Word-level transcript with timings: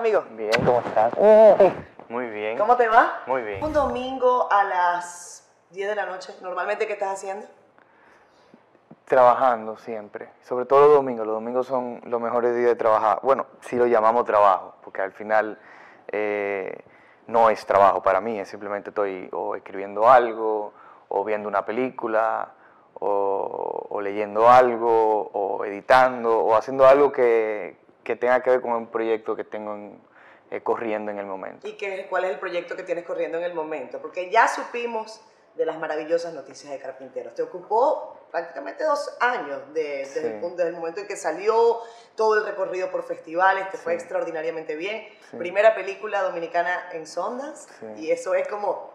amigo? 0.00 0.24
Bien, 0.30 0.50
¿cómo 0.64 0.80
estás? 0.80 1.12
Muy 2.08 2.26
bien. 2.30 2.56
¿Cómo 2.56 2.74
te 2.76 2.88
va? 2.88 3.20
Muy 3.26 3.42
bien. 3.42 3.62
Un 3.62 3.72
domingo 3.74 4.50
a 4.50 4.64
las 4.64 5.46
10 5.70 5.90
de 5.90 5.94
la 5.94 6.06
noche, 6.06 6.34
¿normalmente 6.40 6.86
qué 6.86 6.94
estás 6.94 7.12
haciendo? 7.12 7.46
Trabajando 9.04 9.76
siempre, 9.76 10.30
sobre 10.42 10.64
todo 10.64 10.86
los 10.86 10.94
domingos. 10.94 11.26
Los 11.26 11.34
domingos 11.34 11.66
son 11.66 12.00
los 12.04 12.18
mejores 12.18 12.56
días 12.56 12.68
de 12.68 12.76
trabajar. 12.76 13.20
Bueno, 13.22 13.44
si 13.60 13.76
lo 13.76 13.86
llamamos 13.86 14.24
trabajo, 14.24 14.74
porque 14.82 15.02
al 15.02 15.12
final 15.12 15.58
eh, 16.08 16.78
no 17.26 17.50
es 17.50 17.66
trabajo 17.66 18.02
para 18.02 18.22
mí, 18.22 18.40
es 18.40 18.48
simplemente 18.48 18.90
estoy 18.90 19.28
o 19.32 19.54
escribiendo 19.54 20.08
algo, 20.08 20.72
o 21.08 21.24
viendo 21.24 21.46
una 21.46 21.66
película, 21.66 22.54
o, 22.94 23.86
o 23.90 24.00
leyendo 24.00 24.48
algo, 24.48 25.30
o 25.34 25.62
editando, 25.66 26.38
o 26.38 26.54
haciendo 26.54 26.86
algo 26.86 27.12
que, 27.12 27.79
que 28.04 28.16
tenga 28.16 28.42
que 28.42 28.50
ver 28.50 28.60
con 28.60 28.72
un 28.72 28.86
proyecto 28.88 29.36
que 29.36 29.44
tengo 29.44 29.74
en- 29.74 30.00
eh, 30.50 30.62
corriendo 30.62 31.10
en 31.12 31.18
el 31.18 31.26
momento. 31.26 31.66
¿Y 31.68 31.74
qué, 31.74 32.06
cuál 32.10 32.24
es 32.24 32.32
el 32.32 32.38
proyecto 32.40 32.74
que 32.76 32.82
tienes 32.82 33.04
corriendo 33.04 33.38
en 33.38 33.44
el 33.44 33.54
momento? 33.54 34.00
Porque 34.00 34.30
ya 34.30 34.48
supimos 34.48 35.20
de 35.54 35.64
las 35.66 35.78
maravillosas 35.78 36.32
noticias 36.32 36.72
de 36.72 36.78
Carpinteros. 36.78 37.34
Te 37.34 37.42
ocupó 37.42 38.16
prácticamente 38.30 38.82
dos 38.84 39.16
años 39.20 39.60
de- 39.74 39.98
desde, 39.98 40.20
Sí. 40.20 40.26
el, 40.26 40.40
punto- 40.40 40.56
desde 40.58 40.70
el 40.70 40.76
momento 40.76 41.00
en 41.00 41.06
que 41.06 41.16
salió 41.16 41.78
todo 42.16 42.36
el 42.38 42.44
recorrido 42.46 42.90
por 42.90 43.02
festivales, 43.04 43.68
te 43.70 43.76
fue 43.76 43.92
Sí. 43.92 43.98
extraordinariamente 44.00 44.74
bien. 44.76 45.06
Sí. 45.30 45.36
Primera 45.36 45.74
película 45.74 46.22
dominicana 46.22 46.88
en 46.92 47.06
Sundance 47.06 47.68
Sí. 47.78 47.86
y 48.06 48.10
eso 48.10 48.34
es 48.34 48.46
como... 48.48 48.92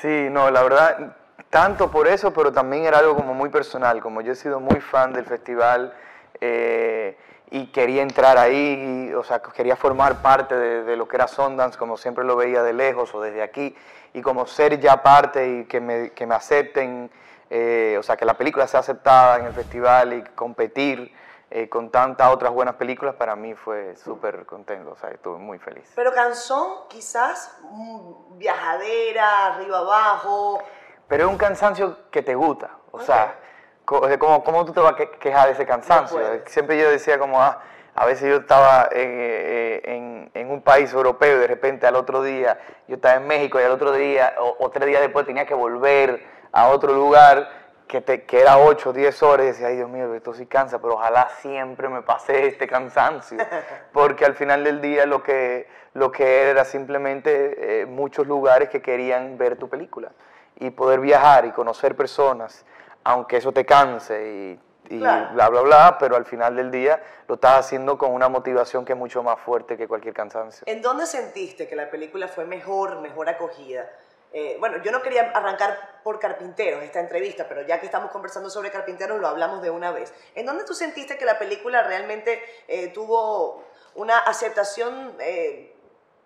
Sí, 0.00 0.28
no, 0.30 0.50
la 0.50 0.62
verdad, 0.62 1.16
tanto 1.50 1.90
por 1.90 2.08
eso, 2.08 2.32
pero 2.32 2.50
también 2.52 2.84
era 2.84 2.98
algo 2.98 3.14
como 3.14 3.34
muy 3.34 3.50
personal, 3.50 4.00
como 4.00 4.20
yo 4.22 4.32
he 4.32 4.36
sido 4.36 4.58
muy 4.60 4.80
fan 4.80 5.12
del 5.12 5.24
festival 5.24 5.94
eh, 6.40 7.16
y 7.54 7.66
quería 7.66 8.02
entrar 8.02 8.38
ahí, 8.38 9.08
y, 9.10 9.14
o 9.14 9.22
sea, 9.22 9.40
quería 9.42 9.76
formar 9.76 10.22
parte 10.22 10.54
de, 10.56 10.84
de 10.84 10.96
lo 10.96 11.06
que 11.06 11.16
era 11.16 11.28
Sundance, 11.28 11.78
como 11.78 11.96
siempre 11.98 12.24
lo 12.24 12.34
veía 12.34 12.62
de 12.62 12.72
lejos 12.72 13.14
o 13.14 13.20
desde 13.20 13.42
aquí, 13.42 13.76
y 14.14 14.22
como 14.22 14.46
ser 14.46 14.80
ya 14.80 15.02
parte 15.02 15.46
y 15.48 15.64
que 15.66 15.78
me, 15.80 16.10
que 16.12 16.26
me 16.26 16.34
acepten, 16.34 17.10
eh, 17.50 17.96
o 17.98 18.02
sea, 18.02 18.16
que 18.16 18.24
la 18.24 18.34
película 18.34 18.66
sea 18.66 18.80
aceptada 18.80 19.36
en 19.38 19.44
el 19.44 19.52
festival 19.52 20.14
y 20.14 20.22
competir 20.34 21.14
eh, 21.50 21.68
con 21.68 21.90
tantas 21.90 22.32
otras 22.32 22.50
buenas 22.52 22.76
películas, 22.76 23.14
para 23.16 23.36
mí 23.36 23.54
fue 23.54 23.94
súper 23.96 24.46
contento, 24.46 24.92
o 24.92 24.96
sea, 24.96 25.10
estuve 25.10 25.36
muy 25.36 25.58
feliz. 25.58 25.92
Pero 25.94 26.10
canción 26.14 26.88
quizás 26.88 27.58
mm, 27.70 28.38
viajadera, 28.38 29.46
arriba 29.54 29.78
abajo. 29.80 30.62
Pero 31.08 31.24
es 31.24 31.30
un 31.30 31.36
cansancio 31.36 32.08
que 32.10 32.22
te 32.22 32.34
gusta. 32.34 32.70
O 32.90 32.96
Ok. 32.96 33.02
sea, 33.02 33.26
co- 33.26 33.26
o 33.26 33.28
sea, 33.28 33.36
¿cómo, 33.84 34.42
cómo 34.44 34.64
tú 34.64 34.72
te 34.72 34.80
vas 34.80 34.92
a 34.92 34.96
que- 34.96 35.10
quejar 35.10 35.46
de 35.46 35.52
ese 35.52 35.66
cansancio? 35.66 36.18
Siempre 36.46 36.78
yo 36.78 36.90
decía 36.90 37.18
como, 37.18 37.40
ah, 37.40 37.60
a 37.94 38.06
veces 38.06 38.28
yo 38.30 38.36
estaba 38.36 38.88
en, 38.90 39.08
eh, 39.10 39.80
en- 39.84 40.30
en 40.34 40.50
un 40.50 40.62
país 40.62 40.92
europeo 40.92 41.36
y 41.36 41.40
de 41.40 41.46
repente 41.46 41.86
al 41.86 41.96
otro 41.96 42.22
día 42.22 42.58
yo 42.88 42.96
estaba 42.96 43.14
en 43.16 43.26
México 43.26 43.60
y 43.60 43.64
al 43.64 43.70
otro 43.72 43.92
día 43.92 44.34
o, 44.40 44.56
o 44.60 44.70
tres 44.70 44.86
días 44.88 45.00
después 45.02 45.26
tenía 45.26 45.44
que 45.46 45.54
volver 45.54 46.22
a 46.52 46.68
otro 46.68 46.92
lugar 46.92 47.60
que, 47.86 48.00
te, 48.00 48.24
que 48.24 48.40
era 48.40 48.56
8 48.56 48.90
o 48.90 48.92
10 48.94 49.22
horas 49.22 49.44
y 49.44 49.48
decía, 49.48 49.66
ay 49.66 49.76
Dios 49.76 49.90
mío, 49.90 50.14
esto 50.14 50.32
sí 50.32 50.46
cansa, 50.46 50.80
pero 50.80 50.94
ojalá 50.94 51.28
siempre 51.42 51.90
me 51.90 52.00
pase 52.00 52.46
este 52.46 52.66
cansancio. 52.66 53.36
Porque 53.92 54.24
al 54.24 54.34
final 54.34 54.64
del 54.64 54.80
día 54.80 55.04
lo 55.04 55.22
que, 55.22 55.68
lo 55.92 56.10
que 56.10 56.48
era 56.48 56.64
simplemente 56.64 57.82
eh, 57.82 57.86
muchos 57.86 58.26
lugares 58.26 58.70
que 58.70 58.80
querían 58.80 59.36
ver 59.36 59.56
tu 59.56 59.68
película 59.68 60.10
y 60.58 60.70
poder 60.70 61.00
viajar 61.00 61.44
y 61.44 61.50
conocer 61.50 61.94
personas, 61.94 62.64
aunque 63.04 63.36
eso 63.38 63.52
te 63.52 63.64
canse 63.64 64.58
y, 64.88 64.94
y 64.94 64.98
Claro. 64.98 65.34
bla, 65.34 65.48
bla, 65.48 65.60
bla, 65.62 65.96
pero 65.98 66.16
al 66.16 66.24
final 66.24 66.56
del 66.56 66.70
día 66.70 67.02
lo 67.28 67.36
estás 67.36 67.60
haciendo 67.66 67.96
con 67.96 68.12
una 68.12 68.28
motivación 68.28 68.84
que 68.84 68.92
es 68.92 68.98
mucho 68.98 69.22
más 69.22 69.40
fuerte 69.40 69.76
que 69.76 69.88
cualquier 69.88 70.14
cansancio. 70.14 70.64
¿En 70.66 70.82
dónde 70.82 71.06
sentiste 71.06 71.68
que 71.68 71.76
la 71.76 71.90
película 71.90 72.28
fue 72.28 72.44
mejor, 72.44 73.00
mejor 73.00 73.28
acogida? 73.28 73.88
Eh, 74.34 74.56
bueno, 74.60 74.78
yo 74.82 74.90
no 74.92 75.02
quería 75.02 75.30
arrancar 75.34 76.00
por 76.02 76.18
Carpinteros 76.18 76.82
esta 76.82 77.00
entrevista, 77.00 77.46
pero 77.48 77.62
ya 77.62 77.78
que 77.80 77.86
estamos 77.86 78.10
conversando 78.10 78.48
sobre 78.48 78.70
Carpinteros, 78.70 79.20
lo 79.20 79.28
hablamos 79.28 79.60
de 79.60 79.68
una 79.70 79.92
vez. 79.92 80.12
¿En 80.34 80.46
dónde 80.46 80.64
tú 80.64 80.72
sentiste 80.72 81.18
que 81.18 81.26
la 81.26 81.38
película 81.38 81.82
realmente 81.82 82.42
eh, 82.66 82.88
tuvo 82.88 83.62
una 83.94 84.18
aceptación 84.20 85.14
eh, 85.20 85.76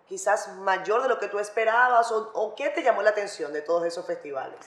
quizás 0.07 0.55
mayor 0.59 1.03
de 1.03 1.09
lo 1.09 1.19
que 1.19 1.27
tú 1.27 1.37
esperabas? 1.37 2.09
O, 2.13 2.31
o 2.33 2.55
qué 2.55 2.69
te 2.69 2.81
llamó 2.81 3.01
la 3.01 3.09
atención 3.09 3.51
de 3.51 3.61
todos 3.61 3.83
esos 3.85 4.05
festivales? 4.07 4.57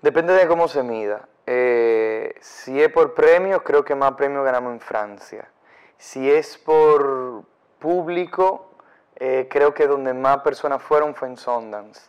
Depende 0.00 0.32
de 0.34 0.46
cómo 0.46 0.68
se 0.68 0.84
mida. 0.84 1.28
Eh, 1.50 2.34
si 2.42 2.78
es 2.82 2.90
por 2.90 3.14
premios, 3.14 3.62
creo 3.62 3.82
que 3.82 3.94
más 3.94 4.12
premios 4.12 4.44
ganamos 4.44 4.70
en 4.70 4.80
Francia. 4.80 5.48
Si 5.96 6.30
es 6.30 6.58
por 6.58 7.42
público, 7.78 8.70
eh, 9.16 9.48
creo 9.50 9.72
que 9.72 9.86
donde 9.86 10.12
más 10.12 10.42
personas 10.42 10.82
fueron 10.82 11.14
fue 11.14 11.28
en 11.28 11.38
Sundance. 11.38 12.02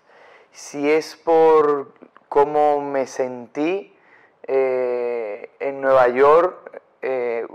Si 0.52 0.92
es 0.92 1.16
por 1.16 1.94
cómo 2.28 2.82
me 2.82 3.08
sentí 3.08 3.96
eh, 4.44 5.50
en 5.62 5.80
Nueva 5.80 6.10
York, 6.10 6.82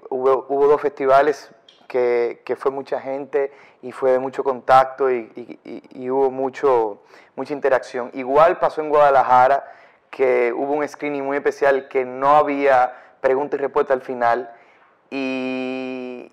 hubo, 0.09 0.66
dos 0.66 0.81
festivales 0.81 1.51
que, 1.87 2.41
que 2.47 2.56
fue 2.56 2.71
mucha 2.71 2.99
gente 2.99 3.53
y 3.83 3.93
fue 3.93 4.12
de 4.12 4.19
mucho 4.19 4.43
contacto 4.43 5.11
y- 5.11 5.61
y 5.93 6.09
hubo 6.09 6.31
mucho, 6.31 7.03
mucha 7.37 7.53
interacción. 7.53 8.11
Igual 8.15 8.59
pasó 8.59 8.81
en 8.81 8.89
Guadalajara, 8.89 9.71
que 10.14 10.52
hubo 10.52 10.75
un 10.75 10.86
screening 10.86 11.25
muy 11.25 11.36
especial 11.36 11.88
que 11.88 12.04
no 12.04 12.36
había 12.36 12.94
pregunta 13.20 13.56
y 13.56 13.58
respuesta 13.58 13.94
al 13.94 14.00
final 14.00 14.48
y 15.10 16.30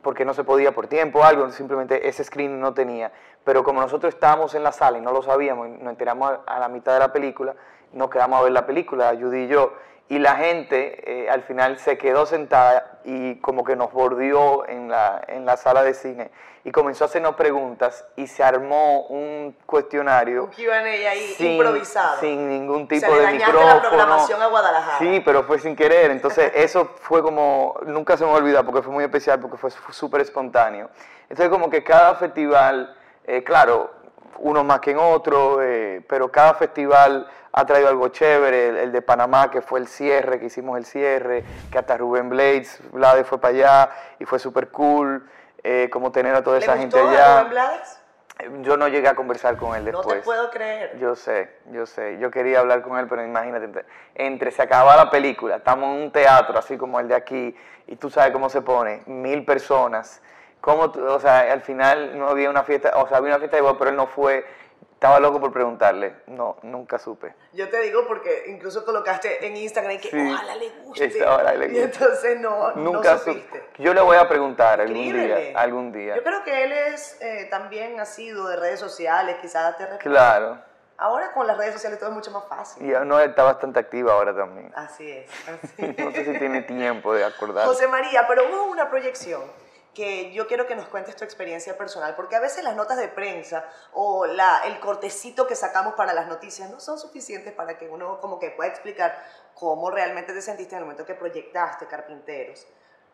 porque 0.00 0.24
no 0.24 0.32
se 0.32 0.44
podía 0.44 0.72
por 0.72 0.86
tiempo 0.86 1.18
o 1.18 1.24
algo, 1.24 1.50
simplemente 1.50 2.08
ese 2.08 2.24
screening 2.24 2.58
no 2.58 2.72
tenía. 2.72 3.12
Pero 3.44 3.62
como 3.62 3.82
nosotros 3.82 4.14
estábamos 4.14 4.54
en 4.54 4.62
la 4.62 4.72
sala 4.72 4.96
y 4.96 5.02
no 5.02 5.12
lo 5.12 5.22
sabíamos, 5.22 5.68
y 5.68 5.72
nos 5.72 5.90
enteramos 5.90 6.38
a, 6.46 6.58
la 6.58 6.68
mitad 6.68 6.94
de 6.94 7.00
la 7.00 7.12
película, 7.12 7.54
nos 7.92 8.08
quedamos 8.08 8.40
a 8.40 8.44
ver 8.44 8.52
la 8.52 8.64
película, 8.64 9.14
Judy 9.20 9.40
y 9.40 9.48
yo, 9.48 9.74
y 10.10 10.18
la 10.18 10.36
gente 10.36 11.24
eh, 11.26 11.30
al 11.30 11.42
final 11.42 11.78
se 11.78 11.98
quedó 11.98 12.24
sentada 12.26 12.98
y 13.04 13.36
como 13.40 13.62
que 13.64 13.76
nos 13.76 13.92
bordeó 13.92 14.66
en 14.68 14.88
la, 14.88 15.22
en 15.28 15.44
la 15.44 15.56
sala 15.56 15.82
de 15.82 15.92
cine 15.94 16.30
y 16.64 16.70
comenzó 16.72 17.04
a 17.04 17.06
hacernos 17.06 17.34
preguntas 17.36 18.04
y 18.16 18.26
se 18.26 18.42
armó 18.42 19.02
un 19.08 19.56
cuestionario 19.66 20.44
Un 20.44 20.50
Q&A 20.50 20.76
ahí 20.82 21.34
sin- 21.36 21.52
improvisado. 21.52 22.20
Sin 22.20 22.48
ningún 22.48 22.82
O 22.84 22.86
sea, 22.88 23.08
tipo 23.08 23.14
de 23.20 23.32
micrófono. 23.32 23.66
la 23.74 23.80
programación 23.82 24.42
a 24.42 24.46
Guadalajara. 24.46 24.98
Sí, 24.98 25.22
pero 25.24 25.44
fue 25.44 25.58
sin 25.58 25.76
querer. 25.76 26.10
Entonces, 26.10 26.50
eso 26.54 26.90
fue 26.96 27.22
como. 27.22 27.78
Nunca 27.86 28.16
se 28.16 28.24
me 28.24 28.32
olvida 28.32 28.62
porque 28.64 28.82
fue 28.82 28.92
muy 28.92 29.04
especial, 29.04 29.40
porque 29.40 29.56
fue 29.56 29.70
fue 29.70 29.94
súper 29.94 30.20
espontáneo. 30.22 30.90
Entonces, 31.30 31.48
como 31.48 31.70
que 31.70 31.82
cada 31.84 32.16
festival, 32.16 32.94
eh, 33.24 33.44
claro, 33.44 33.90
uno 34.38 34.62
más 34.64 34.80
que 34.80 34.90
en 34.90 34.98
otro, 34.98 35.62
eh, 35.62 36.04
pero 36.08 36.30
cada 36.30 36.54
festival 36.54 37.28
ha 37.52 37.64
traído 37.66 37.88
algo 37.88 38.08
chévere. 38.08 38.68
El, 38.68 38.76
el 38.76 38.92
de 38.92 39.02
Panamá, 39.02 39.50
que 39.50 39.60
fue 39.62 39.80
el 39.80 39.88
cierre, 39.88 40.38
que 40.38 40.46
hicimos 40.46 40.76
el 40.78 40.84
cierre, 40.84 41.44
que 41.70 41.78
hasta 41.78 41.96
Rubén 41.96 42.28
Blades, 42.28 42.80
Blades 42.92 43.26
fue 43.26 43.40
para 43.40 43.54
allá 43.54 43.90
y 44.18 44.24
fue 44.24 44.38
súper 44.38 44.68
cool. 44.68 45.28
eh, 45.64 45.88
como 45.92 46.12
tener 46.12 46.34
a 46.34 46.42
toda 46.42 46.58
¿Le 46.58 46.64
esa 46.64 46.76
gustó 46.76 46.98
gente 46.98 46.98
a 47.00 47.10
allá. 47.10 47.38
Rubén 47.40 47.50
Blades? 47.50 48.00
Eh, 48.38 48.50
Yo 48.62 48.76
no 48.76 48.86
llegué 48.86 49.08
a 49.08 49.14
conversar 49.16 49.56
con 49.56 49.74
él 49.74 49.84
No 49.90 49.98
después. 49.98 50.18
te 50.20 50.24
puedo 50.24 50.50
creer. 50.50 50.96
Yo 50.98 51.16
sé, 51.16 51.50
yo 51.72 51.84
sé. 51.86 52.18
Yo 52.20 52.30
quería 52.30 52.60
hablar 52.60 52.82
con 52.82 52.96
él, 52.98 53.06
pero 53.08 53.24
imagínate, 53.24 53.64
entre, 53.64 53.84
entre 54.14 54.50
se 54.52 54.62
acaba 54.62 54.94
la 54.96 55.10
película, 55.10 55.56
estamos 55.56 55.96
en 55.96 56.02
un 56.02 56.12
teatro 56.12 56.56
así 56.58 56.76
como 56.78 57.00
el 57.00 57.08
de 57.08 57.16
aquí, 57.16 57.56
y 57.88 57.96
tú 57.96 58.08
sabes 58.10 58.30
cómo 58.32 58.48
se 58.48 58.60
pone, 58.62 59.02
mil 59.06 59.44
personas. 59.44 60.22
Cómo, 60.60 60.84
o 60.84 61.20
sea, 61.20 61.52
al 61.52 61.62
final 61.62 62.18
no 62.18 62.28
había 62.28 62.50
una 62.50 62.62
fiesta, 62.62 62.92
o 62.96 63.08
sea, 63.08 63.16
había 63.18 63.30
una 63.30 63.38
fiesta 63.38 63.58
igual, 63.58 63.76
pero 63.78 63.90
él 63.90 63.96
no 63.96 64.06
fue. 64.06 64.44
Estaba 64.94 65.20
loco 65.20 65.38
por 65.40 65.52
preguntarle. 65.52 66.16
No, 66.26 66.56
nunca 66.62 66.98
supe. 66.98 67.32
Yo 67.52 67.68
te 67.68 67.80
digo 67.82 68.04
porque 68.08 68.46
incluso 68.48 68.84
colocaste 68.84 69.46
en 69.46 69.56
Instagram 69.56 69.98
que 69.98 70.10
Sí. 70.10 70.30
ojalá 70.32 70.56
le 70.56 70.70
guste. 70.70 71.08
Le 71.08 71.14
Y 71.14 71.68
guste. 71.68 71.82
entonces 71.84 72.40
no, 72.40 72.72
Nunca 72.72 73.12
no 73.12 73.18
supe. 73.20 73.32
supiste. 73.34 73.64
Yo 73.78 73.94
le 73.94 74.00
voy 74.00 74.16
a 74.16 74.28
preguntar 74.28 74.80
algún 74.80 74.96
Escríbele. 74.96 75.50
día. 75.50 75.60
Algún 75.60 75.92
día. 75.92 76.16
Yo 76.16 76.24
creo 76.24 76.42
que 76.42 76.64
él 76.64 76.72
es 76.72 77.16
eh, 77.22 77.46
también 77.48 78.00
ha 78.00 78.06
sido 78.06 78.48
de 78.48 78.56
redes 78.56 78.80
sociales, 78.80 79.36
quizás 79.40 79.76
te 79.76 79.84
responde. 79.86 80.02
Claro. 80.18 80.58
Ahora 81.00 81.30
con 81.32 81.46
las 81.46 81.56
redes 81.56 81.74
sociales 81.74 82.00
todo 82.00 82.08
es 82.10 82.16
mucho 82.16 82.32
más 82.32 82.48
fácil. 82.48 82.84
Y 82.84 82.88
no 83.06 83.20
está 83.20 83.44
bastante 83.44 83.78
activa 83.78 84.14
ahora 84.14 84.34
también. 84.34 84.72
Así 84.74 85.08
es. 85.08 85.30
así 85.48 85.94
No 85.96 86.10
sé 86.10 86.24
si 86.24 86.38
tiene 86.40 86.62
tiempo 86.62 87.14
de 87.14 87.24
acordarse. 87.24 87.68
José 87.68 87.86
María, 87.86 88.24
pero 88.26 88.48
hubo 88.48 88.64
una 88.64 88.90
proyección 88.90 89.42
que 89.98 90.30
yo 90.30 90.46
quiero 90.46 90.68
que 90.68 90.76
nos 90.76 90.86
cuentes 90.86 91.16
tu 91.16 91.24
experiencia 91.24 91.76
personal, 91.76 92.14
porque 92.14 92.36
a 92.36 92.40
veces 92.40 92.62
las 92.62 92.76
notas 92.76 92.98
de 92.98 93.08
prensa 93.08 93.64
o 93.92 94.26
la, 94.26 94.60
el 94.66 94.78
cortecito 94.78 95.48
que 95.48 95.56
sacamos 95.56 95.94
para 95.94 96.12
las 96.12 96.28
noticias 96.28 96.70
no 96.70 96.78
son 96.78 97.00
suficientes 97.00 97.52
para 97.52 97.76
que 97.76 97.88
uno 97.88 98.20
como 98.20 98.38
que 98.38 98.52
pueda 98.52 98.70
explicar 98.70 99.20
cómo 99.54 99.90
realmente 99.90 100.32
te 100.32 100.40
sentiste 100.40 100.76
en 100.76 100.82
el 100.82 100.84
momento 100.84 101.04
que 101.04 101.16
proyectaste 101.16 101.88
Carpinteros, 101.88 102.64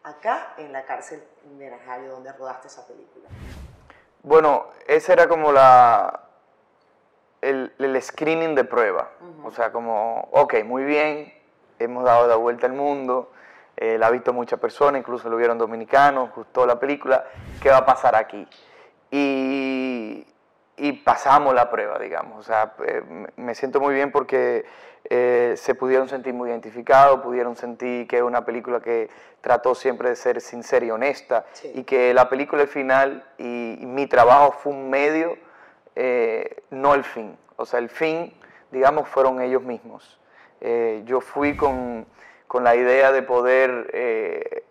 acá 0.02 0.52
en 0.58 0.74
la 0.74 0.84
cárcel 0.84 1.24
de 1.42 1.70
Najayo, 1.70 2.10
donde 2.12 2.30
rodaste 2.34 2.68
esa 2.68 2.86
película. 2.86 3.30
Bueno, 4.22 4.66
ese 4.86 5.14
era 5.14 5.26
como 5.26 5.52
la 5.52 6.28
el, 7.40 7.72
el 7.78 8.02
screening 8.02 8.54
de 8.54 8.64
prueba. 8.64 9.10
O 9.42 9.50
sea, 9.52 9.72
como, 9.72 10.28
ok, 10.32 10.62
muy 10.64 10.84
bien, 10.84 11.32
hemos 11.78 12.04
dado 12.04 12.28
la 12.28 12.36
vuelta 12.36 12.66
al 12.66 12.74
mundo, 12.74 13.32
eh, 13.76 13.98
la 13.98 14.06
ha 14.06 14.10
visto 14.10 14.32
muchas 14.32 14.60
personas, 14.60 15.00
incluso 15.00 15.28
lo 15.28 15.36
vieron 15.36 15.58
dominicanos, 15.58 16.30
gustó 16.34 16.64
la 16.66 16.78
película, 16.78 17.24
¿qué 17.60 17.70
va 17.70 17.78
a 17.78 17.86
pasar 17.86 18.14
aquí? 18.14 18.46
Y, 19.10 20.24
y 20.76 20.92
pasamos 20.92 21.54
la 21.54 21.70
prueba, 21.70 21.98
digamos. 21.98 22.38
O 22.38 22.42
sea, 22.42 22.74
eh, 22.86 23.02
me 23.36 23.54
siento 23.54 23.80
muy 23.80 23.94
bien 23.94 24.12
porque 24.12 24.64
eh, 25.10 25.54
se 25.56 25.74
pudieron 25.74 26.08
sentir 26.08 26.34
muy 26.34 26.50
identificados, 26.50 27.20
pudieron 27.20 27.56
sentir 27.56 28.06
que 28.06 28.18
es 28.18 28.22
una 28.22 28.44
película 28.44 28.80
que 28.80 29.10
trató 29.40 29.74
siempre 29.74 30.08
de 30.08 30.16
ser 30.16 30.40
sincera 30.40 30.86
y 30.86 30.90
honesta 30.92 31.44
y 31.74 31.82
que 31.82 32.14
la 32.14 32.28
película 32.28 32.62
al 32.62 32.68
final 32.68 33.24
y, 33.38 33.76
mi 33.80 34.06
trabajo 34.06 34.52
fue 34.52 34.72
un 34.72 34.88
medio, 34.88 35.36
no 36.70 36.94
el 36.94 37.04
fin. 37.04 37.36
O 37.56 37.66
sea, 37.66 37.80
el 37.80 37.88
fin, 37.88 38.32
digamos, 38.70 39.08
fueron 39.08 39.40
ellos 39.40 39.62
mismos. 39.62 40.18
yo 41.04 41.20
fui 41.20 41.56
con, 41.56 42.06
con, 42.46 42.64
la 42.64 42.76
idea 42.76 43.12
de 43.12 43.22
poder 43.22 44.64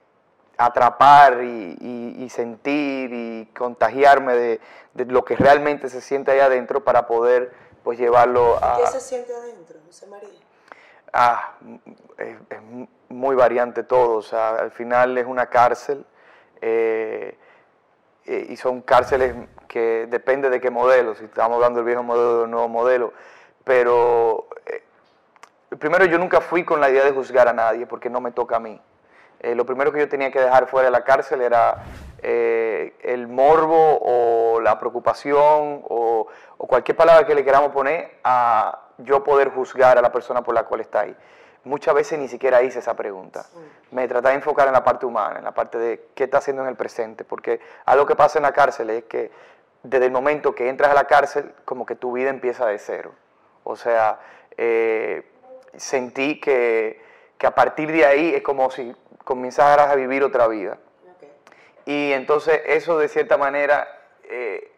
atrapar 0.58 1.44
y, 1.44 2.30
sentir 2.30 3.12
y 3.14 3.46
contagiarme 3.58 4.34
de, 4.34 4.60
lo 5.06 5.24
que 5.26 5.36
realmente 5.36 5.90
se 5.90 6.02
siente 6.02 6.32
ahí 6.32 6.40
adentro 6.40 6.84
para 6.84 7.06
poder 7.06 7.54
pues 7.84 8.00
llevarlo 8.00 8.58
a... 8.64 8.78
¿Qué 8.78 8.88
se 8.88 9.00
siente 9.02 9.34
adentro, 9.34 9.78
José 9.86 10.08
María? 10.08 10.30
Ah, 11.12 11.58
es, 12.18 12.38
muy 13.10 13.36
variante 13.36 13.84
todo, 13.84 14.16
o 14.16 14.22
sea, 14.22 14.56
al 14.56 14.72
final 14.72 15.18
es 15.18 15.26
una 15.28 15.48
cárcel 15.48 16.06
eh, 16.62 17.38
eh, 18.26 18.48
y 18.50 18.58
son 18.58 18.82
cárceles 18.82 19.36
que 19.68 20.08
depende 20.10 20.50
de 20.50 20.60
qué 20.60 20.72
modelo, 20.72 21.14
si 21.14 21.26
estamos 21.26 21.56
hablando 21.56 21.78
del 21.78 21.86
viejo 21.86 22.04
modelo 22.04 22.30
o 22.30 22.42
del 22.42 22.52
nuevo 22.52 22.68
modelo, 22.68 23.14
pero 23.64 24.48
eh, 24.66 24.83
primero 25.80 26.06
yo 26.06 26.18
nunca 26.18 26.42
fui 26.42 26.64
con 26.64 26.80
la 26.80 26.90
idea 26.90 27.04
de 27.04 27.12
juzgar 27.12 27.48
a 27.48 27.54
nadie 27.54 27.86
porque 27.86 28.10
no 28.10 28.22
me 28.22 28.32
toca 28.32 28.58
a 28.58 28.60
mí. 28.60 28.80
Eh, 29.40 29.56
lo 29.56 29.66
primero 29.66 29.92
que 29.92 30.00
yo 30.00 30.08
tenía 30.08 30.32
que 30.32 30.40
dejar 30.40 30.68
fuera 30.68 30.86
de 30.86 30.92
la 30.92 31.04
cárcel 31.04 31.42
era 31.42 31.84
eh, 32.22 32.96
el 33.02 33.28
morbo 33.28 34.00
o 34.02 34.62
la 34.62 34.80
preocupación 34.80 35.84
o, 35.90 36.28
cualquier 36.58 36.96
palabra 36.96 37.28
que 37.28 37.36
le 37.36 37.44
queramos 37.44 37.72
poner 37.74 38.20
a 38.24 38.80
yo 39.00 39.22
poder 39.22 39.50
juzgar 39.50 39.98
a 39.98 40.02
la 40.02 40.14
persona 40.14 40.42
por 40.42 40.56
la 40.56 40.64
cual 40.64 40.80
está 40.80 41.02
ahí. 41.02 41.16
Muchas 41.66 41.94
veces 41.94 42.18
ni 42.20 42.30
siquiera 42.30 42.62
hice 42.62 42.80
esa 42.80 42.96
pregunta. 42.96 43.46
Me 43.92 44.08
trataba 44.08 44.30
de 44.30 44.36
enfocar 44.36 44.68
en 44.68 44.74
la 44.74 44.84
parte 44.84 45.06
humana, 45.06 45.40
en 45.40 45.44
la 45.44 45.52
parte 45.52 45.78
de 45.78 46.08
qué 46.16 46.24
está 46.24 46.38
haciendo 46.38 46.62
en 46.62 46.70
el 46.70 46.76
presente, 46.76 47.26
porque 47.26 47.60
algo 47.86 48.06
que 48.06 48.16
pasa 48.16 48.40
en 48.40 48.44
la 48.44 48.54
cárcel 48.54 48.90
es 48.90 49.04
que 49.04 49.30
desde 49.84 50.06
el 50.06 50.12
momento 50.12 50.56
que 50.56 50.70
entras 50.70 50.92
a 50.92 50.94
la 50.94 51.04
cárcel, 51.04 51.54
como 51.66 51.86
que 51.86 51.96
tu 51.96 52.14
vida 52.14 52.30
empieza 52.30 52.66
de 52.66 52.80
cero. 52.80 53.12
O 53.66 53.76
sea, 53.76 54.20
eh, 54.58 55.33
sentí 55.78 56.40
que, 56.40 57.02
que 57.38 57.48
a 57.48 57.56
partir 57.56 57.92
de 57.92 58.06
ahí 58.06 58.34
es 58.36 58.42
como 58.42 58.70
si 58.72 58.96
comenzarás 59.24 59.90
a 59.90 59.96
vivir 59.96 60.24
otra 60.24 60.48
vida. 60.48 60.78
Y 61.86 62.12
entonces 62.14 62.62
eso 62.66 62.98
de 62.98 63.08
cierta 63.08 63.38
manera 63.38 63.88
eh, 64.24 64.72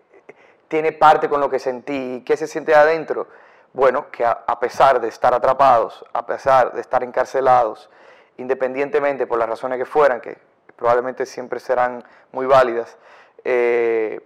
tiene 0.67 0.91
parte 0.91 1.29
con 1.29 1.39
lo 1.39 1.49
que 1.49 1.59
sentí. 1.59 2.23
¿Qué 2.25 2.37
se 2.37 2.47
siente 2.47 2.73
adentro? 2.73 3.27
Bueno, 3.73 4.09
que 4.09 4.25
a, 4.25 4.59
pesar 4.59 5.01
de 5.01 5.09
estar 5.09 5.33
atrapados, 5.33 6.05
a 6.13 6.25
pesar 6.25 6.73
de 6.73 6.81
estar 6.81 7.03
encarcelados, 7.03 7.89
independientemente 8.37 9.27
por 9.27 9.37
las 9.37 9.49
razones 9.49 9.77
que 9.77 9.85
fueran, 9.85 10.21
que 10.21 10.37
probablemente 10.75 11.25
siempre 11.25 11.59
serán 11.59 12.03
muy 12.31 12.45
válidas, 12.45 12.97
eh, 13.43 14.21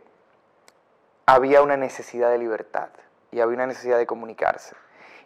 había 1.26 1.62
una 1.62 1.78
necesidad 1.78 2.30
de 2.30 2.38
libertad 2.38 2.90
y 3.32 3.40
había 3.40 3.56
una 3.56 3.68
necesidad 3.68 3.98
de 3.98 4.06
comunicarse. 4.06 4.76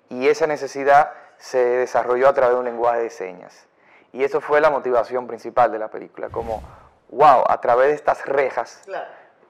Y 0.10 0.28
esa 0.28 0.48
necesidad 0.48 1.12
se 1.44 1.58
desarrolló 1.58 2.30
a 2.30 2.34
través 2.34 2.54
de 2.56 2.60
un 2.60 2.66
lenguaje 2.66 3.02
de 3.02 3.10
señas. 3.10 3.68
Y 4.14 4.24
eso 4.24 4.40
fue 4.40 4.62
la 4.62 4.70
motivación 4.70 5.28
principal 5.28 5.74
de 5.74 5.78
la 5.78 5.90
película, 5.90 6.30
como, 6.30 6.64
wow, 7.10 7.44
a 7.46 7.60
través 7.60 7.90
de 7.90 7.96
estas 7.96 8.26
rejas 8.26 8.82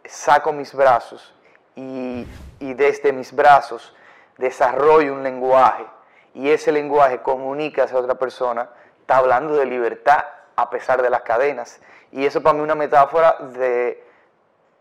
saco 0.03 0.51
mis 0.51 0.73
brazos 0.73 1.35
y, 1.75 2.27
y 2.59 2.73
desde 2.73 3.13
mis 3.13 3.31
brazos 3.31 3.95
desarrollo 4.39 5.13
un 5.13 5.21
lenguaje 5.21 5.85
y 6.33 6.49
ese 6.49 6.71
lenguaje 6.71 7.21
comunica 7.21 7.83
a 7.83 7.95
otra 7.95 8.15
persona, 8.15 8.69
está 8.99 9.17
hablando 9.17 9.55
de 9.55 9.67
libertad 9.67 10.25
a 10.55 10.71
pesar 10.71 10.99
de 11.03 11.11
las 11.11 11.21
cadenas. 11.21 11.79
Y 12.11 12.25
eso 12.25 12.41
para 12.41 12.53
mí 12.53 12.61
es 12.61 12.63
una 12.63 12.75
metáfora 12.75 13.37
de 13.53 14.03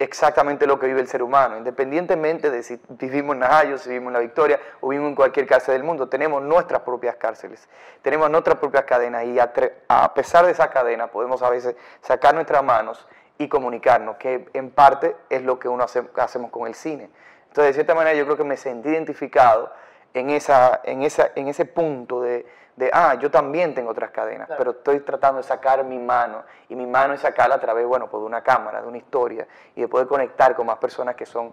exactamente 0.02 0.66
lo 0.66 0.78
que 0.78 0.86
vive 0.86 1.00
el 1.00 1.08
ser 1.08 1.22
humano, 1.22 1.56
independientemente 1.56 2.50
de 2.50 2.62
si 2.62 2.80
vivimos 2.88 3.34
en 3.34 3.40
Najayo, 3.40 3.78
si 3.78 3.88
vivimos 3.88 4.08
en 4.08 4.14
La 4.14 4.18
Victoria 4.18 4.60
o 4.80 4.88
vivimos 4.88 5.10
en 5.10 5.14
cualquier 5.14 5.46
cárcel 5.46 5.74
del 5.74 5.84
mundo, 5.84 6.08
tenemos 6.08 6.42
nuestras 6.42 6.82
propias 6.82 7.16
cárceles, 7.16 7.68
tenemos 8.02 8.28
nuestras 8.30 8.58
propias 8.58 8.84
cadenas. 8.84 9.24
Y 9.24 9.38
a, 9.38 9.52
pesar 10.14 10.44
de 10.44 10.52
esa 10.52 10.70
cadena 10.70 11.06
podemos 11.06 11.42
a 11.42 11.50
veces 11.50 11.76
sacar 12.00 12.34
nuestras 12.34 12.62
manos 12.62 13.06
y 13.38 13.48
comunicarnos, 13.48 14.16
que 14.16 14.48
en 14.52 14.70
parte 14.70 15.16
es 15.30 15.42
lo 15.42 15.58
que 15.58 15.68
uno 15.68 15.84
hace, 15.84 16.02
hacemos 16.16 16.50
con 16.50 16.66
el 16.66 16.74
cine. 16.74 17.08
Entonces, 17.48 17.68
de 17.68 17.72
cierta 17.74 17.94
manera, 17.94 18.16
yo 18.16 18.24
creo 18.24 18.36
que 18.36 18.44
me 18.44 18.56
sentí 18.56 18.88
identificado 18.88 19.72
en, 20.14 20.30
esa, 20.30 20.80
en, 20.84 21.02
esa, 21.02 21.30
en 21.34 21.48
ese 21.48 21.64
punto 21.64 22.22
de, 22.22 22.46
de, 22.76 22.90
ah, 22.92 23.14
yo 23.14 23.30
también 23.30 23.74
tengo 23.74 23.90
otras 23.90 24.10
cadenas, 24.10 24.48
pero 24.56 24.70
estoy 24.70 25.00
tratando 25.00 25.38
de 25.38 25.42
sacar 25.42 25.84
mi 25.84 25.98
mano 25.98 26.42
y 26.68 26.74
mi 26.74 26.86
mano 26.86 27.14
es 27.14 27.20
sacarla 27.20 27.56
a 27.56 27.60
través, 27.60 27.86
bueno, 27.86 28.08
pues 28.08 28.20
de 28.22 28.26
una 28.26 28.42
cámara, 28.42 28.80
de 28.80 28.88
una 28.88 28.96
historia 28.96 29.46
y 29.76 29.82
de 29.82 29.88
poder 29.88 30.06
conectar 30.06 30.54
con 30.54 30.66
más 30.66 30.78
personas 30.78 31.14
que 31.14 31.26
son 31.26 31.52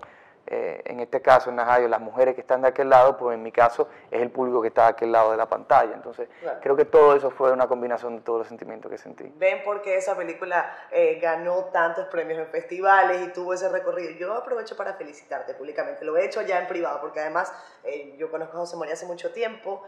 eh, 0.52 0.82
en 0.86 1.00
este 1.00 1.22
caso 1.22 1.52
en 1.52 1.58
Najayo, 1.58 1.88
las 1.88 2.02
mujeres 2.02 2.34
que 2.34 2.42
están 2.42 2.64
de 2.64 2.70
aquel 2.70 2.90
lado, 2.90 3.18
pues 3.18 3.36
en 3.36 3.44
mi 3.44 3.52
caso 3.52 3.88
es 4.10 4.20
el 4.20 4.32
público 4.32 4.64
que 4.64 4.70
está 4.70 4.86
de 4.86 4.90
aquel 4.90 5.12
lado 5.12 5.30
de 5.30 5.38
la 5.38 5.48
pantalla. 5.48 5.94
Entonces, 5.94 6.28
creo 6.62 6.76
que 6.76 6.86
todo 6.86 7.16
eso 7.16 7.30
fue 7.30 7.52
una 7.52 7.68
combinación 7.68 8.16
de 8.16 8.22
todos 8.24 8.40
los 8.40 8.48
sentimientos 8.48 8.90
que 8.90 8.98
sentí. 8.98 9.32
Ven 9.36 9.64
por 9.64 9.84
qué 9.84 9.96
esa 9.96 10.18
película 10.18 10.76
eh, 10.90 11.20
ganó 11.22 11.66
tantos 11.66 12.08
premios 12.08 12.40
en 12.40 12.48
festivales 12.48 13.28
y 13.28 13.32
tuvo 13.32 13.54
ese 13.54 13.70
recorrido. 13.70 14.10
Yo 14.18 14.34
aprovecho 14.34 14.76
para 14.76 14.96
felicitarte 14.96 15.54
públicamente. 15.54 16.04
Lo 16.04 16.18
he 16.18 16.26
hecho 16.26 16.42
ya 16.42 16.60
en 16.60 16.68
privado, 16.68 17.00
porque 17.00 17.20
además 17.20 17.54
eh, 17.84 18.16
yo 18.18 18.32
conozco 18.32 18.58
a 18.58 18.62
José 18.62 18.76
María 18.76 18.96
hace 18.96 19.06
mucho 19.06 19.32
tiempo, 19.32 19.84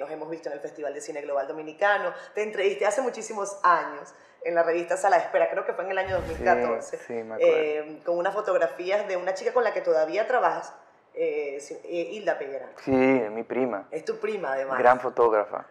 nos 0.00 0.10
hemos 0.10 0.28
visto 0.28 0.48
en 0.48 0.54
el 0.54 0.60
Festival 0.60 0.92
de 0.92 1.00
Cine 1.00 1.22
Global 1.22 1.46
Dominicano, 1.46 2.12
te 2.34 2.42
entrevisté 2.42 2.84
hace 2.84 3.00
muchísimos 3.00 3.60
años 3.62 4.12
en 4.44 4.54
la 4.54 4.62
revista 4.62 4.96
Sala 4.96 5.16
de 5.16 5.24
Espera, 5.24 5.50
creo 5.50 5.64
que 5.64 5.72
fue 5.72 5.84
en 5.84 5.90
el 5.90 5.98
año 5.98 6.16
2014, 6.16 6.98
eh, 7.40 8.00
con 8.04 8.18
unas 8.18 8.34
fotografías 8.34 9.08
de 9.08 9.16
una 9.16 9.34
chica 9.34 9.52
con 9.52 9.64
la 9.64 9.72
que 9.72 9.80
todavía 9.80 10.26
trabajas, 10.26 10.74
eh, 11.14 11.58
eh, 11.84 12.08
Hilda 12.12 12.38
Peguera. 12.38 12.68
Sí, 12.84 12.90
mi 12.90 13.42
prima. 13.42 13.88
Es 13.90 14.04
tu 14.04 14.18
prima, 14.18 14.52
además. 14.52 14.78
Gran 14.78 15.00
fotógrafa. 15.00 15.66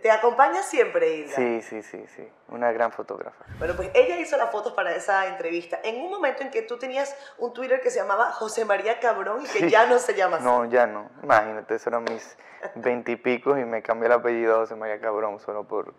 ¿Te 0.00 0.10
acompaña 0.10 0.62
siempre, 0.62 1.16
Hilda? 1.16 1.36
Sí, 1.36 1.60
sí, 1.60 1.82
sí, 1.82 2.02
sí. 2.16 2.26
Una 2.48 2.72
gran 2.72 2.92
fotógrafa. 2.92 3.44
Bueno, 3.58 3.74
pues 3.76 3.90
ella 3.92 4.18
hizo 4.18 4.38
las 4.38 4.50
fotos 4.50 4.72
para 4.72 4.94
esa 4.94 5.26
entrevista 5.26 5.80
en 5.84 6.00
un 6.00 6.10
momento 6.10 6.42
en 6.42 6.50
que 6.50 6.62
tú 6.62 6.78
tenías 6.78 7.14
un 7.36 7.52
Twitter 7.52 7.80
que 7.82 7.90
se 7.90 7.98
llamaba 7.98 8.32
José 8.32 8.64
María 8.64 9.00
Cabrón 9.00 9.42
y 9.44 9.48
que 9.48 9.68
ya 9.68 9.86
no 9.86 9.98
se 9.98 10.14
llama 10.14 10.36
así. 10.38 10.46
No, 10.46 10.64
ya 10.64 10.86
no. 10.86 11.10
Imagínate, 11.22 11.74
eso 11.74 11.90
eran 11.90 12.04
mis 12.04 12.38
veintipicos 12.76 13.58
y, 13.58 13.62
y 13.62 13.64
me 13.66 13.82
cambié 13.82 14.06
el 14.06 14.12
apellido 14.12 14.54
a 14.54 14.58
José 14.60 14.76
María 14.76 14.98
Cabrón 14.98 15.38
solo 15.40 15.64
por 15.64 15.92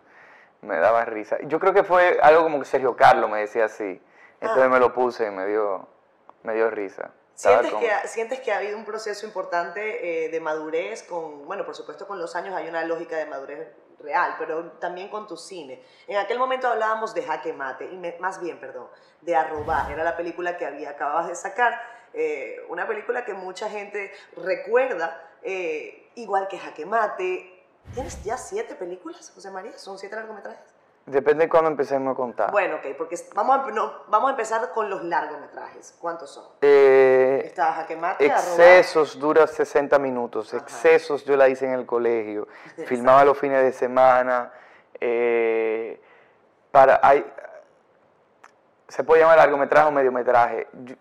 me 0.63 0.77
daba 0.77 1.05
risa. 1.05 1.37
Yo 1.43 1.59
creo 1.59 1.73
que 1.73 1.83
fue 1.83 2.19
algo 2.21 2.43
como 2.43 2.59
que 2.59 2.65
Sergio 2.65 2.95
Carlos 2.95 3.29
me 3.29 3.39
decía 3.39 3.65
así. 3.65 4.01
Entonces 4.39 4.65
ah. 4.65 4.69
me 4.69 4.79
lo 4.79 4.93
puse 4.93 5.27
y 5.27 5.31
me 5.31 5.45
dio, 5.45 5.87
me 6.43 6.53
dio 6.53 6.69
risa. 6.69 7.11
¿Sientes, 7.35 7.73
que 7.73 7.91
ha, 7.91 8.07
¿Sientes 8.07 8.39
que 8.41 8.51
ha 8.51 8.57
habido 8.57 8.77
un 8.77 8.85
proceso 8.85 9.25
importante 9.25 10.25
eh, 10.25 10.29
de 10.29 10.39
madurez 10.39 11.03
con, 11.03 11.45
bueno, 11.47 11.65
por 11.65 11.75
supuesto 11.75 12.07
con 12.07 12.19
los 12.19 12.35
años 12.35 12.53
hay 12.53 12.67
una 12.67 12.83
lógica 12.85 13.17
de 13.17 13.25
madurez 13.25 13.67
real, 13.99 14.35
pero 14.37 14.71
también 14.73 15.09
con 15.09 15.27
tu 15.27 15.35
cine. 15.35 15.81
En 16.07 16.17
aquel 16.17 16.37
momento 16.37 16.67
hablábamos 16.67 17.13
de 17.15 17.23
Jaque 17.23 17.53
Mate, 17.53 17.85
y 17.85 17.97
más 18.19 18.39
bien, 18.39 18.59
perdón, 18.59 18.87
de 19.21 19.35
Arrobar, 19.35 19.91
era 19.91 20.03
la 20.03 20.15
película 20.15 20.57
que 20.57 20.65
había, 20.65 20.91
acababas 20.91 21.27
de 21.27 21.35
sacar, 21.35 21.81
eh, 22.13 22.57
una 22.69 22.85
película 22.85 23.25
que 23.25 23.33
mucha 23.33 23.69
gente 23.69 24.11
recuerda, 24.35 25.31
eh, 25.41 26.11
igual 26.15 26.47
que 26.47 26.59
Jaque 26.59 26.85
Mate, 26.85 27.52
¿Tienes 27.93 28.23
ya 28.23 28.37
siete 28.37 28.75
películas, 28.75 29.31
José 29.33 29.51
María? 29.51 29.77
¿Son 29.77 29.97
siete 29.97 30.15
largometrajes? 30.15 30.73
Depende 31.05 31.43
de 31.43 31.49
cuándo 31.49 31.69
empecemos 31.69 32.13
a 32.13 32.15
contar. 32.15 32.51
Bueno, 32.51 32.77
ok, 32.77 32.95
porque 32.97 33.17
vamos 33.35 33.59
a, 33.59 33.71
no, 33.71 33.91
vamos 34.07 34.29
a 34.29 34.31
empezar 34.31 34.71
con 34.71 34.89
los 34.89 35.03
largometrajes. 35.03 35.97
¿Cuántos 35.99 36.29
son? 36.31 36.45
Eh, 36.61 37.41
Está 37.45 37.73
Jaque 37.73 37.97
Mate, 37.97 38.25
Excesos 38.25 39.19
dura 39.19 39.45
60 39.45 39.99
minutos. 39.99 40.53
Excesos 40.53 41.25
yo 41.25 41.35
la 41.35 41.49
hice 41.49 41.65
en 41.65 41.73
el 41.73 41.85
colegio. 41.85 42.47
Filmaba 42.85 43.25
los 43.25 43.37
fines 43.37 43.61
de 43.63 43.73
semana. 43.73 44.53
Eh, 44.99 46.01
para, 46.71 47.01
hay, 47.03 47.29
se 48.87 49.03
puede 49.03 49.21
llamar 49.21 49.37
largometraje 49.37 49.87
o 49.89 49.91
mediometraje. 49.91 50.67
Yo, 50.71 50.95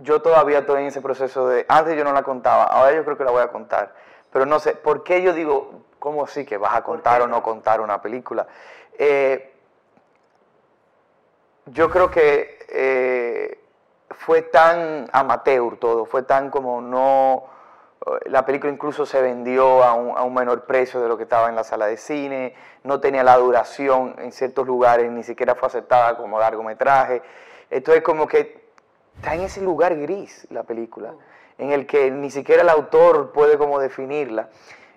yo 0.00 0.20
todavía 0.20 0.58
estoy 0.58 0.82
en 0.82 0.88
ese 0.88 1.00
proceso 1.00 1.48
de. 1.48 1.64
Antes 1.66 1.96
yo 1.96 2.04
no 2.04 2.12
la 2.12 2.22
contaba, 2.22 2.64
ahora 2.64 2.92
yo 2.92 3.04
creo 3.04 3.16
que 3.16 3.24
la 3.24 3.30
voy 3.30 3.42
a 3.42 3.48
contar. 3.48 3.94
Pero 4.30 4.44
no 4.44 4.60
sé, 4.60 4.74
¿por 4.74 5.02
qué 5.02 5.22
yo 5.22 5.32
digo 5.32 5.82
¿Cómo 6.00 6.24
así 6.24 6.46
que 6.46 6.56
vas 6.56 6.74
a 6.74 6.82
contar 6.82 7.20
o 7.20 7.26
no 7.26 7.42
contar 7.42 7.82
una 7.82 8.00
película? 8.00 8.46
Eh, 8.98 9.52
yo 11.66 11.90
creo 11.90 12.10
que 12.10 12.58
eh, 12.70 13.60
fue 14.10 14.42
tan 14.42 15.08
amateur 15.12 15.76
todo, 15.76 16.06
fue 16.06 16.22
tan 16.22 16.50
como 16.50 16.80
no, 16.80 17.44
La 18.24 18.46
película 18.46 18.72
incluso 18.72 19.04
se 19.04 19.20
vendió 19.20 19.84
a 19.84 19.92
un, 19.92 20.16
a 20.16 20.22
un, 20.22 20.32
menor 20.32 20.64
precio 20.64 21.02
de 21.02 21.08
lo 21.08 21.18
que 21.18 21.24
estaba 21.24 21.50
en 21.50 21.54
la 21.54 21.64
sala 21.64 21.86
de 21.86 21.98
cine, 21.98 22.54
no 22.82 22.98
tenía 22.98 23.22
la 23.22 23.36
duración 23.36 24.16
en 24.18 24.32
ciertos 24.32 24.66
lugares, 24.66 25.10
ni 25.10 25.22
siquiera 25.22 25.54
fue 25.54 25.68
aceptada 25.68 26.16
como 26.16 26.40
largometraje. 26.40 27.20
Entonces 27.68 28.02
como 28.02 28.26
que 28.26 28.64
está 29.16 29.34
en 29.34 29.42
ese 29.42 29.60
lugar 29.60 29.94
gris 29.96 30.46
la 30.50 30.62
película, 30.62 31.12
en 31.58 31.72
el 31.72 31.86
que 31.86 32.10
ni 32.10 32.30
siquiera 32.30 32.62
el 32.62 32.70
autor 32.70 33.32
puede 33.32 33.58
como 33.58 33.78
definirla. 33.78 34.48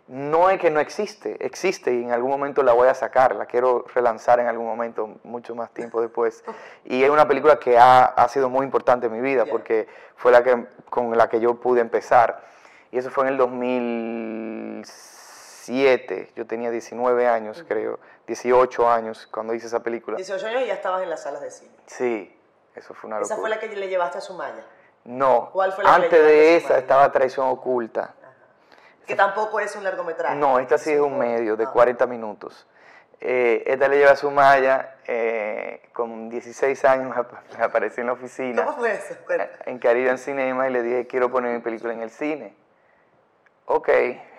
No 0.08 0.50
es 0.50 0.60
que 0.60 0.70
no 0.70 0.82
existe, 0.82 1.38
existe 1.46 1.94
y 1.94 2.04
en 2.04 2.12
algún 2.12 2.30
momento 2.30 2.62
la 2.62 2.74
voy 2.74 2.90
a 2.90 2.94
sacar, 2.94 3.36
la 3.36 3.46
quiero 3.46 3.86
relanzar 3.94 4.42
en 4.42 4.48
algún 4.48 4.68
momento, 4.68 5.12
mucho 5.24 5.56
más 5.56 5.72
tiempo 5.72 6.02
después. 6.02 6.44
Y 6.84 7.04
es 7.04 7.10
una 7.10 7.26
película 7.26 7.58
que 7.58 7.78
ha, 7.78 8.04
ha 8.04 8.28
sido 8.28 8.50
muy 8.50 8.66
importante 8.66 9.06
en 9.06 9.14
mi 9.14 9.22
vida 9.22 9.46
porque 9.46 9.88
fue 10.18 10.34
la 10.34 10.44
que, 10.44 10.66
con 10.90 11.18
la 11.18 11.30
que 11.30 11.40
yo 11.40 11.56
pude 11.56 11.80
empezar. 11.80 12.44
Y 12.92 12.98
eso 12.98 13.10
fue 13.10 13.24
en 13.24 13.30
el 13.32 13.38
2007, 13.38 16.34
yo 16.36 16.46
tenía 16.46 16.70
19 16.70 17.26
años, 17.26 17.64
creo, 17.66 17.98
18 18.28 18.90
años 18.90 19.26
cuando 19.32 19.54
hice 19.54 19.68
esa 19.68 19.82
película. 19.82 20.18
18 20.18 20.48
años 20.48 20.64
y 20.64 20.66
ya 20.68 20.74
estabas 20.74 21.02
en 21.02 21.10
las 21.10 21.24
salas 21.24 21.40
de 21.42 21.50
cine. 21.50 21.72
Sí, 21.86 22.38
eso 22.76 22.94
fue 22.94 23.08
una 23.08 23.20
locura. 23.20 23.34
¿Esa 23.34 23.42
fue 23.42 23.50
la 23.50 23.58
que 23.60 23.70
le 23.70 23.88
llevaste 23.88 24.18
a 24.18 24.22
Sumaya? 24.22 24.66
No, 25.06 25.50
¿Cuál 25.52 25.72
fue 25.72 25.86
la 25.86 25.96
que 25.96 26.00
le 26.00 26.06
antes 26.06 26.20
llevaste 26.20 26.38
de 26.38 26.58
esa 26.58 26.78
estaba 26.78 27.10
Traición 27.12 27.48
Oculta. 27.48 28.16
Que 29.08 29.16
tampoco 29.16 29.60
es 29.60 29.76
un 29.76 29.84
largometraje. 29.84 30.36
No, 30.36 30.60
esta 30.60 30.78
sí 30.78 30.92
es 30.92 31.00
un 31.00 31.18
medio 31.18 31.56
de 31.56 31.66
Ah. 31.66 31.72
40 31.72 32.06
minutos. 32.08 32.68
Eh, 33.20 33.64
esta 33.68 33.88
le 33.88 33.98
lleva 33.98 34.12
a 34.12 34.16
Sumaya, 34.18 34.96
eh, 35.08 35.82
con 35.94 36.30
16 36.30 36.84
años 36.86 37.16
aparecí 37.60 38.02
en 38.02 38.08
la 38.08 38.14
oficina 38.14 38.66
¿Cómo 38.66 38.78
fue 38.80 38.94
eso? 38.94 39.16
Cuenta. 39.26 39.50
en 39.66 39.80
Caribbean 39.80 40.18
Cinema 40.18 40.68
y 40.68 40.74
le 40.74 40.82
dije, 40.84 41.08
quiero 41.08 41.32
poner 41.32 41.54
mi 41.54 41.60
película 41.62 41.94
en 41.94 42.02
el 42.02 42.10
cine. 42.10 42.54
Ok, 43.66 43.90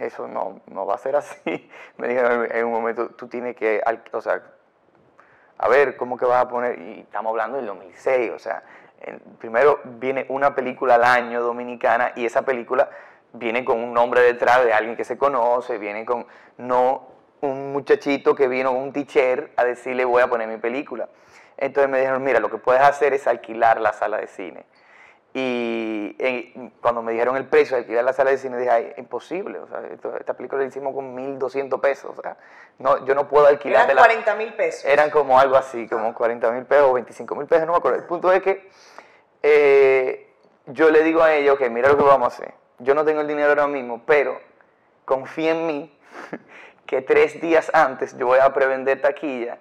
eso 0.00 0.28
no, 0.28 0.61
no 0.66 0.85
va 0.85 0.97
a 0.97 0.99
ser 0.99 1.16
así. 1.16 1.71
Me 1.97 2.09
dijeron 2.09 2.47
en 2.50 2.64
un 2.66 2.73
momento, 2.73 3.09
tú 3.11 3.26
tienes 3.26 3.56
que, 3.56 3.83
o 4.12 4.21
sea, 4.21 4.42
a 5.56 5.68
ver, 5.68 5.97
¿cómo 5.97 6.18
que 6.18 6.26
vas 6.26 6.44
a 6.44 6.49
poner? 6.49 6.78
Y 6.78 7.00
estamos 7.00 7.30
hablando 7.30 7.56
del 7.56 7.66
2006, 7.66 8.33
o 8.33 8.38
sea, 8.38 8.62
primero 9.38 9.80
viene 9.85 10.26
una 10.28 10.54
película 10.54 10.97
al 10.97 11.04
año 11.04 11.40
dominicana 11.42 12.12
y 12.16 12.26
esa 12.26 12.42
película 12.42 12.90
viene 13.34 13.64
con 13.64 13.78
un 13.82 13.92
nombre 13.92 14.22
detrás 14.22 14.64
de 14.64 14.72
alguien 14.72 14.96
que 14.96 15.04
se 15.04 15.18
conoce, 15.18 15.78
viene 15.78 16.04
con, 16.04 16.26
no 16.58 17.08
un 17.42 17.72
muchachito 17.72 18.34
que 18.34 18.48
vino 18.48 18.70
con 18.72 18.82
un 18.82 18.92
teacher 18.92 19.50
a 19.56 19.64
decirle 19.64 20.04
voy 20.06 20.22
a 20.22 20.28
poner 20.28 20.48
mi 20.48 20.56
película. 20.56 21.08
Entonces 21.56 21.90
me 21.90 21.98
dijeron, 22.00 22.22
mira, 22.24 22.40
lo 22.40 22.48
que 22.50 22.58
puedes 22.58 22.80
hacer 22.82 23.12
es 23.12 23.26
alquilar 23.26 23.80
la 23.80 23.92
sala 23.92 24.16
de 24.16 24.26
cine. 24.26 24.64
Y 25.36 26.14
eh, 26.20 26.70
cuando 26.80 27.02
me 27.02 27.12
dijeron 27.12 27.36
el 27.36 27.46
precio 27.46 27.76
de 27.76 27.82
alquilar 27.82 28.04
la 28.04 28.12
sala 28.12 28.30
de 28.30 28.38
cine, 28.38 28.56
dije, 28.56 28.70
ay, 28.70 28.92
imposible. 28.98 29.58
O 29.58 29.66
sea, 29.66 29.80
esto- 29.92 30.16
esta 30.16 30.34
película 30.34 30.62
la 30.62 30.68
hicimos 30.68 30.94
con 30.94 31.12
1.200 31.14 31.80
pesos. 31.80 32.16
O 32.16 32.22
sea, 32.22 32.36
no, 32.78 33.04
yo 33.04 33.14
no 33.16 33.28
puedo 33.28 33.46
alquilar 33.48 33.84
Eran 33.90 33.96
40 33.96 34.34
mil 34.36 34.54
pesos. 34.54 34.84
Eran 34.84 35.10
como 35.10 35.38
algo 35.38 35.56
así, 35.56 35.88
como 35.88 36.14
40 36.14 36.50
mil 36.52 36.64
pesos 36.64 36.86
o 36.88 36.92
25 36.94 37.34
mil 37.34 37.46
pesos, 37.48 37.66
no 37.66 37.72
me 37.72 37.78
acuerdo. 37.78 37.98
El 37.98 38.04
punto 38.04 38.30
es 38.32 38.42
que 38.42 38.68
eh, 39.42 40.30
yo 40.66 40.90
le 40.90 41.02
digo 41.02 41.22
a 41.22 41.34
ellos, 41.34 41.56
ok, 41.60 41.68
mira 41.68 41.88
lo 41.88 41.96
que 41.96 42.04
vamos 42.04 42.32
a 42.32 42.36
hacer. 42.36 42.54
Yo 42.78 42.94
no 42.94 43.04
tengo 43.04 43.20
el 43.20 43.28
dinero 43.28 43.48
ahora 43.48 43.66
mismo, 43.66 44.02
pero 44.04 44.40
confía 45.04 45.52
en 45.52 45.66
mí 45.66 45.98
que 46.86 47.02
tres 47.02 47.40
días 47.40 47.70
antes 47.74 48.16
yo 48.18 48.26
voy 48.26 48.40
a 48.40 48.52
prevender 48.52 49.00
taquilla 49.00 49.58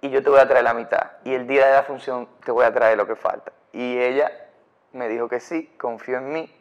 y 0.00 0.10
yo 0.10 0.22
te 0.22 0.30
voy 0.30 0.40
a 0.40 0.48
traer 0.48 0.64
la 0.64 0.74
mitad. 0.74 1.12
Y 1.24 1.34
el 1.34 1.46
día 1.46 1.66
de 1.66 1.72
la 1.74 1.82
función 1.84 2.28
te 2.44 2.50
voy 2.50 2.64
a 2.64 2.72
traer 2.72 2.96
lo 2.96 3.06
que 3.06 3.16
falta. 3.16 3.52
Y 3.72 3.98
ella 3.98 4.30
me 4.92 5.08
dijo 5.08 5.28
que 5.28 5.40
sí, 5.40 5.72
confió 5.78 6.18
en 6.18 6.32
mí. 6.32 6.54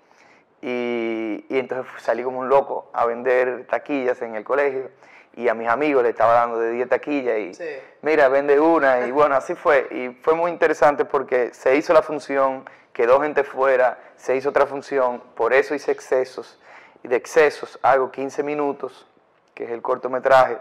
Y, 0.62 1.46
y 1.50 1.58
entonces 1.58 1.92
salí 2.04 2.24
como 2.24 2.40
un 2.40 2.50
loco 2.50 2.92
a 2.94 3.06
vender 3.06 3.66
taquillas 3.68 4.22
en 4.22 4.36
el 4.36 4.44
colegio. 4.44 4.92
Y 5.36 5.48
a 5.48 5.54
mis 5.54 5.68
amigos 5.70 6.04
le 6.04 6.10
estaba 6.10 6.34
dando 6.34 6.60
de 6.60 6.72
10 6.72 6.90
taquillas 6.90 7.38
y 7.38 7.54
Sí. 7.54 7.70
mira, 8.02 8.28
vende 8.28 8.60
una. 8.60 9.08
Y 9.08 9.12
bueno, 9.12 9.36
así 9.36 9.56
fue. 9.56 9.88
Y 9.92 10.10
fue 10.22 10.36
muy 10.36 10.52
interesante 10.52 11.06
porque 11.06 11.54
se 11.54 11.76
hizo 11.76 11.94
la 11.94 12.02
función, 12.02 12.70
quedó 12.94 13.22
gente 13.22 13.44
fuera, 13.44 13.98
se 14.18 14.36
hizo 14.36 14.50
otra 14.50 14.66
función, 14.66 15.22
por 15.36 15.54
eso 15.54 15.74
hice 15.74 15.92
excesos. 15.92 16.60
Y 17.04 17.08
de 17.08 17.16
excesos 17.16 17.80
hago 17.82 18.12
15 18.12 18.44
minutos, 18.44 19.08
que 19.56 19.64
es 19.64 19.72
el 19.72 19.82
cortometraje, 19.82 20.58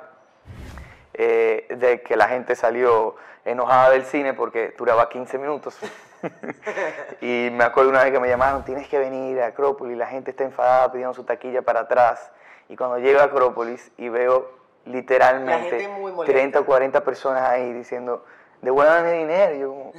eh, 1.15 1.67
de 1.77 2.03
que 2.03 2.17
la 2.17 2.29
gente 2.29 2.55
salió 2.55 3.17
enojada 3.45 3.91
del 3.91 4.05
cine 4.05 4.35
porque 4.35 4.75
duraba 4.79 5.09
15 5.09 5.37
minutos. 5.39 5.77
y 7.21 7.49
me 7.53 7.65
acuerdo 7.65 7.91
una 7.91 8.05
vez 8.05 8.12
que 8.12 8.21
me 8.21 8.29
llamaron, 8.29 8.65
tienes 8.65 8.89
que 8.89 8.99
venir 8.99 9.41
a 9.41 9.47
Acrópolis, 9.49 9.97
la 9.97 10.07
gente 10.07 10.31
está 10.31 10.45
enfadada 10.45 10.93
pidiendo 10.93 11.15
su 11.15 11.25
taquilla 11.25 11.62
para 11.62 11.81
atrás. 11.81 12.31
Y 12.69 12.77
cuando 12.77 12.99
llego 12.99 13.21
a 13.21 13.25
Acrópolis 13.25 13.91
y 13.99 14.09
veo 14.09 14.60
literalmente 14.87 15.71
gente 15.71 15.89
muy 15.89 16.13
molesta. 16.13 16.33
30 16.33 16.61
o 16.61 16.65
40 16.67 17.05
personas 17.05 17.43
ahí 17.49 17.73
diciendo, 17.73 18.25
devuélvame 18.63 19.13
dinero. 19.13 19.55
Yo 19.55 19.69
como, 19.69 19.93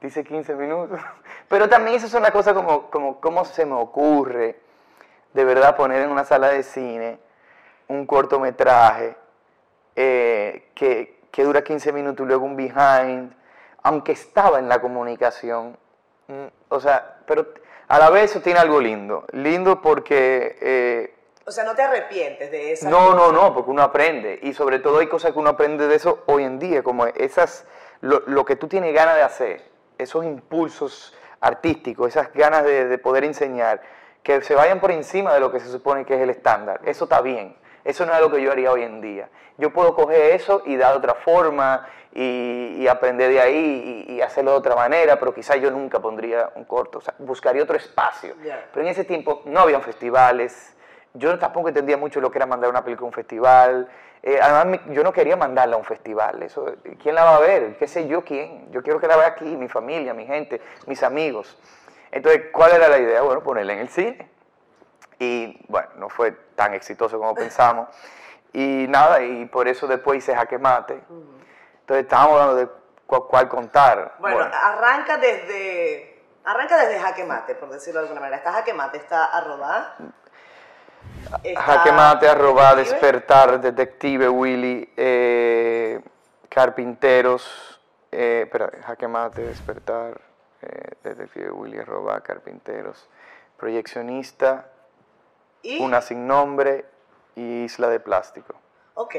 dice 0.00 0.24
15 0.24 0.54
minutos. 0.54 1.00
Pero 1.48 1.68
también 1.68 1.96
esas 1.96 2.10
son 2.10 2.22
las 2.22 2.30
cosas 2.30 2.54
como, 2.54 2.90
como, 2.90 3.20
cómo 3.20 3.44
se 3.44 3.66
me 3.66 3.74
ocurre 3.74 4.58
de 5.32 5.44
verdad 5.44 5.76
poner 5.76 6.02
en 6.02 6.10
una 6.10 6.24
sala 6.24 6.48
de 6.48 6.62
cine 6.62 7.18
un 7.88 8.06
cortometraje 8.06 9.16
eh, 9.96 10.70
que, 10.74 11.20
que 11.30 11.42
dura 11.44 11.62
15 11.62 11.92
minutos 11.92 12.24
y 12.24 12.28
luego 12.28 12.44
un 12.44 12.56
behind, 12.56 13.34
aunque 13.82 14.12
estaba 14.12 14.58
en 14.58 14.68
la 14.68 14.80
comunicación. 14.80 15.76
mm, 16.28 16.46
O 16.68 16.80
sea, 16.80 17.18
pero 17.26 17.48
a 17.88 17.98
la 17.98 18.10
vez 18.10 18.30
eso 18.30 18.40
tiene 18.40 18.60
algo 18.60 18.80
lindo. 18.80 19.24
Lindo 19.32 19.80
porque... 19.82 20.56
eh, 20.60 21.14
O 21.46 21.50
sea, 21.50 21.64
no 21.64 21.74
te 21.74 21.82
arrepientes 21.82 22.50
de 22.50 22.72
esa. 22.72 22.88
no, 22.88 23.14
no, 23.14 23.30
no, 23.30 23.52
porque 23.54 23.70
uno 23.70 23.82
aprende. 23.82 24.38
Y 24.42 24.54
sobre 24.54 24.78
todo 24.78 24.98
hay 24.98 25.08
cosas 25.08 25.32
que 25.32 25.38
uno 25.38 25.50
aprende 25.50 25.86
de 25.88 25.94
eso 25.94 26.22
hoy 26.26 26.44
en 26.44 26.58
día, 26.58 26.82
como 26.82 27.06
esas, 27.06 27.66
lo, 28.00 28.22
lo 28.26 28.44
que 28.44 28.56
tú 28.56 28.66
tienes 28.66 28.94
ganas 28.94 29.16
de 29.16 29.22
hacer, 29.22 29.64
esos 29.98 30.24
impulsos 30.24 31.14
artísticos, 31.40 32.08
esas 32.08 32.32
ganas 32.32 32.64
de, 32.64 32.86
de 32.88 32.98
poder 32.98 33.24
enseñar, 33.24 33.82
que 34.22 34.40
se 34.40 34.54
vayan 34.54 34.80
por 34.80 34.90
encima 34.90 35.34
de 35.34 35.40
lo 35.40 35.52
que 35.52 35.60
se 35.60 35.68
supone 35.70 36.06
que 36.06 36.14
es 36.14 36.20
el 36.22 36.30
estándar. 36.30 36.80
Eso 36.84 37.04
está 37.04 37.20
bien. 37.20 37.56
Eso 37.84 38.06
no 38.06 38.14
es 38.14 38.20
lo 38.20 38.30
que 38.30 38.40
yo 38.40 38.50
haría 38.50 38.72
hoy 38.72 38.82
en 38.82 39.02
día. 39.02 39.28
Yo 39.58 39.70
puedo 39.70 39.94
coger 39.94 40.34
eso 40.34 40.62
y 40.64 40.76
dar 40.76 40.96
otra 40.96 41.14
forma 41.14 41.86
y, 42.14 42.76
y 42.78 42.88
aprender 42.88 43.30
de 43.30 43.40
ahí 43.40 44.06
y, 44.08 44.14
y 44.14 44.22
hacerlo 44.22 44.52
de 44.52 44.56
otra 44.56 44.74
manera, 44.74 45.18
pero 45.18 45.34
quizás 45.34 45.60
yo 45.60 45.70
nunca 45.70 46.00
pondría 46.00 46.50
un 46.54 46.64
corto, 46.64 46.98
o 46.98 47.00
sea, 47.02 47.14
buscaría 47.18 47.62
otro 47.62 47.76
espacio. 47.76 48.34
Pero 48.72 48.86
en 48.86 48.90
ese 48.90 49.04
tiempo 49.04 49.42
no 49.44 49.60
habían 49.60 49.82
festivales, 49.82 50.74
yo 51.14 51.38
tampoco 51.38 51.68
entendía 51.68 51.96
mucho 51.96 52.20
lo 52.20 52.30
que 52.30 52.38
era 52.38 52.46
mandar 52.46 52.68
una 52.70 52.84
película 52.84 53.06
a 53.06 53.08
un 53.08 53.12
festival. 53.12 53.88
Eh, 54.22 54.38
además, 54.42 54.80
yo 54.88 55.02
no 55.04 55.12
quería 55.12 55.36
mandarla 55.36 55.76
a 55.76 55.78
un 55.78 55.84
festival. 55.84 56.42
Eso, 56.42 56.74
¿Quién 57.02 57.14
la 57.14 57.24
va 57.24 57.36
a 57.36 57.40
ver? 57.40 57.76
¿Qué 57.78 57.86
sé 57.86 58.06
yo 58.08 58.24
quién? 58.24 58.70
Yo 58.72 58.82
quiero 58.82 58.98
que 59.00 59.06
la 59.06 59.16
vea 59.16 59.28
aquí, 59.28 59.44
mi 59.56 59.68
familia, 59.68 60.12
mi 60.14 60.26
gente, 60.26 60.60
mis 60.86 61.02
amigos. 61.02 61.56
Entonces, 62.10 62.44
¿cuál 62.52 62.72
era 62.72 62.88
la 62.88 62.98
idea? 62.98 63.22
Bueno, 63.22 63.42
ponerla 63.42 63.74
en 63.74 63.78
el 63.80 63.88
cine. 63.88 64.30
Y 65.18 65.64
bueno, 65.68 65.88
no 65.96 66.08
fue 66.08 66.32
tan 66.54 66.74
exitoso 66.74 67.18
como 67.18 67.34
pensamos. 67.34 67.88
Y 68.52 68.86
nada, 68.88 69.22
y 69.22 69.46
por 69.46 69.68
eso 69.68 69.86
después 69.86 70.18
hice 70.18 70.34
Jaque 70.34 70.58
Mate. 70.58 70.94
Entonces, 71.80 72.04
estábamos 72.04 72.40
hablando 72.40 72.56
de 72.56 72.68
cu- 73.06 73.26
cuál 73.28 73.48
contar. 73.48 74.14
Bueno, 74.18 74.40
arranca 74.52 75.18
desde. 75.18 76.22
Arranca 76.44 76.76
desde 76.78 77.00
Jaque 77.00 77.24
Mate, 77.24 77.54
por 77.54 77.68
decirlo 77.70 78.00
de 78.00 78.06
alguna 78.06 78.20
manera. 78.20 78.36
Está 78.38 78.52
Jaque 78.52 78.74
Mate, 78.74 78.98
está 78.98 79.24
arroba. 79.24 79.94
está 79.98 80.04
Jaque 81.56 81.92
mate, 81.92 82.28
arroba, 82.28 82.74
despertar, 82.74 83.60
detective, 83.60 84.28
Willy, 84.28 84.92
eh, 84.96 86.00
carpinteros, 86.48 87.80
eh, 88.10 88.42
espera, 88.44 88.70
jaque 88.86 89.08
mate, 89.08 89.42
despertar, 89.42 90.20
eh, 90.62 90.92
detective, 91.02 91.50
Willy, 91.50 91.78
arroba, 91.78 92.20
carpinteros, 92.20 93.08
proyeccionista, 93.56 94.70
Y. 95.62 95.82
una 95.82 96.00
sin 96.00 96.26
nombre 96.26 96.84
y 97.36 97.64
isla 97.64 97.88
de 97.88 98.00
plástico. 98.00 98.54
Ok. 98.94 99.16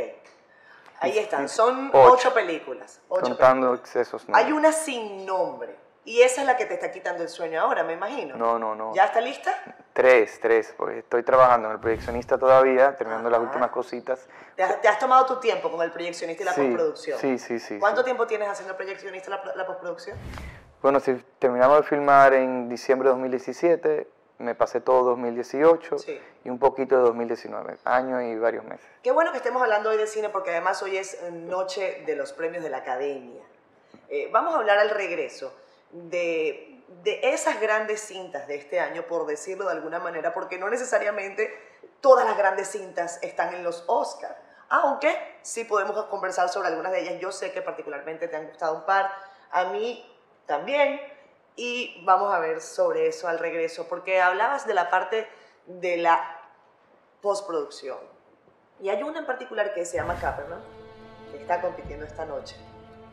Ahí 1.00 1.18
están. 1.18 1.50
Son 1.50 1.90
Ocho. 1.94 2.14
ocho, 2.14 2.34
películas. 2.34 3.02
Ocho 3.10 3.24
Contando 3.24 3.74
excesos. 3.74 4.28
No. 4.30 4.36
Hay 4.36 4.52
una 4.52 4.72
sin 4.72 5.26
nombre. 5.26 5.76
Y 6.06 6.22
esa 6.22 6.42
es 6.42 6.48
la 6.48 6.56
que 6.56 6.66
te 6.66 6.76
está 6.76 6.92
quitando 6.92 7.24
el 7.24 7.30
sueño 7.30 7.60
ahora, 7.62 7.84
me 7.84 7.94
imagino. 7.94 8.36
no, 8.38 8.60
no, 8.60 8.76
no. 8.76 8.94
¿Ya 8.94 9.06
está 9.06 9.20
lista? 9.22 9.52
Tres, 9.94 10.40
tres, 10.40 10.74
porque 10.78 11.00
estoy 11.00 11.24
trabajando 11.24 11.68
en 11.70 11.74
el 11.76 11.80
proyeccionista 11.80 12.38
todavía, 12.38 12.96
terminando 12.96 13.30
las 13.30 13.40
Ajá. 13.40 13.48
últimas 13.48 13.72
cositas. 13.72 14.28
¿Te 14.56 14.62
has, 14.64 14.82
te 14.82 14.88
has 14.88 15.00
tomado 15.00 15.26
tu 15.26 15.40
tiempo 15.40 15.72
con 15.72 15.82
el 15.82 15.92
proyeccionista 15.92 16.44
y 16.44 16.46
la 16.46 16.54
Sí, 16.54 16.62
postproducción? 16.62 17.20
sí, 17.20 17.38
sí, 17.40 17.60
sí, 17.60 17.80
¿Cuánto 17.80 18.02
sí. 18.02 18.06
tiempo 18.06 18.28
tienes 18.28 18.48
haciendo 18.50 18.74
el 18.74 18.78
proyeccionista 18.78 19.30
y 19.30 19.32
la, 19.32 19.56
la 19.56 19.66
postproducción? 19.66 20.16
Bueno, 20.82 21.00
si 21.00 21.16
terminamos 21.40 21.78
de 21.78 21.84
filmar 21.84 22.34
en 22.36 22.70
diciembre 22.70 23.08
de 23.08 23.14
2017, 23.14 24.08
me 24.38 24.54
pasé 24.54 24.82
todo 24.82 25.04
2018 25.12 25.98
Sí. 25.98 26.20
y 26.44 26.50
un 26.50 26.60
poquito 26.60 26.98
de 26.98 27.02
2019, 27.04 27.78
año 27.86 28.22
y 28.22 28.38
varios 28.38 28.64
meses. 28.66 28.86
Qué 29.02 29.10
bueno 29.12 29.32
que 29.32 29.38
estemos 29.38 29.62
hablando 29.62 29.90
hoy 29.90 29.98
de 29.98 30.06
cine 30.06 30.30
porque 30.30 30.52
además 30.52 30.84
hoy 30.84 30.98
es 30.98 31.18
noche 31.32 32.04
de 32.06 32.16
los 32.16 32.32
premios 32.34 32.62
de 32.64 32.70
la 32.70 32.78
academia. 32.78 33.42
Eh, 34.10 34.30
vamos 34.32 34.54
a 34.54 34.58
hablar 34.58 34.78
al 34.78 34.90
regreso 34.92 35.52
de 35.92 36.76
de 37.04 37.20
esas 37.24 37.60
grandes 37.62 38.02
cintas 38.02 38.48
de 38.48 38.56
este 38.56 38.80
año, 38.80 39.04
por 39.08 39.26
decirlo 39.26 39.66
de 39.66 39.72
alguna 39.72 40.00
manera, 40.00 40.34
porque 40.34 40.58
no 40.58 40.70
necesariamente 40.70 41.54
todas 42.02 42.26
las 42.26 42.38
grandes 42.38 42.70
cintas 42.70 43.20
están 43.22 43.54
en 43.54 43.64
los 43.64 43.84
Oscars. 43.88 44.36
Aunque 44.70 45.38
sí 45.44 45.64
podemos 45.66 46.06
conversar 46.06 46.50
sobre 46.50 46.70
algunas 46.70 46.92
de 46.92 47.02
ellas. 47.02 47.20
Yo 47.20 47.32
sé 47.32 47.52
que 47.52 47.62
particularmente 47.62 48.28
te 48.28 48.36
han 48.36 48.48
gustado 48.48 48.78
un 48.78 48.86
par. 48.86 49.12
A 49.52 49.66
mí 49.66 50.04
también. 50.48 51.00
Y 51.56 52.04
vamos 52.04 52.34
a 52.34 52.40
ver 52.40 52.60
sobre 52.60 53.08
eso 53.08 53.28
al 53.28 53.38
regreso. 53.38 53.88
Porque 53.88 54.20
hablabas 54.20 54.66
de 54.66 54.74
la 54.74 54.90
parte 54.90 55.28
de 55.68 55.98
la 55.98 56.42
postproducción. 57.22 58.00
Y 58.82 58.90
hay 58.90 59.04
una 59.04 59.20
en 59.20 59.28
particular 59.28 59.74
que 59.76 59.86
se 59.86 59.98
llama 59.98 60.20
Capernaum, 60.20 60.62
que 61.32 61.38
está 61.38 61.62
compitiendo 61.62 62.06
esta 62.06 62.26
noche. 62.26 62.56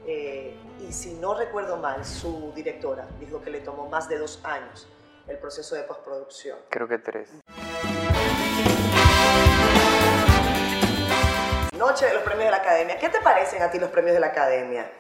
Eh, 0.06 0.56
y 0.80 0.92
si 0.92 1.14
no 1.14 1.35
recuerdo 1.35 1.76
mal, 1.76 2.04
su 2.04 2.52
directora 2.54 3.06
dijo 3.21 3.40
que 3.40 3.50
le 3.50 3.61
tomó 3.61 3.88
más 3.88 4.09
de 4.09 4.18
dos 4.18 4.40
años 4.44 4.88
el 5.28 5.38
proceso 5.38 5.76
de 5.76 5.82
postproducción. 5.82 6.59
Creo 6.68 6.88
que 6.88 6.99
tres. 6.99 7.30
Noche 11.78 12.06
de 12.06 12.14
los 12.14 12.23
premios 12.23 12.47
de 12.47 12.50
la 12.50 12.56
Academia. 12.56 12.99
¿Qué 12.99 13.09
te 13.09 13.21
parecen 13.21 13.62
a 13.62 13.71
ti 13.71 13.78
los 13.78 13.90
premios 13.90 14.14
de 14.14 14.21
la 14.21 14.28
Academia? 14.28 14.90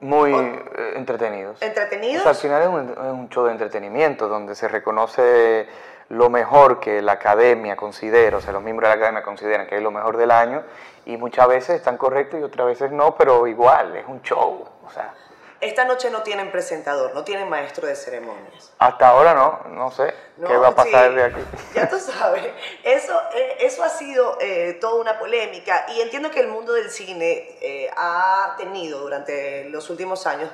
Muy 0.00 0.32
eh, 0.32 0.92
entretenidos. 0.96 1.62
¿Entretenidos? 1.62 2.26
al 2.26 2.34
final 2.34 2.62
es 2.62 2.68
un, 2.68 2.90
es 2.90 3.12
un 3.12 3.28
show 3.28 3.44
de 3.44 3.52
entretenimiento 3.52 4.28
donde 4.28 4.54
se 4.54 4.68
reconoce 4.68 5.66
lo 6.08 6.30
mejor 6.30 6.80
que 6.80 7.02
la 7.02 7.12
academia 7.12 7.76
considera, 7.76 8.36
o 8.36 8.40
sea, 8.40 8.52
los 8.52 8.62
miembros 8.62 8.88
de 8.88 8.96
la 8.96 9.00
academia 9.00 9.22
consideran 9.22 9.66
que 9.66 9.76
es 9.76 9.82
lo 9.82 9.90
mejor 9.90 10.16
del 10.16 10.30
año, 10.30 10.62
y 11.06 11.16
muchas 11.16 11.48
veces 11.48 11.76
están 11.76 11.96
correctos 11.96 12.40
y 12.40 12.42
otras 12.42 12.66
veces 12.66 12.90
no, 12.90 13.16
pero 13.16 13.46
igual, 13.46 13.96
es 13.96 14.06
un 14.06 14.22
show, 14.22 14.68
o 14.84 14.90
sea. 14.90 15.14
Esta 15.60 15.86
noche 15.86 16.10
no 16.10 16.22
tienen 16.22 16.50
presentador, 16.50 17.14
no 17.14 17.24
tienen 17.24 17.48
maestro 17.48 17.86
de 17.86 17.96
ceremonias. 17.96 18.74
Hasta 18.78 19.08
ahora 19.08 19.32
no, 19.32 19.60
no 19.70 19.90
sé 19.90 20.12
qué 20.46 20.56
va 20.58 20.68
a 20.68 20.74
pasar 20.74 21.08
sí, 21.08 21.14
de 21.14 21.24
aquí. 21.24 21.40
Ya 21.74 21.88
tú 21.88 21.98
sabes, 21.98 22.44
eso, 22.82 23.18
eh, 23.34 23.56
eso 23.60 23.82
ha 23.82 23.88
sido 23.88 24.36
eh, 24.42 24.76
toda 24.78 25.00
una 25.00 25.18
polémica 25.18 25.86
y 25.88 26.02
entiendo 26.02 26.30
que 26.30 26.40
el 26.40 26.48
mundo 26.48 26.74
del 26.74 26.90
cine 26.90 27.56
eh, 27.62 27.88
ha 27.96 28.56
tenido 28.58 28.98
durante 29.00 29.64
los 29.70 29.88
últimos 29.88 30.26
años 30.26 30.50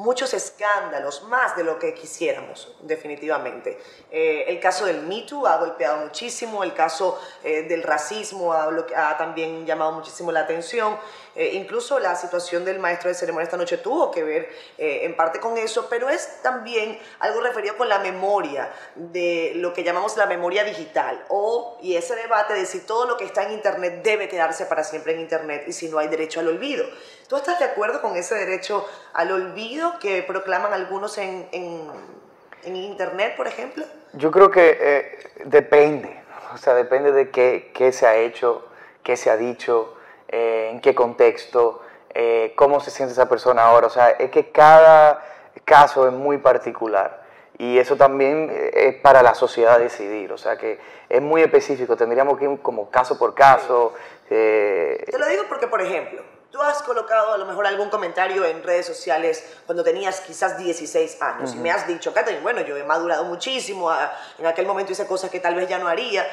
muchos 0.00 0.32
escándalos, 0.34 1.22
más 1.24 1.56
de 1.56 1.62
lo 1.62 1.78
que 1.78 1.94
quisiéramos, 1.94 2.74
definitivamente. 2.80 3.78
Eh, 4.10 4.46
el 4.48 4.58
caso 4.58 4.86
del 4.86 5.02
Me 5.02 5.24
ha 5.46 5.56
golpeado 5.58 5.98
muchísimo, 5.98 6.64
el 6.64 6.72
caso 6.72 7.20
eh, 7.44 7.62
del 7.62 7.82
racismo 7.82 8.52
ha, 8.52 9.16
también 9.18 9.66
llamado 9.66 9.92
muchísimo 9.92 10.32
la 10.32 10.40
atención, 10.40 10.98
eh, 11.40 11.54
incluso 11.54 11.98
la 11.98 12.16
situación 12.16 12.66
del 12.66 12.78
maestro 12.78 13.08
de 13.08 13.14
ceremonia 13.14 13.44
esta 13.44 13.56
noche 13.56 13.78
tuvo 13.78 14.10
que 14.10 14.22
ver 14.22 14.50
eh, 14.76 15.06
en 15.06 15.16
parte 15.16 15.40
con 15.40 15.56
eso, 15.56 15.86
pero 15.88 16.10
es 16.10 16.42
también 16.42 16.98
algo 17.18 17.40
referido 17.40 17.78
con 17.78 17.88
la 17.88 17.98
memoria, 17.98 18.70
de 18.94 19.52
lo 19.54 19.72
que 19.72 19.82
llamamos 19.82 20.18
la 20.18 20.26
memoria 20.26 20.64
digital, 20.64 21.24
o, 21.28 21.78
y 21.80 21.96
ese 21.96 22.14
debate 22.14 22.52
de 22.52 22.66
si 22.66 22.80
todo 22.80 23.06
lo 23.06 23.16
que 23.16 23.24
está 23.24 23.44
en 23.44 23.52
Internet 23.52 24.02
debe 24.02 24.28
quedarse 24.28 24.66
para 24.66 24.84
siempre 24.84 25.14
en 25.14 25.20
Internet 25.20 25.64
y 25.66 25.72
si 25.72 25.88
no 25.88 25.98
hay 25.98 26.08
derecho 26.08 26.40
al 26.40 26.48
olvido. 26.48 26.84
¿Tú 27.26 27.36
estás 27.36 27.58
de 27.58 27.64
acuerdo 27.64 28.02
con 28.02 28.16
ese 28.16 28.34
derecho 28.34 28.86
al 29.14 29.32
olvido 29.32 29.98
que 29.98 30.22
proclaman 30.22 30.74
algunos 30.74 31.16
en, 31.16 31.48
en, 31.52 32.76
Internet, 32.76 33.34
por 33.38 33.46
ejemplo? 33.46 33.86
Yo 34.12 34.30
creo 34.30 34.50
que 34.50 34.76
eh, 34.78 35.18
depende, 35.46 36.22
o 36.52 36.58
sea, 36.58 36.74
depende 36.74 37.12
de 37.12 37.30
qué, 37.30 37.72
qué, 37.74 37.92
se 37.92 38.06
ha 38.06 38.16
hecho, 38.16 38.68
qué 39.02 39.16
se 39.16 39.30
ha 39.30 39.38
dicho, 39.38 39.96
eh, 40.30 40.70
en 40.72 40.80
qué 40.80 40.94
contexto, 40.94 41.82
eh, 42.14 42.52
cómo 42.56 42.80
se 42.80 42.90
siente 42.90 43.12
esa 43.12 43.28
persona 43.28 43.64
ahora. 43.66 43.88
O 43.88 43.90
sea, 43.90 44.10
es 44.10 44.30
que 44.30 44.50
cada 44.50 45.22
caso 45.64 46.06
es 46.06 46.12
muy 46.12 46.38
particular 46.38 47.22
y 47.58 47.78
eso 47.78 47.96
también 47.96 48.50
es 48.72 48.94
para 48.96 49.22
la 49.22 49.34
sociedad 49.34 49.78
decidir, 49.78 50.32
o 50.32 50.38
sea 50.38 50.56
que 50.56 50.78
es 51.08 51.20
muy 51.20 51.42
específico, 51.42 51.96
tendríamos 51.96 52.38
que 52.38 52.44
ir 52.46 52.60
como 52.62 52.88
caso 52.88 53.18
por 53.18 53.34
caso. 53.34 53.92
Eh, 54.30 55.04
Te 55.10 55.18
lo 55.18 55.26
digo 55.26 55.44
porque, 55.48 55.66
por 55.66 55.82
ejemplo, 55.82 56.22
Tú 56.50 56.60
has 56.60 56.82
colocado 56.82 57.32
a 57.32 57.38
lo 57.38 57.46
mejor 57.46 57.64
algún 57.64 57.90
comentario 57.90 58.44
en 58.44 58.64
redes 58.64 58.84
sociales 58.84 59.58
cuando 59.66 59.84
tenías 59.84 60.20
quizás 60.20 60.58
16 60.58 61.22
años 61.22 61.50
uh 61.50 61.54
-huh. 61.54 61.56
y 61.56 61.60
me 61.60 61.70
has 61.70 61.86
dicho, 61.86 62.12
Catherine, 62.12 62.42
bueno, 62.42 62.60
yo 62.62 62.76
he 62.76 62.82
madurado 62.82 63.22
muchísimo, 63.24 63.88
en 64.36 64.46
aquel 64.46 64.66
momento 64.66 64.90
hice 64.90 65.06
cosas 65.06 65.30
que 65.30 65.38
tal 65.38 65.54
vez 65.54 65.68
ya 65.68 65.78
no 65.78 65.86
haría. 65.86 66.26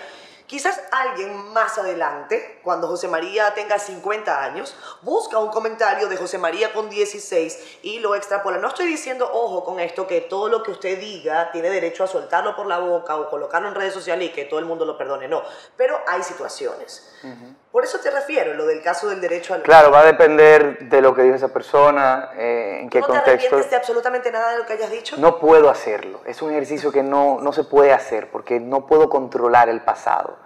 Quizás 0.48 0.82
alguien 0.92 1.52
más 1.52 1.78
adelante, 1.78 2.62
cuando 2.64 2.88
José 2.88 3.10
María 3.10 3.54
tenga 3.54 3.78
50 3.78 4.44
años, 4.44 4.74
busca 5.02 5.38
un 5.40 5.50
comentario 5.50 6.08
de 6.08 6.16
José 6.16 6.38
María 6.38 6.72
con 6.72 6.90
16 6.90 7.80
y 7.84 8.00
lo 8.00 8.16
extrapola. 8.16 8.58
No 8.58 8.70
estoy 8.70 8.86
diciendo, 8.86 9.30
ojo 9.30 9.66
con 9.66 9.82
esto, 9.82 10.08
que 10.08 10.22
todo 10.22 10.48
lo 10.48 10.64
que 10.64 10.72
usted 10.72 11.00
diga 11.02 11.52
tiene 11.52 11.70
derecho 11.70 12.06
a 12.06 12.08
soltarlo 12.08 12.56
por 12.56 12.66
la 12.66 12.80
boca 12.80 13.18
o 13.18 13.30
colocarlo 13.30 13.68
en 13.68 13.76
redes 13.76 13.94
sociales 13.94 14.30
y 14.30 14.32
que 14.32 14.46
todo 14.46 14.62
el 14.62 14.66
mundo 14.66 14.86
lo 14.86 14.98
perdone. 14.98 15.28
No, 15.28 15.44
pero 15.76 16.00
hay 16.08 16.24
situaciones. 16.24 17.14
Uh. 17.24 17.54
Por 17.78 17.84
eso 17.84 18.00
te 18.00 18.10
refiero, 18.10 18.56
lo 18.56 18.66
del 18.66 18.82
caso 18.82 19.08
del 19.08 19.22
derecho 19.22 19.54
al... 19.54 19.62
Claro, 19.62 19.92
va 19.92 20.00
a 20.00 20.06
depender 20.06 20.80
de 20.90 21.00
lo 21.00 21.14
que 21.14 21.22
dijo 21.22 21.36
esa 21.36 21.54
persona, 21.54 22.32
eh, 22.36 22.80
en 22.82 22.90
qué 22.90 23.02
¿No 23.02 23.06
contexto... 23.06 23.30
¿No 23.30 23.38
te 23.38 23.42
arrepientes 23.44 23.70
de 23.70 23.76
absolutamente 23.76 24.32
nada 24.32 24.54
de 24.54 24.58
lo 24.58 24.66
que 24.66 24.74
hayas 24.74 24.90
dicho? 24.90 25.16
No 25.20 25.38
puedo 25.38 25.70
hacerlo. 25.70 26.22
Es 26.26 26.42
un 26.42 26.50
ejercicio 26.50 26.92
que 26.92 27.04
no, 27.04 27.38
no 27.40 27.54
se 27.54 27.66
puede 27.66 27.94
hacer 27.94 28.32
porque 28.32 28.60
no 28.60 28.88
puedo 28.88 29.12
controlar 29.12 29.70
el 29.70 29.82
pasado. 29.82 30.40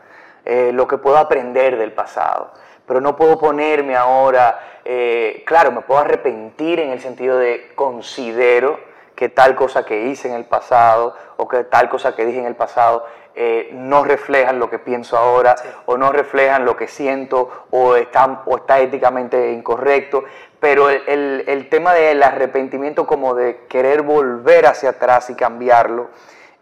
Eh, 0.44 0.72
lo 0.74 0.89
que 0.89 0.98
puedo 0.98 1.15
aprender 1.15 1.78
del 1.78 1.94
pasado. 1.94 2.52
Pero 2.86 3.00
no 3.00 3.15
puedo 3.15 3.39
ponerme 3.39 3.96
ahora... 3.96 4.82
Eh, 4.84 5.46
claro, 5.48 5.72
me 5.72 5.80
puedo 5.80 6.02
arrepentir 6.02 6.82
en 6.82 6.89
el 6.89 7.00
sentido 7.00 7.38
de 7.38 7.72
considero 7.76 8.78
que 9.15 9.30
tal 9.30 9.56
cosa 9.56 9.86
que 9.86 10.08
hice 10.08 10.28
en 10.28 10.34
el 10.34 10.46
pasado 10.46 11.15
o 11.38 11.48
que 11.48 11.63
tal 11.63 11.88
cosa 11.88 12.13
que 12.13 12.26
dije 12.26 12.39
en 12.39 12.46
el 12.46 12.56
pasado 12.56 13.06
eh, 13.34 13.70
no 13.74 14.04
reflejan 14.04 14.60
lo 14.60 14.70
que 14.70 14.78
pienso 14.78 15.17
ahora 15.17 15.56
sí. 15.56 15.67
o 15.86 15.98
no 15.98 16.12
reflejan 16.12 16.65
lo 16.65 16.76
que 16.76 16.88
siento 16.88 17.65
o 17.72 17.96
está, 17.96 18.44
o 18.46 18.58
está 18.58 18.80
éticamente 18.80 19.52
incorrecto. 19.52 20.26
Pero 20.60 20.89
el, 20.89 21.02
el, 21.08 21.44
el, 21.48 21.70
tema 21.70 21.94
del 21.94 22.22
arrepentimiento 22.22 23.08
como 23.08 23.34
de 23.34 23.62
querer 23.70 24.02
volver 24.02 24.67
hacia 24.67 24.89
atrás 24.89 25.30
y 25.30 25.36
cambiarlo, 25.36 26.10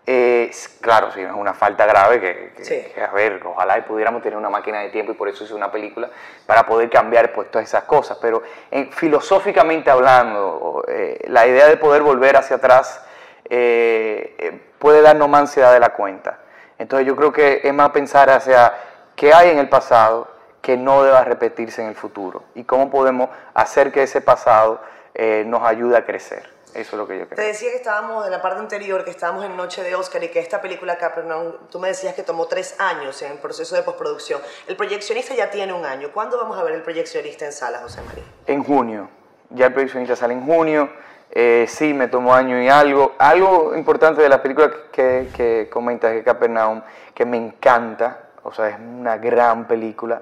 eh, 0.05 0.51
claro, 0.79 1.11
sí, 1.11 1.21
es 1.21 1.31
una 1.31 1.53
falta 1.53 1.85
grave 1.85 2.21
que, 2.21 2.53
que, 2.55 2.65
sí. 2.65 2.81
que, 2.95 3.01
a 3.01 3.11
ver, 3.11 3.41
ojalá 3.45 3.77
y 3.77 3.81
pudiéramos 3.81 4.21
tener 4.21 4.37
una 4.37 4.49
máquina 4.49 4.79
de 4.79 4.89
tiempo 4.89 5.11
y 5.11 5.15
por 5.15 5.27
eso 5.27 5.43
hice 5.43 5.53
una 5.53 5.71
película 5.71 6.09
para 6.45 6.65
poder 6.65 6.89
cambiar 6.89 7.33
pues 7.33 7.51
todas 7.51 7.67
esas 7.67 7.83
cosas. 7.83 8.17
Pero 8.21 8.41
eh, 8.71 8.89
filosóficamente 8.91 9.89
hablando, 9.89 10.83
eh, 10.87 11.25
la 11.27 11.45
idea 11.47 11.67
de 11.67 11.77
poder 11.77 12.01
volver 12.01 12.37
hacia 12.37 12.55
atrás 12.57 13.03
puede 13.49 15.01
darnos 15.01 15.27
más 15.27 15.41
ansiedad 15.41 15.73
de 15.73 15.79
la 15.79 15.89
cuenta. 15.89 16.39
Entonces 16.79 17.05
yo 17.05 17.15
creo 17.15 17.31
que 17.31 17.61
es 17.63 17.73
más 17.73 17.91
pensar 17.91 18.29
hacia 18.29 18.73
qué 19.15 19.33
hay 19.33 19.49
en 19.49 19.59
el 19.59 19.69
pasado 19.69 20.27
que 20.61 20.77
no 20.77 21.03
deba 21.03 21.23
repetirse 21.23 21.81
en 21.81 21.89
el 21.89 21.95
futuro 21.95 22.43
y 22.55 22.63
cómo 22.63 22.89
podemos 22.89 23.29
hacer 23.53 23.91
que 23.91 24.03
ese 24.03 24.21
pasado 24.21 24.81
eh, 25.13 25.43
nos 25.45 25.61
ayude 25.63 25.97
a 25.97 26.05
crecer. 26.05 26.49
Eso 26.73 26.91
es 26.91 26.93
lo 26.93 27.07
que 27.07 27.17
yo 27.17 27.25
creo. 27.25 27.35
Te 27.35 27.47
decía 27.47 27.71
que 27.71 27.77
estábamos 27.77 28.25
en 28.25 28.31
la 28.31 28.41
parte 28.41 28.59
anterior, 28.59 29.03
que 29.03 29.09
estábamos 29.09 29.43
en 29.43 29.57
Noche 29.57 29.83
de 29.83 29.95
Oscar 29.95 30.23
y 30.23 30.29
que 30.29 30.39
esta 30.39 30.61
película 30.61 30.97
Capernaum, 30.97 31.53
tú 31.71 31.79
me 31.79 31.87
decías 31.87 32.13
que 32.13 32.21
tomó 32.21 32.45
tres 32.45 32.75
años 32.79 33.21
en 33.23 33.31
el 33.31 33.37
proceso 33.39 33.75
de 33.75 33.81
postproducción. 33.81 34.39
El 34.67 34.77
proyeccionista 34.77 35.33
ya 35.33 35.49
tiene 35.49 35.73
un 35.73 35.83
año. 35.83 36.11
¿Cuándo 36.13 36.37
vamos 36.37 36.57
a 36.59 36.63
ver 36.63 36.75
el 36.75 36.83
proyeccionista 36.83 37.45
en 37.45 37.53
sala, 37.53 37.79
José 37.79 38.01
María? 38.03 38.23
En 38.45 38.63
junio. 38.63 39.09
Ya 39.49 39.65
el 39.65 39.73
proyeccionista 39.73 40.15
sale 40.15 40.35
en 40.35 40.45
junio. 40.45 40.89
Eh, 41.31 41.65
sí, 41.67 41.93
me 41.93 42.07
tomó 42.07 42.33
año 42.33 42.61
y 42.61 42.69
algo. 42.69 43.13
Algo 43.19 43.75
importante 43.75 44.21
de 44.21 44.29
la 44.29 44.41
película 44.41 44.71
que, 44.91 45.29
que 45.35 45.69
comentas 45.71 46.11
de 46.11 46.23
Capernaum, 46.23 46.81
que 47.13 47.25
me 47.25 47.37
encanta, 47.37 48.29
o 48.43 48.51
sea, 48.51 48.69
es 48.69 48.77
una 48.79 49.17
gran 49.17 49.67
película, 49.67 50.21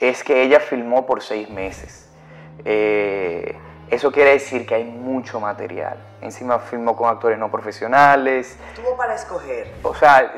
es 0.00 0.24
que 0.24 0.42
ella 0.42 0.60
filmó 0.60 1.06
por 1.06 1.22
seis 1.22 1.48
meses. 1.50 2.08
Eh, 2.64 3.56
eso 3.90 4.12
quiere 4.12 4.30
decir 4.32 4.66
que 4.66 4.74
hay 4.74 4.84
mucho 4.84 5.40
material. 5.40 5.96
Encima 6.20 6.58
filmó 6.58 6.96
con 6.96 7.08
actores 7.08 7.38
no 7.38 7.50
profesionales. 7.50 8.58
Tuvo 8.74 8.96
para 8.96 9.14
escoger. 9.14 9.72
O 9.82 9.94
sea, 9.94 10.32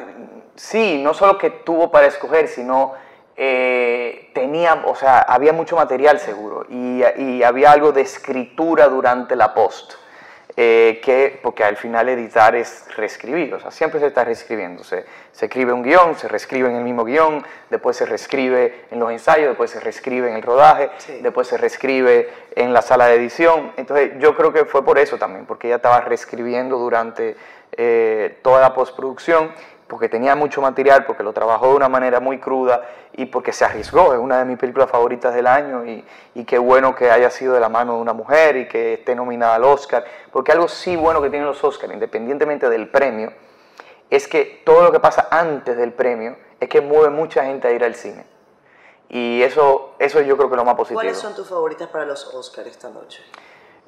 sí, 0.55 1.01
no 1.03 1.15
solo 1.15 1.39
que 1.39 1.51
tuvo 1.51 1.91
para 1.91 2.07
escoger, 2.07 2.47
sino 2.49 2.93
eh, 3.37 4.31
tenía, 4.35 4.83
o 4.87 4.95
sea, 4.95 5.21
había 5.21 5.53
mucho 5.53 5.77
material 5.77 6.19
seguro 6.21 6.67
y, 6.69 7.03
y 7.17 7.43
había 7.43 7.73
algo 7.73 7.91
de 7.91 8.03
escritura 8.03 8.87
durante 8.89 9.35
la 9.35 9.55
post. 9.55 9.95
Eh, 10.57 11.01
que, 11.03 11.39
porque 11.43 11.63
al 11.63 11.77
final 11.77 12.09
editar 12.09 12.55
es 12.57 12.85
reescribir, 12.97 13.55
o 13.55 13.61
sea, 13.61 13.71
siempre 13.71 14.01
se 14.01 14.07
está 14.07 14.25
reescribiendo. 14.25 14.83
Se, 14.83 15.05
se 15.33 15.47
escribe 15.47 15.73
un 15.73 15.83
guion, 15.83 16.17
se 16.17 16.29
reescribe 16.29 16.69
en 16.69 16.77
el 16.77 16.85
mismo 16.85 17.05
guion, 17.05 17.45
después 17.71 17.97
se 17.97 18.05
reescribe 18.05 18.87
en 18.91 18.99
los 18.99 19.11
ensayos, 19.13 19.49
después 19.49 19.71
se 19.71 19.81
reescribe 19.81 20.29
en 20.29 20.37
el 20.37 20.43
rodaje, 20.43 20.91
sí. 20.99 21.21
después 21.23 21.47
se 21.47 21.57
reescribe 21.57 22.29
en 22.57 22.73
la 22.73 22.83
sala 22.83 23.07
de 23.07 23.15
edición. 23.15 23.73
Entonces, 23.77 24.13
yo 24.19 24.37
creo 24.37 24.53
que 24.53 24.65
fue 24.65 24.85
por 24.85 24.99
eso 24.99 25.19
también, 25.19 25.47
porque 25.47 25.69
ella 25.69 25.77
estaba 25.77 26.01
reescribiendo 26.01 26.79
durante 26.79 27.37
eh, 27.77 28.39
toda 28.43 28.61
la 28.61 28.75
postproducción 28.75 29.53
porque 29.91 30.09
tenía 30.09 30.37
mucho 30.37 30.63
material, 30.63 31.05
porque 31.05 31.25
lo 31.25 31.33
trabajó 31.33 31.71
de 31.71 31.75
una 31.75 31.89
manera 31.89 32.21
muy 32.21 32.39
cruda 32.39 32.89
y 33.13 33.27
porque 33.27 33.53
se 33.53 33.65
arriesgó. 33.65 34.15
Es 34.15 34.21
una 34.21 34.39
de 34.39 34.45
mis 34.45 34.57
películas 34.57 34.89
favoritas 34.89 35.35
del 35.35 35.49
año 35.49 35.85
y, 35.85 36.05
y 36.37 36.45
qué 36.45 36.59
bueno 36.59 36.95
que 36.95 37.11
haya 37.11 37.29
sido 37.29 37.55
de 37.55 37.61
la 37.61 37.69
mano 37.69 37.97
de 37.97 38.01
una 38.01 38.13
mujer 38.13 38.57
y 38.57 38.69
que 38.69 38.95
esté 38.95 39.17
nominada 39.17 39.57
al 39.57 39.65
Oscar. 39.65 40.05
Porque 40.31 40.53
algo 40.53 40.69
sí 40.69 40.95
bueno 40.95 41.21
que 41.21 41.29
tienen 41.29 41.47
los 41.47 41.63
Oscars, 41.65 41.93
independientemente 41.93 42.71
del 42.71 42.89
premio, 42.89 43.33
es 44.09 44.29
que 44.29 44.63
todo 44.65 44.85
lo 44.85 44.93
que 44.93 45.01
pasa 45.01 45.27
antes 45.29 45.77
del 45.77 45.93
premio 45.93 46.37
es 46.61 46.69
que 46.69 46.81
mueve 46.81 47.11
mucha 47.11 47.45
gente 47.45 47.67
a 47.67 47.73
ir 47.73 47.83
al 47.83 47.97
cine. 47.97 48.25
Y 49.09 49.43
eso, 49.43 49.97
eso 49.99 50.21
yo 50.21 50.37
creo 50.37 50.49
que 50.49 50.55
es 50.55 50.59
lo 50.59 50.65
más 50.65 50.77
positivo. 50.77 51.01
¿Cuáles 51.01 51.19
son 51.19 51.35
tus 51.35 51.49
favoritas 51.49 51.89
para 51.89 52.07
los 52.07 52.33
Oscars 52.33 52.69
esta 52.69 52.91
noche? 52.91 53.25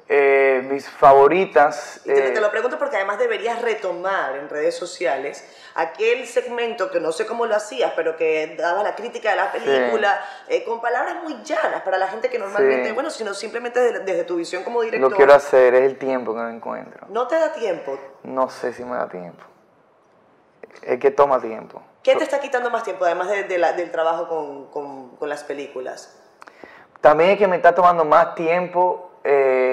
Eh, 0.09 0.61
mis 0.69 0.87
favoritas. 0.89 2.01
Y 2.03 2.09
te, 2.13 2.27
eh, 2.27 2.31
te 2.31 2.41
lo 2.41 2.51
pregunto 2.51 2.77
porque 2.77 2.97
además 2.97 3.17
deberías 3.19 3.61
retomar 3.61 4.35
en 4.35 4.49
redes 4.49 4.75
sociales 4.75 5.43
aquel 5.75 6.27
segmento 6.27 6.91
que 6.91 6.99
no 6.99 7.13
sé 7.13 7.25
cómo 7.25 7.45
lo 7.45 7.55
hacías, 7.55 7.93
pero 7.95 8.17
que 8.17 8.55
daba 8.57 8.83
la 8.83 8.95
crítica 8.95 9.29
de 9.31 9.35
la 9.37 9.51
película 9.51 10.21
eh, 10.49 10.65
con 10.65 10.81
palabras 10.81 11.23
muy 11.23 11.41
llanas 11.43 11.81
para 11.83 11.97
la 11.97 12.09
gente 12.09 12.29
que 12.29 12.37
normalmente, 12.37 12.87
Sí. 12.89 12.91
bueno, 12.93 13.09
sino 13.09 13.33
simplemente 13.33 13.79
desde, 13.79 13.99
desde 14.01 14.23
tu 14.25 14.35
visión 14.35 14.63
como 14.63 14.81
director. 14.81 15.09
lo 15.09 15.15
quiero 15.15 15.33
hacer, 15.33 15.73
es 15.73 15.83
el 15.83 15.97
tiempo 15.97 16.33
que 16.33 16.41
no 16.41 16.49
encuentro. 16.49 17.07
No 17.09 17.25
te 17.27 17.39
da 17.39 17.53
tiempo. 17.53 17.97
No 18.23 18.49
sé 18.49 18.73
si 18.73 18.83
me 18.83 18.97
da 18.97 19.07
tiempo. 19.07 19.41
Es 20.81 20.99
que 20.99 21.11
toma 21.11 21.39
tiempo. 21.39 21.81
¿Qué 22.03 22.15
te 22.17 22.23
está 22.25 22.41
quitando 22.41 22.69
más 22.69 22.83
tiempo, 22.83 23.05
además 23.05 23.29
de- 23.29 23.43
de 23.45 23.57
la- 23.57 23.71
del 23.71 23.89
trabajo 23.89 24.27
con, 24.27 24.67
con- 24.69 25.15
con 25.15 25.29
las 25.29 25.43
películas? 25.45 26.19
También 26.99 27.31
es 27.31 27.37
que 27.37 27.47
me 27.47 27.55
está 27.55 27.73
tomando 27.73 28.03
más 28.03 28.35
tiempo 28.35 29.09
eh, 29.25 29.72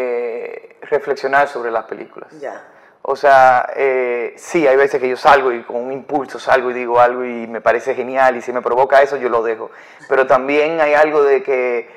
reflexionar 0.91 1.49
sobre 1.49 1.71
las 1.71 1.85
películas. 1.85 2.31
Ya. 2.41 2.63
O 3.03 3.17
sea, 3.17 3.67
eh, 3.77 4.35
sí, 4.37 4.67
hay 4.67 4.77
veces 4.77 5.01
que 5.01 5.09
yo 5.09 5.17
salgo 5.17 5.53
y 5.53 5.63
con 5.63 5.77
un 5.77 5.91
impulso 5.93 6.39
salgo 6.39 6.71
y 6.71 6.75
digo 6.75 7.01
algo 7.01 7.25
y 7.25 7.47
me 7.47 7.61
parece 7.63 7.95
genial 7.95 8.37
y 8.37 8.43
si 8.43 8.53
me 8.53 8.61
provoca 8.61 9.01
eso 9.01 9.17
yo 9.17 9.29
lo 9.31 9.43
dejo. 9.43 9.71
Pero 10.09 10.27
también 10.27 10.81
hay 10.81 10.93
algo 10.93 11.23
de 11.23 11.43
que, 11.43 11.89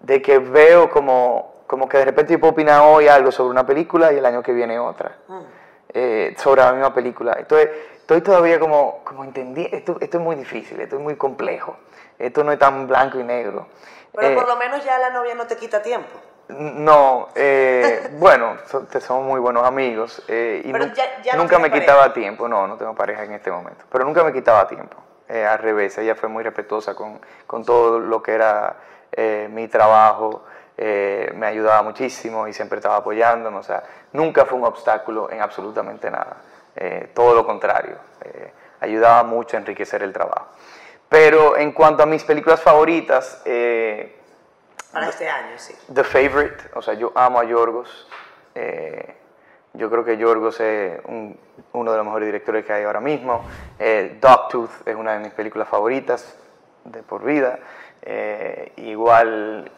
de 0.00 0.20
que 0.22 0.38
veo 0.40 0.90
como, 0.90 1.62
como 1.68 1.88
que 1.88 1.98
de 1.98 2.06
repente 2.06 2.32
yo 2.32 2.40
puedo 2.40 2.52
opinar 2.52 2.80
hoy 2.84 3.06
algo 3.06 3.30
sobre 3.30 3.50
una 3.50 3.64
película 3.64 4.12
y 4.12 4.18
el 4.18 4.26
año 4.26 4.42
que 4.42 4.52
viene 4.52 4.78
otra. 4.78 5.16
Mm. 5.28 5.40
eh, 5.94 6.34
sobre 6.36 6.60
la 6.62 6.72
misma 6.72 6.92
película. 6.92 7.36
Entonces, 7.38 7.70
estoy 7.96 8.20
todavía 8.20 8.58
como, 8.58 9.02
como 9.04 9.24
entendí, 9.24 9.66
esto, 9.72 9.96
esto 10.00 10.18
es 10.18 10.22
muy 10.22 10.36
difícil, 10.36 10.80
esto 10.80 10.96
es 10.96 11.02
muy 11.02 11.16
complejo, 11.16 11.76
esto 12.18 12.44
no 12.44 12.52
es 12.52 12.58
tan 12.58 12.86
blanco 12.86 13.18
y 13.18 13.22
negro. 13.22 13.68
Pero 14.12 14.28
Eh, 14.28 14.34
por 14.34 14.46
lo 14.48 14.56
menos 14.56 14.84
ya 14.84 14.98
la 14.98 15.10
novia 15.10 15.34
no 15.34 15.46
te 15.46 15.56
quita 15.56 15.80
tiempo. 15.82 16.18
No, 16.48 17.28
eh, 17.34 18.08
bueno, 18.18 18.56
somos 19.00 19.24
muy 19.24 19.40
buenos 19.40 19.64
amigos 19.64 20.22
eh, 20.28 20.62
y 20.64 20.72
Pero 20.72 20.86
nu- 20.86 20.92
ya- 20.94 21.22
ya 21.22 21.32
no 21.34 21.42
nunca 21.42 21.58
me 21.58 21.70
quitaba 21.70 22.12
tiempo, 22.12 22.48
no, 22.48 22.66
no 22.66 22.76
tengo 22.76 22.94
pareja 22.94 23.24
en 23.24 23.32
este 23.32 23.50
momento, 23.50 23.84
pero 23.90 24.04
nunca 24.04 24.22
me 24.24 24.32
quitaba 24.32 24.66
tiempo, 24.68 24.96
eh, 25.28 25.44
al 25.44 25.58
revés, 25.58 25.96
ella 25.98 26.14
fue 26.14 26.28
muy 26.28 26.42
respetuosa 26.44 26.94
con, 26.94 27.20
con 27.46 27.64
todo 27.64 27.98
lo 27.98 28.22
que 28.22 28.32
era 28.34 28.76
eh, 29.12 29.48
mi 29.50 29.68
trabajo, 29.68 30.44
me 30.78 31.46
ayudaba 31.46 31.82
muchísimo 31.82 32.46
y 32.48 32.52
siempre 32.52 32.76
estaba 32.78 32.96
apoyándome, 32.96 33.56
o 33.56 33.62
sea, 33.62 33.82
nunca 34.12 34.44
fue 34.44 34.58
un 34.58 34.64
obstáculo 34.66 35.30
en 35.30 35.40
absolutamente 35.40 36.10
nada, 36.10 36.36
todo 37.14 37.34
lo 37.34 37.46
contrario, 37.46 37.96
ayudaba 38.80 39.22
mucho 39.22 39.56
a 39.56 39.60
enriquecer 39.60 40.02
el 40.02 40.12
trabajo. 40.12 40.48
Pero 41.08 41.56
en 41.56 41.72
cuanto 41.72 42.02
a 42.02 42.06
mis 42.06 42.24
películas 42.24 42.60
favoritas, 42.60 43.40
eh, 43.46 44.15
Para 44.96 45.10
este 45.10 45.28
año, 45.28 45.58
sí. 45.58 45.74
The 45.92 46.04
Favorite, 46.04 46.56
o 46.72 46.80
sea, 46.80 46.94
yo 46.94 47.12
amo 47.14 47.38
a 47.38 47.44
Yorgos. 47.44 48.08
eh, 48.54 49.14
yo 49.74 49.90
creo 49.90 50.02
que 50.06 50.16
Yorgos 50.16 50.58
es 50.60 50.98
un- 51.04 51.38
uno 51.74 51.90
de 51.90 51.98
los 51.98 52.06
mejores 52.06 52.24
directores 52.24 52.64
que 52.64 52.72
hay 52.72 52.84
ahora 52.84 53.00
mismo. 53.00 53.44
Eh, 53.78 54.16
Dogtooth 54.18 54.70
es 54.88 54.96
una 54.96 55.12
de 55.12 55.18
mis 55.18 55.32
películas 55.34 55.68
favoritas 55.68 56.34
de 56.84 57.02
por 57.02 57.22
vida. 57.22 57.58
Eh, 58.00 58.72
igual 58.76 59.70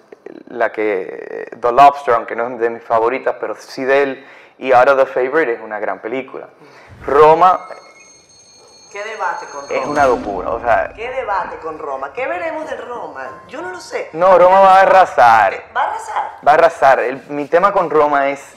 la 0.51 0.71
que 0.71 1.49
The 1.61 1.73
Lobster, 1.73 2.15
aunque 2.15 2.37
no 2.37 2.47
es 2.47 2.59
de 2.61 2.71
mis 2.71 2.85
favoritas, 2.85 3.35
pero 3.41 3.57
sí 3.57 3.83
de 3.85 4.03
él. 4.05 4.27
Y 4.59 4.71
ahora 4.71 4.97
The 4.97 5.07
Favorite 5.07 5.55
es 5.55 5.61
una 5.61 5.81
gran 5.81 5.99
película. 6.01 6.49
Roma 7.05 7.67
¿Qué 7.69 7.88
debate 9.19 9.47
con 9.47 9.69
Roma? 9.69 9.81
es 9.81 9.87
una 9.87 10.07
locura, 10.07 10.51
o 10.51 10.61
sea, 10.61 10.93
¿Qué 10.95 11.11
debate 11.11 11.57
con 11.59 11.79
Roma? 11.79 12.13
¿Qué 12.13 12.27
veremos 12.27 12.69
de 12.71 12.77
Roma? 12.77 13.43
Yo 13.49 13.61
no 13.63 13.71
lo 13.71 13.81
sé. 13.81 14.11
no, 14.13 14.39
Roma 14.39 14.61
va 14.61 14.77
a 14.79 14.81
arrasar. 14.83 15.55
¿Va 15.77 15.83
a 15.83 15.89
arrasar? 15.91 16.31
Va 16.47 16.51
a 16.53 16.55
arrasar. 16.55 17.01
El- 17.01 17.23
mi 17.29 17.47
tema 17.47 17.73
con 17.73 17.91
Roma 17.91 18.29
es, 18.29 18.55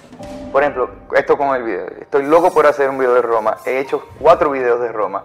por 0.52 0.62
ejemplo, 0.63 0.89
esto 1.15 1.38
con 1.38 1.56
el 1.56 1.63
video. 1.63 1.88
Estoy 2.00 2.24
loco 2.24 2.54
por 2.54 2.65
hacer 2.67 2.89
un 2.89 2.97
video 3.00 3.13
de 3.13 3.21
Roma. 3.21 3.58
He 3.65 3.80
hecho 3.80 4.08
cuatro 4.19 4.52
videos 4.52 4.80
de 4.82 4.91
Roma 4.91 5.24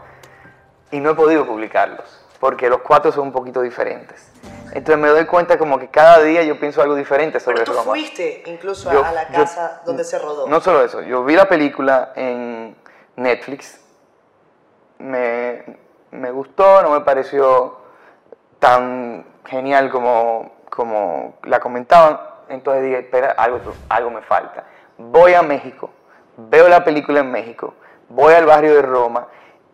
y 0.91 1.01
no 1.01 1.11
he 1.11 1.15
podido 1.15 1.47
publicarlos 1.47 2.23
porque 2.41 2.69
los 2.69 2.81
cuatro 2.83 3.11
son 3.13 3.25
un 3.29 3.33
poquito 3.33 3.61
diferentes. 3.63 4.31
Entonces 4.73 4.99
me 4.99 5.09
doy 5.09 5.25
cuenta 5.25 5.57
como 5.57 5.79
que 5.79 5.89
cada 5.89 6.21
día 6.21 6.43
yo 6.43 6.61
pienso 6.61 6.83
algo 6.83 6.95
diferente 6.95 7.41
sobre 7.41 7.61
Pero 7.61 7.73
tú 7.73 7.79
Roma. 7.79 7.85
fuiste 7.93 8.43
incluso 8.47 8.91
a- 8.91 8.93
Yo- 8.93 9.05
a 9.05 9.13
la 9.13 9.27
yo- 9.31 9.33
casa 9.43 9.81
donde 9.87 10.05
se 10.05 10.19
rodó. 10.19 10.47
No 10.47 10.61
solo 10.61 10.83
eso, 10.85 11.01
yo 11.01 11.25
vi 11.25 11.35
la 11.35 11.49
película 11.49 12.13
en 12.15 12.77
Netflix, 13.17 13.81
me, 14.99 15.63
me 16.11 16.31
gustó, 16.31 16.83
no 16.83 16.91
me 16.91 17.01
pareció 17.01 17.77
tan 18.59 19.25
genial 19.45 19.91
como, 19.91 20.53
como 20.71 21.35
la 21.45 21.61
comentaban, 21.61 22.21
entonces 22.49 22.85
dije, 22.85 22.99
espera, 23.01 23.31
algo, 23.37 23.61
algo 23.89 24.11
me 24.11 24.23
falta. 24.23 24.65
Voy 24.99 25.35
a 25.35 25.43
México, 25.43 25.91
veo 26.37 26.69
la 26.69 26.85
película 26.85 27.21
en 27.21 27.31
México, 27.31 27.75
voy 28.09 28.35
al 28.35 28.47
barrio 28.47 28.75
de 28.75 28.83
Roma 28.83 29.29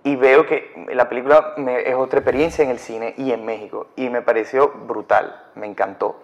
y 0.04 0.16
veo 0.16 0.46
que 0.46 0.86
la 0.92 1.08
película 1.08 1.54
me- 1.58 1.88
es 1.88 1.94
otra 1.94 2.18
experiencia 2.18 2.64
en 2.64 2.70
el 2.70 2.78
cine 2.78 3.14
y 3.16 3.32
en 3.32 3.44
México 3.44 3.86
y 3.96 4.08
me 4.10 4.22
pareció 4.22 4.68
brutal, 4.68 5.40
me 5.54 5.66
encantó. 5.66 6.20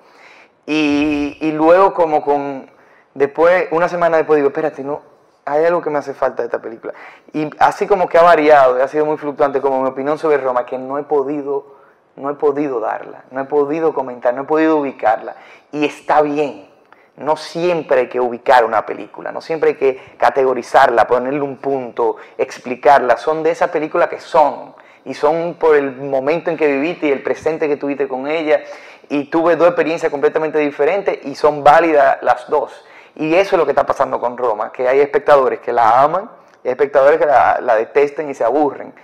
Y, 0.66 1.38
y 1.40 1.52
luego 1.52 1.94
como 1.94 2.22
con, 2.22 2.68
después, 3.14 3.68
una 3.70 3.88
semana 3.88 4.16
después 4.16 4.36
digo, 4.38 4.48
espérate, 4.48 4.82
no, 4.82 5.00
hay 5.48 5.64
algo 5.64 5.80
que 5.80 5.90
me 5.90 5.98
hace 5.98 6.14
falta 6.14 6.42
de 6.42 6.46
esta 6.46 6.60
película. 6.60 6.94
Y 7.32 7.50
así 7.58 7.86
como 7.86 8.08
que 8.08 8.18
ha 8.18 8.22
variado, 8.22 8.82
ha 8.82 8.88
sido 8.88 9.06
muy 9.06 9.16
fluctuante 9.16 9.60
como 9.60 9.82
mi 9.82 9.88
opinión 9.88 10.18
sobre 10.18 10.38
Roma, 10.38 10.66
que 10.66 10.78
no 10.78 10.98
he 10.98 11.02
podido, 11.02 11.76
no 12.16 12.30
he 12.30 12.34
podido 12.34 12.80
darla, 12.80 13.24
no 13.30 13.40
he 13.40 13.44
podido 13.44 13.94
comentar, 13.94 14.34
no 14.34 14.42
he 14.42 14.46
podido 14.46 14.76
ubicarla. 14.76 15.36
Y 15.72 15.84
está 15.84 16.22
bien, 16.22 16.68
no 17.16 17.36
siempre 17.36 18.00
hay 18.00 18.08
que 18.08 18.20
ubicar 18.20 18.64
una 18.64 18.86
película, 18.86 19.32
no 19.32 19.40
siempre 19.40 19.70
hay 19.70 19.76
que 19.76 20.00
categorizarla, 20.16 21.06
ponerle 21.06 21.40
un 21.40 21.56
punto, 21.56 22.16
explicarla. 22.36 23.16
Son 23.16 23.42
de 23.42 23.50
esa 23.50 23.70
película 23.70 24.08
que 24.08 24.20
son. 24.20 24.74
Y 25.04 25.14
son 25.14 25.56
por 25.58 25.74
el 25.74 25.96
momento 25.96 26.50
en 26.50 26.56
que 26.56 26.66
viviste 26.66 27.06
y 27.06 27.12
el 27.12 27.22
presente 27.22 27.66
que 27.66 27.76
tuviste 27.76 28.06
con 28.06 28.28
ella. 28.28 28.62
Y 29.08 29.24
tuve 29.24 29.56
dos 29.56 29.68
experiencias 29.68 30.12
completamente 30.12 30.58
diferentes 30.58 31.18
y 31.24 31.34
son 31.34 31.64
válidas 31.64 32.18
las 32.22 32.48
dos. 32.48 32.84
Y 33.18 33.34
eso 33.34 33.56
es 33.56 33.58
lo 33.58 33.64
que 33.66 33.72
está 33.72 33.84
pasando 33.84 34.20
con 34.20 34.38
Roma, 34.38 34.72
que 34.72 34.88
hay 34.88 35.00
espectadores 35.00 35.58
que 35.58 35.72
la 35.72 36.02
aman 36.02 36.30
y 36.62 36.68
hay 36.68 36.72
espectadores 36.72 37.18
que 37.18 37.26
la, 37.26 37.60
la 37.60 37.74
detestan 37.74 38.30
y 38.30 38.34
se 38.34 38.44
aburren. 38.44 38.94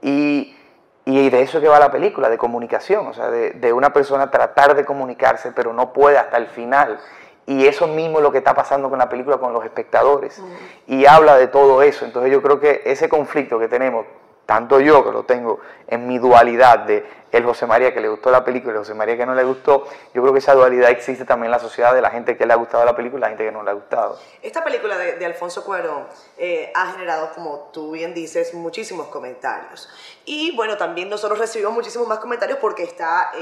Y, 0.00 0.56
y 1.04 1.28
de 1.28 1.42
eso 1.42 1.58
es 1.58 1.62
que 1.62 1.68
va 1.68 1.80
la 1.80 1.90
película, 1.90 2.30
de 2.30 2.38
comunicación, 2.38 3.06
o 3.08 3.12
sea, 3.12 3.30
de, 3.30 3.50
de 3.50 3.72
una 3.72 3.92
persona 3.92 4.30
tratar 4.30 4.76
de 4.76 4.84
comunicarse, 4.84 5.50
pero 5.50 5.72
no 5.72 5.92
puede 5.92 6.18
hasta 6.18 6.36
el 6.36 6.46
final. 6.46 7.00
Y 7.46 7.66
eso 7.66 7.88
mismo 7.88 8.18
es 8.18 8.22
lo 8.22 8.32
que 8.32 8.38
está 8.38 8.54
pasando 8.54 8.88
con 8.88 8.98
la 8.98 9.08
película, 9.08 9.38
con 9.38 9.52
los 9.52 9.64
espectadores. 9.64 10.40
Y 10.86 11.04
habla 11.06 11.36
de 11.36 11.48
todo 11.48 11.82
eso. 11.82 12.04
Entonces 12.04 12.32
yo 12.32 12.40
creo 12.42 12.60
que 12.60 12.82
ese 12.84 13.08
conflicto 13.08 13.58
que 13.58 13.68
tenemos, 13.68 14.06
tanto 14.46 14.80
yo 14.80 15.04
que 15.04 15.10
lo 15.10 15.24
tengo 15.24 15.60
en 15.86 16.06
mi 16.06 16.18
dualidad 16.18 16.80
de 16.80 17.24
el 17.32 17.44
José 17.44 17.66
María 17.66 17.92
que 17.92 18.00
le 18.00 18.08
gustó 18.08 18.30
la 18.30 18.44
película 18.44 18.72
y 18.72 18.76
el 18.76 18.78
José 18.78 18.94
María 18.94 19.16
que 19.16 19.26
no 19.26 19.34
le 19.34 19.42
gustó, 19.42 19.88
yo 20.14 20.22
creo 20.22 20.32
que 20.32 20.38
esa 20.38 20.54
dualidad 20.54 20.90
existe 20.90 21.24
también 21.24 21.46
en 21.46 21.50
la 21.50 21.58
sociedad 21.58 21.92
de 21.92 22.00
la 22.00 22.10
gente 22.10 22.36
que 22.36 22.46
le 22.46 22.52
ha 22.52 22.56
gustado 22.56 22.84
la 22.84 22.94
película 22.94 23.18
y 23.18 23.22
la 23.22 23.28
gente 23.28 23.44
que 23.44 23.50
no 23.50 23.64
le 23.64 23.70
ha 23.70 23.74
gustado. 23.74 24.18
Esta 24.40 24.62
película 24.62 24.96
de, 24.96 25.24
Alfonso 25.26 25.64
Cuarón 25.64 26.06
eh, 26.38 26.70
ha 26.76 26.92
generado, 26.92 27.32
como 27.34 27.70
tú 27.72 27.90
bien 27.90 28.14
dices, 28.14 28.54
muchísimos 28.54 29.08
comentarios. 29.08 29.88
Y 30.24 30.54
bueno, 30.54 30.76
también 30.76 31.08
nosotros 31.08 31.40
recibimos 31.40 31.74
muchísimos 31.74 32.06
más 32.06 32.20
comentarios 32.20 32.58
porque 32.60 32.84
está 32.84 33.32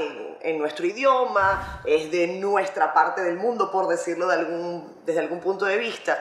en, 0.41 0.57
nuestro 0.57 0.87
idioma, 0.87 1.81
es 1.85 2.09
de 2.09 2.27
nuestra 2.27 2.93
parte 2.93 3.21
del 3.21 3.37
mundo, 3.37 3.69
por 3.71 3.87
decirlo 3.87 4.27
de 4.27 4.43
desde 5.05 5.19
algún 5.19 5.39
punto 5.39 5.65
de 5.65 5.77
vista. 5.77 6.19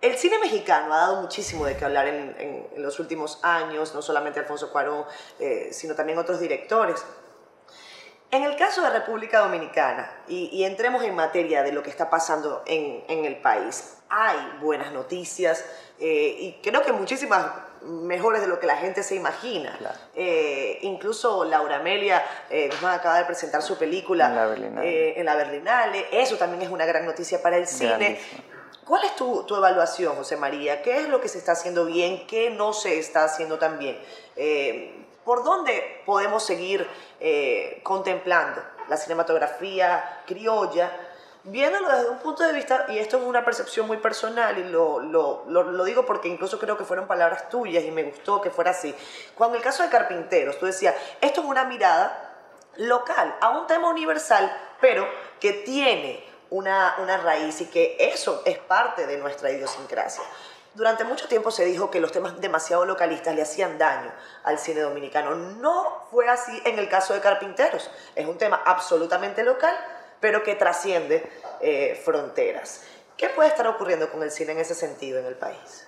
El 0.00 0.16
cine 0.18 0.38
mexicano 0.38 0.92
ha 0.92 0.98
dado 0.98 1.22
muchísimo 1.22 1.64
de 1.64 1.76
qué 1.76 1.84
hablar 1.84 2.06
en, 2.08 2.36
en- 2.38 2.66
en 2.76 2.82
los 2.82 2.98
últimos 3.00 3.38
años, 3.42 3.94
no 3.94 4.02
solamente 4.02 4.38
Alfonso 4.40 4.70
Cuarón, 4.70 5.04
eh, 5.40 5.68
sino 5.72 5.94
también 5.94 6.18
otros 6.18 6.40
directores. 6.40 7.02
En 8.30 8.42
el 8.42 8.56
caso 8.56 8.82
de 8.82 8.90
República 8.90 9.38
Dominicana, 9.38 10.10
y, 10.26 10.48
y 10.52 10.64
entremos 10.64 11.02
en 11.04 11.14
materia 11.14 11.62
de 11.62 11.72
lo 11.72 11.82
que 11.82 11.90
está 11.90 12.10
pasando 12.10 12.62
en, 12.66 13.04
en 13.08 13.24
el 13.24 13.36
país, 13.36 13.98
hay 14.08 14.36
buenas 14.60 14.92
noticias 14.92 15.64
eh, 16.00 16.36
y 16.38 16.60
creo 16.62 16.82
que 16.82 16.92
muchísimas 16.92 17.46
mejores 17.82 18.40
de 18.40 18.48
lo 18.48 18.58
que 18.58 18.66
la 18.66 18.76
gente 18.76 19.02
se 19.04 19.14
imagina. 19.14 19.76
Claro. 19.78 19.98
Eh, 20.16 20.78
incluso 20.82 21.44
Laura 21.44 21.76
Amelia 21.76 22.24
eh, 22.50 22.68
Guzmán 22.70 22.98
acaba 22.98 23.18
de 23.18 23.24
presentar 23.24 23.62
su 23.62 23.78
película 23.78 24.26
En 24.26 24.34
la 24.36 24.46
Berlinale. 24.46 24.88
eh, 25.10 25.20
en 25.20 25.26
la 25.26 25.34
Berlinale. 25.36 26.06
Eso 26.10 26.36
también 26.36 26.62
es 26.62 26.70
una 26.70 26.86
gran 26.86 27.06
noticia 27.06 27.40
para 27.40 27.56
el 27.56 27.66
cine. 27.68 27.88
Grandísimo. 27.96 28.42
¿Cuál 28.84 29.04
es 29.04 29.16
tu, 29.16 29.44
tu, 29.44 29.56
evaluación, 29.56 30.14
José 30.14 30.36
María? 30.36 30.82
¿Qué 30.82 30.98
es 30.98 31.08
lo 31.08 31.18
que 31.18 31.28
se 31.28 31.38
está 31.38 31.52
haciendo 31.52 31.86
bien? 31.86 32.26
¿Qué 32.26 32.50
no 32.50 32.74
se 32.74 32.98
está 32.98 33.24
haciendo 33.24 33.58
tan 33.58 33.78
bien? 33.78 33.98
Eh, 34.36 35.06
¿Por 35.24 35.42
dónde 35.42 36.02
podemos 36.04 36.42
seguir 36.44 36.86
eh, 37.18 37.80
contemplando 37.82 38.62
la 38.90 38.98
cinematografía 38.98 40.22
criolla? 40.26 40.92
Viéndolo 41.44 41.88
desde 41.88 42.10
un 42.10 42.18
punto 42.18 42.42
de 42.42 42.52
vista, 42.52 42.84
y 42.88 42.98
esto 42.98 43.16
es 43.16 43.22
una 43.22 43.42
percepción 43.42 43.86
muy 43.86 43.96
personal, 43.96 44.58
y 44.58 44.64
lo, 44.64 45.00
lo, 45.00 45.44
lo, 45.48 45.62
lo 45.62 45.84
digo 45.84 46.04
porque 46.04 46.28
incluso 46.28 46.58
creo 46.58 46.76
que 46.76 46.84
fueron 46.84 47.06
palabras 47.06 47.48
tuyas 47.48 47.84
y 47.84 47.90
me 47.90 48.02
gustó 48.02 48.42
que 48.42 48.50
fuera 48.50 48.72
así. 48.72 48.94
Cuando 49.34 49.56
el 49.56 49.62
caso 49.62 49.82
de 49.82 49.88
Carpinteros, 49.88 50.58
tú 50.58 50.66
decías, 50.66 50.94
esto 51.22 51.40
es 51.40 51.46
una 51.46 51.64
mirada 51.64 52.34
local 52.76 53.34
a 53.40 53.50
un 53.50 53.66
tema 53.66 53.88
universal, 53.88 54.54
pero 54.80 55.06
que 55.40 55.54
tiene 55.54 56.33
una, 56.54 56.94
una 57.02 57.16
raíz 57.16 57.60
y 57.60 57.66
que 57.66 57.96
eso 57.98 58.42
es 58.44 58.58
parte 58.58 59.06
de 59.06 59.18
nuestra 59.18 59.50
idiosincrasia. 59.50 60.22
Durante 60.74 61.04
mucho 61.04 61.26
tiempo 61.28 61.50
se 61.50 61.64
dijo 61.64 61.90
que 61.90 62.00
los 62.00 62.12
temas 62.12 62.40
demasiado 62.40 62.84
localistas 62.84 63.34
le 63.34 63.42
hacían 63.42 63.76
daño 63.76 64.12
al 64.44 64.58
cine 64.58 64.80
dominicano. 64.80 65.34
No 65.34 66.06
fue 66.10 66.28
así 66.28 66.60
en 66.64 66.78
el 66.78 66.88
caso 66.88 67.12
de 67.12 67.20
Carpinteros. 67.20 67.90
Es 68.14 68.26
un 68.26 68.38
tema 68.38 68.62
absolutamente 68.64 69.42
local, 69.42 69.74
pero 70.20 70.42
que 70.42 70.54
trasciende 70.54 71.28
eh, 71.60 72.00
fronteras. 72.04 72.84
¿Qué 73.16 73.28
puede 73.28 73.48
estar 73.48 73.66
ocurriendo 73.66 74.10
con 74.10 74.22
el 74.22 74.30
cine 74.30 74.52
en 74.52 74.58
ese 74.58 74.74
sentido 74.74 75.18
en 75.18 75.26
el 75.26 75.34
país? 75.34 75.86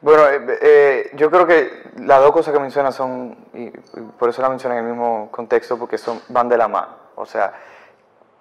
Bueno, 0.00 0.26
eh, 0.28 0.58
eh, 0.60 1.10
yo 1.14 1.30
creo 1.30 1.46
que 1.46 1.90
las 1.98 2.20
dos 2.20 2.32
cosas 2.32 2.54
que 2.54 2.60
mencionas 2.60 2.94
son, 2.94 3.36
y 3.52 3.70
por 4.18 4.30
eso 4.30 4.40
las 4.40 4.50
mencioné 4.50 4.78
en 4.78 4.84
el 4.84 4.90
mismo 4.90 5.30
contexto, 5.30 5.78
porque 5.78 5.98
son, 5.98 6.22
van 6.28 6.48
de 6.48 6.56
la 6.56 6.68
mano. 6.68 6.96
O 7.16 7.26
sea, 7.26 7.52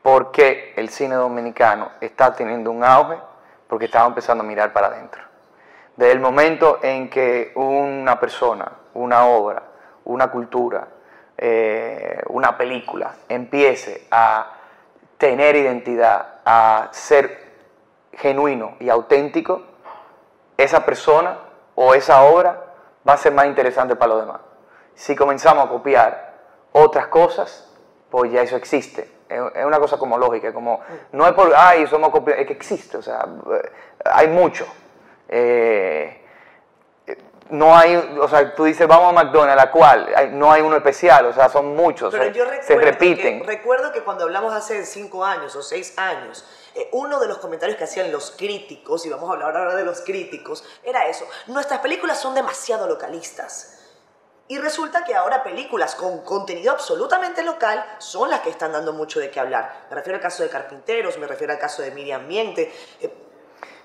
¿por 0.01 0.31
qué 0.31 0.73
el 0.75 0.89
cine 0.89 1.15
dominicano 1.15 1.91
está 2.01 2.33
teniendo 2.33 2.71
un 2.71 2.83
auge? 2.83 3.17
Porque 3.67 3.85
estaba 3.85 4.07
empezando 4.07 4.43
a 4.43 4.47
mirar 4.47 4.71
para 4.73 4.87
adentro. 4.87 5.21
Desde 5.95 6.11
el 6.11 6.19
momento 6.19 6.79
en 6.81 7.09
que 7.09 7.51
una 7.55 8.19
persona, 8.19 8.71
una 8.93 9.25
obra, 9.25 9.63
una 10.05 10.29
cultura, 10.29 10.87
eh, 11.37 12.21
una 12.29 12.57
película 12.57 13.15
empiece 13.27 14.07
a 14.11 14.53
tener 15.17 15.55
identidad, 15.55 16.39
a 16.45 16.89
ser 16.91 17.45
genuino 18.13 18.75
y 18.79 18.89
auténtico, 18.89 19.63
esa 20.57 20.85
persona 20.85 21.37
o 21.75 21.93
esa 21.93 22.23
obra 22.23 22.63
va 23.07 23.13
a 23.13 23.17
ser 23.17 23.33
más 23.33 23.45
interesante 23.45 23.95
para 23.95 24.13
los 24.13 24.21
demás. 24.21 24.41
Si 24.95 25.15
comenzamos 25.15 25.65
a 25.65 25.69
copiar 25.69 26.33
otras 26.71 27.07
cosas, 27.07 27.71
pues 28.09 28.31
ya 28.31 28.41
eso 28.41 28.55
existe. 28.55 29.16
Es 29.29 29.65
una 29.65 29.79
cosa 29.79 29.97
como 29.97 30.17
lógica, 30.17 30.53
como 30.53 30.81
no 31.11 31.27
es 31.27 31.33
por, 31.33 31.53
ay, 31.55 31.85
somos 31.87 32.11
es 32.27 32.47
que 32.47 32.53
existe, 32.53 32.97
o 32.97 33.01
sea, 33.01 33.25
hay 34.05 34.27
mucho. 34.27 34.65
Eh, 35.27 36.23
no 37.49 37.75
hay, 37.77 37.95
o 37.95 38.27
sea, 38.27 38.53
tú 38.55 38.65
dices 38.65 38.87
vamos 38.87 39.09
a 39.09 39.23
McDonald's, 39.23 39.55
la 39.55 39.71
cual 39.71 40.09
no 40.33 40.51
hay 40.51 40.61
uno 40.61 40.75
especial, 40.75 41.25
o 41.27 41.33
sea, 41.33 41.49
son 41.49 41.75
muchos, 41.75 42.11
Pero 42.11 42.25
yo 42.31 42.43
recuerdo 42.43 42.67
se 42.67 42.75
repiten. 42.75 43.41
Que, 43.41 43.47
recuerdo 43.47 43.91
que 43.91 44.03
cuando 44.03 44.25
hablamos 44.25 44.53
hace 44.53 44.85
cinco 44.85 45.23
años 45.23 45.55
o 45.55 45.61
seis 45.61 45.97
años, 45.97 46.45
eh, 46.75 46.89
uno 46.91 47.19
de 47.19 47.27
los 47.27 47.37
comentarios 47.37 47.77
que 47.77 47.85
hacían 47.85 48.11
los 48.11 48.31
críticos, 48.31 49.05
y 49.05 49.09
vamos 49.09 49.29
a 49.29 49.33
hablar 49.33 49.55
ahora 49.55 49.75
de 49.75 49.85
los 49.85 50.01
críticos, 50.01 50.63
era 50.83 51.07
eso, 51.07 51.25
nuestras 51.47 51.79
películas 51.79 52.19
son 52.19 52.35
demasiado 52.35 52.87
localistas. 52.87 53.76
Y 54.49 54.57
resulta 54.59 55.03
que 55.03 55.13
ahora 55.13 55.43
películas 55.43 55.95
con 55.95 56.23
contenido 56.23 56.71
absolutamente 56.71 57.43
local 57.43 57.83
son 57.97 58.29
las 58.29 58.39
que 58.41 58.49
están 58.49 58.71
dando 58.71 58.93
mucho 58.93 59.19
de 59.19 59.29
qué 59.29 59.39
hablar. 59.39 59.85
Me 59.89 59.95
refiero 59.95 60.15
al 60.15 60.21
caso 60.21 60.43
de 60.43 60.49
Carpinteros, 60.49 61.17
me 61.17 61.27
refiero 61.27 61.51
al 61.51 61.59
caso 61.59 61.81
de 61.81 61.91
Miriam 61.91 62.25
Miente. 62.27 62.71
Eh, 63.01 63.11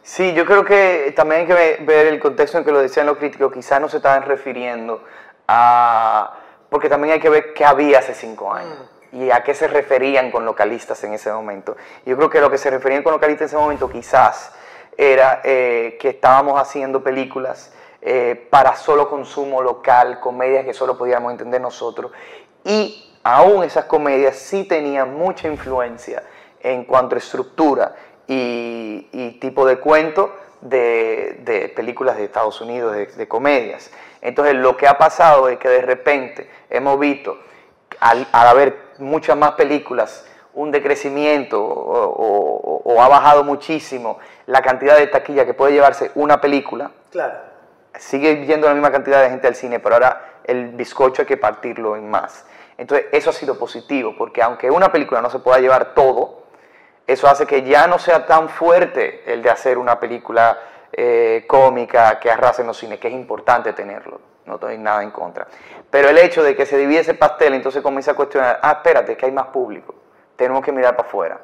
Sí, 0.05 0.35
yo 0.35 0.45
creo 0.45 0.65
que 0.65 1.13
también 1.15 1.43
hay 1.43 1.47
que 1.47 1.85
ver 1.85 2.07
el 2.09 2.19
contexto 2.19 2.59
en 2.59 2.65
que 2.65 2.73
lo 2.73 2.81
decían 2.81 3.07
los 3.07 3.19
críticos, 3.19 3.53
quizás 3.53 3.81
no 3.81 3.89
se 3.89 3.99
estaban 3.99 4.25
refiriendo 4.25 5.05
a... 5.47 6.39
porque 6.69 6.89
también 6.89 7.15
hay 7.15 7.21
que 7.21 7.29
ver 7.31 7.55
qué 7.55 7.65
había 7.65 8.01
hace 8.01 8.13
cinco 8.13 8.53
años 8.53 8.91
y 9.13 9.31
a 9.31 9.45
qué 9.45 9.55
se 9.55 9.69
referían 9.69 10.33
con 10.33 10.45
localistas 10.45 11.05
en 11.05 11.13
ese 11.13 11.31
momento. 11.33 11.77
Yo 12.05 12.17
creo 12.17 12.31
que 12.31 12.41
lo 12.41 12.51
que 12.51 12.59
se 12.59 12.69
referían 12.71 13.05
con 13.05 13.13
localistas 13.13 13.43
en 13.43 13.57
ese 13.59 13.63
momento 13.63 13.89
quizás 13.89 14.51
era 14.97 15.41
eh, 15.45 15.97
que 16.01 16.09
estábamos 16.09 16.61
haciendo 16.61 17.05
películas 17.05 17.73
eh, 18.05 18.49
para 18.51 18.75
solo 18.75 19.09
consumo 19.09 19.63
local, 19.63 20.19
comedias 20.19 20.65
que 20.65 20.75
solo 20.75 20.99
podíamos 20.99 21.31
entender 21.31 21.61
nosotros, 21.61 22.11
y 22.65 23.13
aún 23.23 23.63
esas 23.63 23.85
comedias 23.85 24.37
sí 24.37 24.65
tenían 24.65 25.15
mucha 25.15 25.47
influencia 25.47 26.25
en 26.61 26.85
cuanto 26.85 27.15
a 27.15 27.19
estructura 27.19 27.95
y, 28.27 29.39
tipo 29.41 29.65
de 29.67 29.79
cuento 29.79 30.35
de, 30.63 31.73
películas 31.77 32.17
de 32.17 32.25
Estados 32.25 32.61
Unidos, 32.61 32.97
de, 33.17 33.29
comedias. 33.29 33.93
Entonces 34.21 34.55
lo 34.55 34.77
que 34.77 34.89
ha 34.89 34.99
pasado 34.99 35.49
es 35.49 35.59
que 35.59 35.69
de 35.69 35.83
repente 35.83 36.51
hemos 36.71 36.99
visto, 36.99 37.39
al, 38.01 38.27
haber 38.33 38.77
muchas 38.99 39.37
más 39.37 39.53
películas, 39.53 40.27
un 40.55 40.71
decrecimiento 40.71 41.63
o, 41.63 43.01
ha 43.01 43.09
bajado 43.09 43.43
muchísimo 43.43 44.19
la 44.47 44.61
cantidad 44.61 44.97
de 44.97 45.07
taquilla 45.07 45.47
que 45.47 45.55
puede 45.55 45.73
llevarse 45.73 46.11
una 46.15 46.41
película. 46.41 46.91
Claro. 47.11 47.52
Sigue 47.99 48.47
yendo 48.47 48.67
la 48.67 48.75
misma 48.75 48.91
cantidad 48.91 49.23
de 49.23 49.31
gente 49.31 49.47
al 49.47 49.55
cine, 49.55 49.79
pero 49.81 49.97
ahora 49.97 50.33
el 50.45 50.69
bizcocho 50.71 51.23
hay 51.23 51.27
que 51.27 51.37
partirlo 51.37 51.97
en 51.97 52.11
más. 52.11 52.47
Entonces 52.79 53.07
eso 53.13 53.31
ha 53.31 53.33
sido 53.33 53.59
positivo, 53.59 54.15
porque 54.17 54.43
aunque 54.43 54.71
una 54.71 54.91
película 54.91 55.21
no 55.21 55.31
se 55.31 55.39
pueda 55.39 55.59
llevar 55.59 55.95
todo, 55.95 56.43
eso 57.07 57.29
hace 57.29 57.47
que 57.47 57.63
ya 57.63 57.87
no 57.87 57.99
sea 57.99 58.27
tan 58.27 58.49
fuerte 58.49 59.23
el 59.31 59.43
de 59.43 59.51
hacer 59.51 59.77
una 59.77 59.99
película 60.01 60.59
eh, 60.93 61.45
cómica 61.47 62.19
que 62.21 62.31
arrase 62.31 62.63
en 62.63 62.69
los 62.69 62.77
cines, 62.77 62.99
que 62.99 63.09
es 63.09 63.15
importante 63.15 63.73
tenerlo, 63.73 64.21
no 64.47 64.59
tengo 64.59 64.83
nada 64.83 65.03
en 65.03 65.11
contra. 65.11 65.47
Pero 65.91 66.09
el 66.09 66.19
hecho 66.19 66.43
de 66.43 66.57
que 66.57 66.67
se 66.67 66.77
divide 66.77 67.01
ese 67.01 67.15
pastel, 67.15 67.55
entonces 67.55 67.83
comienza 67.83 68.13
a 68.13 68.15
cuestionar, 68.15 68.59
ah, 68.63 68.73
espérate, 68.73 69.17
que 69.17 69.27
hay 69.27 69.33
más 69.33 69.49
público, 69.49 69.95
tenemos 70.37 70.65
que 70.65 70.73
mirar 70.73 70.97
para 70.97 71.09
afuera. 71.09 71.41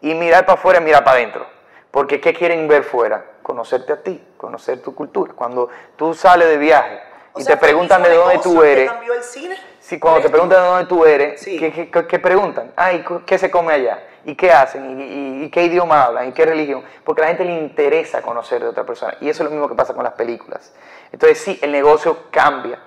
Y 0.00 0.14
mirar 0.14 0.44
para 0.44 0.58
afuera 0.58 0.78
es 0.78 0.84
mirar 0.84 1.04
para 1.04 1.18
adentro, 1.18 1.46
porque 1.90 2.20
¿qué 2.20 2.32
quieren 2.32 2.66
ver 2.66 2.82
fuera? 2.84 3.24
Conocerte 3.42 3.92
a 3.92 4.02
ti, 4.02 4.22
conocer 4.44 4.80
tu 4.82 4.94
cultura. 4.94 5.32
Cuando 5.34 5.68
tú 5.96 6.14
sales 6.14 6.48
de 6.48 6.56
viaje 6.58 7.00
O 7.32 7.40
y 7.40 7.42
sea, 7.42 7.54
te 7.56 7.60
preguntan 7.60 8.02
de 8.02 8.14
dónde 8.14 8.38
tú 8.38 8.60
¿te 8.60 8.72
eres, 8.72 8.90
cambió 8.90 9.14
el 9.14 9.22
cine? 9.22 9.56
Sí, 9.80 9.98
cuando 9.98 10.20
te 10.22 10.30
preguntan 10.30 10.62
de 10.62 10.68
dónde 10.68 10.86
tú 10.86 11.04
eres, 11.04 11.40
Sí. 11.40 11.58
¿qué, 11.58 11.72
qué- 11.90 12.06
qué- 12.06 12.18
preguntan? 12.18 12.72
Ay, 12.76 13.04
¿qué 13.26 13.36
se 13.38 13.50
come 13.50 13.72
allá? 13.74 14.02
¿Y 14.24 14.34
qué 14.34 14.50
hacen? 14.50 14.98
¿Y, 14.98 15.04
y- 15.04 15.44
y 15.44 15.50
qué 15.50 15.64
idioma 15.64 16.04
hablan? 16.04 16.28
¿Y 16.28 16.32
qué 16.32 16.46
religión? 16.46 16.82
Porque 17.04 17.20
a 17.20 17.24
la 17.24 17.28
gente 17.28 17.44
le 17.44 17.52
interesa 17.60 18.22
conocer 18.22 18.62
de 18.62 18.68
otra 18.68 18.84
persona. 18.84 19.14
Y 19.20 19.28
eso 19.28 19.42
es 19.42 19.44
lo 19.44 19.50
mismo 19.50 19.68
que 19.68 19.74
pasa 19.74 19.92
con 19.92 20.02
las 20.04 20.14
películas. 20.14 20.72
Entonces 21.12 21.38
sí, 21.38 21.58
el 21.60 21.70
negocio 21.72 22.16
cambia. 22.30 22.78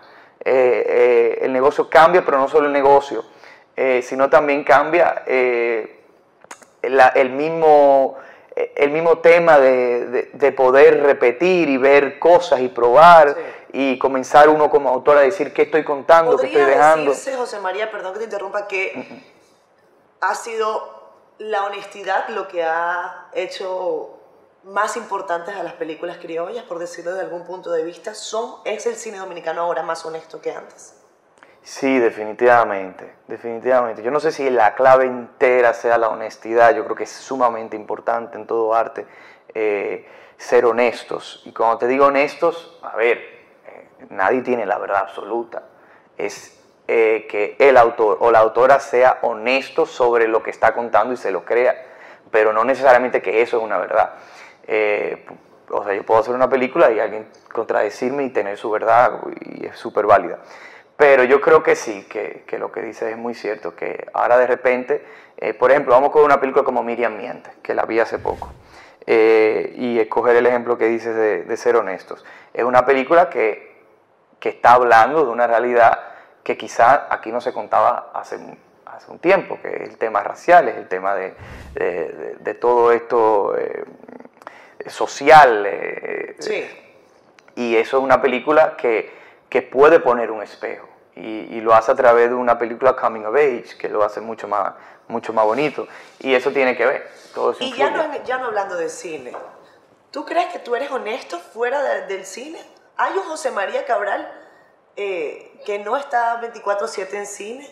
Eh, 0.44 0.84
eh, 0.88 1.40
el 1.44 1.54
negocio 1.54 1.90
cambia, 1.90 2.24
pero 2.26 2.38
no 2.40 2.48
solo 2.48 2.66
el 2.68 2.74
negocio, 2.74 3.24
eh, 3.76 4.02
sino 4.02 4.30
también 4.30 4.64
cambia 4.64 5.24
la- 6.84 7.08
el, 7.10 7.30
mismo, 7.32 8.16
el 8.76 8.92
mismo 8.92 9.20
tema 9.20 9.60
de, 9.60 10.06
de- 10.08 10.30
de 10.34 10.52
poder 10.52 11.02
repetir 11.04 11.70
y 11.70 11.78
ver 11.78 12.20
cosas 12.20 12.60
y 12.62 12.68
probar 12.70 13.36
y 13.74 13.98
comenzar 14.00 14.50
uno 14.50 14.70
como 14.70 14.90
autor 14.90 15.18
a 15.18 15.22
decir 15.22 15.54
qué 15.54 15.64
estoy 15.64 15.84
contando, 15.84 16.38
qué 16.38 16.46
estoy 16.48 16.62
¿Podría 16.62 16.78
dejando. 16.78 17.12
decirse, 17.12 17.38
José 17.38 17.60
María, 17.60 17.92
perdón 17.92 18.14
que 18.14 18.20
te 18.20 18.26
interrumpa, 18.26 18.68
que 18.68 19.22
ha 20.22 20.36
sido 20.36 20.96
la 21.40 21.66
honestidad 21.66 22.30
lo 22.30 22.48
que 22.48 22.64
ha 22.64 23.28
hecho 23.34 24.14
más 24.64 24.98
importantes 24.98 25.56
a 25.56 25.64
las 25.64 25.74
películas 25.74 26.18
criollas, 26.18 26.64
por 26.66 26.80
decirlo 26.80 27.14
de 27.14 27.22
algún 27.22 27.46
punto 27.46 27.72
de 27.72 27.84
vista? 27.84 28.14
¿Son, 28.16 28.56
¿Es 28.66 28.86
el 28.88 28.96
cine 28.96 29.18
dominicano 29.18 29.62
ahora 29.62 29.84
más 29.84 30.06
honesto 30.06 30.42
que 30.42 30.52
antes? 30.52 30.94
Sí, 31.68 32.00
definitivamente, 32.00 33.14
definitivamente. 33.28 34.02
Yo 34.02 34.10
no 34.10 34.22
sé 34.22 34.32
si 34.32 34.50
la 34.50 34.74
clave 34.74 35.04
entera 35.04 35.74
sea 35.74 35.98
la 35.98 36.08
honestidad, 36.08 36.74
yo 36.74 36.86
creo 36.86 36.96
que 36.96 37.04
es 37.04 37.12
sumamente 37.12 37.76
importante 37.76 38.38
en 38.38 38.48
todo 38.48 38.74
arte 38.74 39.06
eh, 39.54 40.08
ser 40.38 40.64
honestos. 40.66 41.42
Y 41.44 41.52
cuando 41.52 41.78
te 41.78 41.88
digo 41.88 42.06
honestos, 42.06 42.80
a 42.82 42.96
ver, 42.96 43.18
eh, 43.18 43.90
nadie 44.12 44.44
tiene 44.44 44.66
la 44.66 44.78
verdad 44.78 45.00
absoluta. 45.00 45.64
Es 46.18 46.58
eh, 46.88 47.28
que 47.30 47.58
el 47.60 47.76
autor 47.76 48.20
o 48.22 48.32
la 48.32 48.40
autora 48.40 48.80
sea 48.80 49.20
honesto 49.24 49.86
sobre 49.86 50.30
lo 50.30 50.42
que 50.42 50.52
está 50.52 50.74
contando 50.74 51.16
y 51.16 51.18
se 51.18 51.32
lo 51.32 51.44
crea, 51.44 51.76
pero 52.32 52.54
no 52.54 52.64
necesariamente 52.64 53.22
que 53.22 53.42
eso 53.42 53.58
es 53.58 53.64
una 53.64 53.78
verdad. 53.78 54.14
O 55.70 55.84
sea, 55.84 55.94
yo 55.94 56.06
puedo 56.06 56.22
hacer 56.22 56.34
una 56.34 56.50
película 56.50 56.90
y 56.92 57.00
alguien 57.02 57.28
contradecirme 57.52 58.24
y 58.24 58.30
tener 58.30 58.58
su 58.58 58.72
verdad 58.72 59.20
y 59.42 59.66
es 59.66 59.78
súper 59.78 60.06
válida. 60.06 60.40
Pero 60.98 61.24
yo 61.24 61.40
creo 61.42 61.62
que 61.62 61.76
sí, 61.76 62.06
que, 62.10 62.44
que 62.48 62.58
lo 62.58 62.72
que 62.72 62.82
dices 62.82 63.12
es 63.12 63.18
muy 63.18 63.36
cierto, 63.36 63.76
que 63.76 64.08
ahora 64.14 64.38
de 64.38 64.48
repente, 64.48 65.06
eh, 65.38 65.54
por 65.54 65.70
ejemplo, 65.72 65.94
vamos 65.94 66.10
con 66.12 66.24
una 66.24 66.40
película 66.40 66.66
como 66.66 66.82
Miriam 66.84 67.16
Miente, 67.18 67.52
que 67.62 67.76
la 67.76 67.84
vi 67.86 68.00
hace 68.00 68.18
poco, 68.18 68.52
eh, 69.06 69.74
y 69.78 70.00
escoger 70.00 70.36
el 70.36 70.48
ejemplo 70.48 70.78
que 70.78 70.86
dices 70.88 71.16
de, 71.16 71.44
de 71.44 71.58
ser 71.58 71.76
honestos. 71.76 72.26
Es 72.52 72.64
una 72.64 72.84
película 72.86 73.30
que, 73.30 73.78
que 74.40 74.50
está 74.50 74.74
hablando 74.74 75.24
de 75.24 75.32
una 75.32 75.46
realidad 75.46 76.00
que 76.44 76.58
quizá 76.58 77.08
aquí 77.14 77.32
no 77.32 77.42
se 77.42 77.54
contaba 77.54 78.10
hace, 78.16 78.40
hace 78.88 79.12
un 79.12 79.20
tiempo, 79.20 79.60
que 79.62 79.68
es 79.68 79.90
el 79.90 79.98
tema 79.98 80.24
racial, 80.24 80.68
es 80.68 80.78
el 80.78 80.88
tema 80.88 81.14
de, 81.14 81.36
de, 81.76 81.86
de- 82.12 82.36
de 82.40 82.54
todo 82.56 82.92
esto, 82.92 83.56
eh, 83.56 83.84
social. 84.88 85.64
eh, 85.68 86.36
Sí. 86.40 86.66
y 87.56 87.76
eso 87.76 87.98
es 87.98 88.04
una 88.04 88.20
película 88.22 88.76
que, 88.78 89.12
que 89.50 89.62
puede 89.62 90.00
poner 90.00 90.32
un 90.32 90.42
espejo. 90.42 90.88
Y, 91.16 91.22
y 91.56 91.62
lo 91.62 91.74
hace 91.74 91.92
a 91.92 91.96
través 91.96 92.30
de 92.30 92.36
una 92.36 92.58
película 92.60 92.96
coming 92.96 93.22
of 93.26 93.36
age, 93.36 93.76
que 93.80 93.90
lo 93.90 94.04
hace 94.04 94.22
mucho 94.22 94.48
más, 94.48 94.74
mucho 95.08 95.34
más 95.34 95.46
bonito. 95.46 95.88
Y 96.20 96.34
eso 96.36 96.52
tiene 96.52 96.78
que 96.78 96.86
ver. 96.86 97.10
Todo 97.34 97.52
eso 97.52 97.64
Y 97.64 97.74
ya 97.74 97.90
no, 97.90 98.24
ya 98.24 98.38
no 98.38 98.46
hablando 98.48 98.76
de 98.76 98.88
cine, 98.90 99.34
¿tú 100.12 100.26
crees 100.26 100.48
que 100.54 100.60
tú 100.60 100.76
eres 100.76 100.92
honesto 100.92 101.40
fuera 101.40 101.82
de- 101.82 102.06
del 102.08 102.26
cine? 102.26 102.60
¿Hay 102.98 103.14
un 103.18 103.24
José 103.24 103.50
María 103.52 103.86
Cabral 103.86 104.32
eh, 104.96 105.60
que 105.66 105.80
no 105.80 105.98
está 105.98 106.40
24/7 106.42 107.14
en 107.14 107.26
cine? 107.26 107.70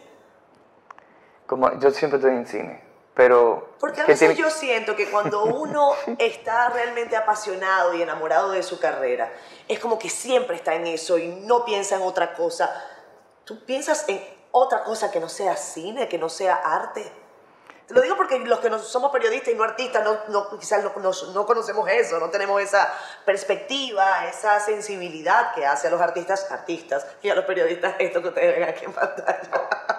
Como, 1.46 1.78
yo 1.80 1.92
siempre 1.92 2.18
estoy 2.18 2.34
en 2.34 2.48
cine, 2.48 2.84
pero... 3.16 3.76
Porque 3.80 4.02
a 4.02 4.06
¿qué 4.06 4.12
veces 4.12 4.38
yo 4.38 4.50
siento 4.50 4.96
que 4.96 5.10
cuando 5.10 5.44
uno 5.46 5.94
está 6.20 6.70
realmente 6.70 7.16
apasionado 7.16 7.94
y 7.94 8.02
enamorado 8.02 8.52
de 8.52 8.62
su 8.62 8.80
carrera, 8.80 9.32
es 9.68 9.80
como 9.80 9.98
que 9.98 10.10
siempre 10.10 10.56
está 10.58 10.76
en 10.76 10.86
eso 10.88 11.18
y 11.18 11.28
no 11.30 11.66
piensa 11.66 11.96
en 11.96 12.02
otra 12.04 12.34
cosa. 12.34 12.70
¿Tú 13.46 13.64
piensas 13.66 14.06
en 14.10 14.24
otra 14.52 14.84
cosa 14.84 15.10
que 15.12 15.20
no 15.20 15.30
sea 15.30 15.56
cine, 15.56 16.08
que 16.08 16.18
no 16.18 16.30
sea 16.30 16.56
arte? 16.56 17.12
Te 17.88 17.94
lo 17.94 18.02
digo 18.02 18.16
porque 18.18 18.40
los 18.40 18.60
que 18.62 18.70
no 18.72 18.80
somos 18.80 19.12
periodistas 19.12 19.54
y 19.54 19.56
no 19.56 19.64
artistas, 19.64 20.04
no, 20.04 20.18
no- 20.30 20.58
quizás 20.58 20.84
no, 20.84 20.92
no- 20.98 21.12
no 21.34 21.46
conocemos 21.46 21.88
eso, 21.88 22.20
no 22.20 22.32
tenemos 22.32 22.60
esa 22.60 22.92
perspectiva, 23.26 24.26
esa 24.28 24.60
sensibilidad 24.60 25.54
que 25.54 25.66
hace 25.68 25.88
a 25.88 25.92
los 25.92 26.02
artistas 26.02 26.52
artistas 26.52 27.06
y 27.22 27.30
a 27.30 27.36
los 27.36 27.46
periodistas 27.46 27.94
esto 28.00 28.24
que 28.24 28.30
ustedes 28.30 28.56
ven 28.60 28.68
aquí 28.70 28.86
en 28.86 28.94
pantalla. 28.94 29.95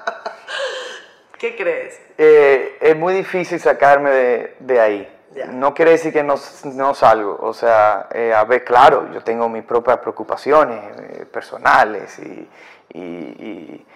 ¿Qué 1.39 1.55
crees? 1.57 2.01
Eh, 2.19 2.79
es 2.81 2.97
muy 2.97 3.15
difícil 3.15 3.61
sacarme 3.61 4.11
de, 4.11 4.57
de 4.61 4.81
ahí. 4.81 5.13
No 5.51 5.75
quiere 5.75 5.91
decir 5.93 6.13
que 6.13 6.23
no, 6.23 6.37
no 6.65 6.95
salgo. 6.95 7.39
O 7.43 7.53
sea, 7.53 8.09
eh, 8.15 8.33
a 8.33 8.45
ver, 8.45 8.65
claro, 8.65 9.11
yo 9.13 9.21
tengo 9.23 9.49
mis 9.49 9.65
propias 9.65 9.99
preocupaciones 9.99 10.81
eh, 10.99 11.27
personales 11.27 12.19
y, 12.21 12.49
y- 12.95 12.99
y- 13.01 13.87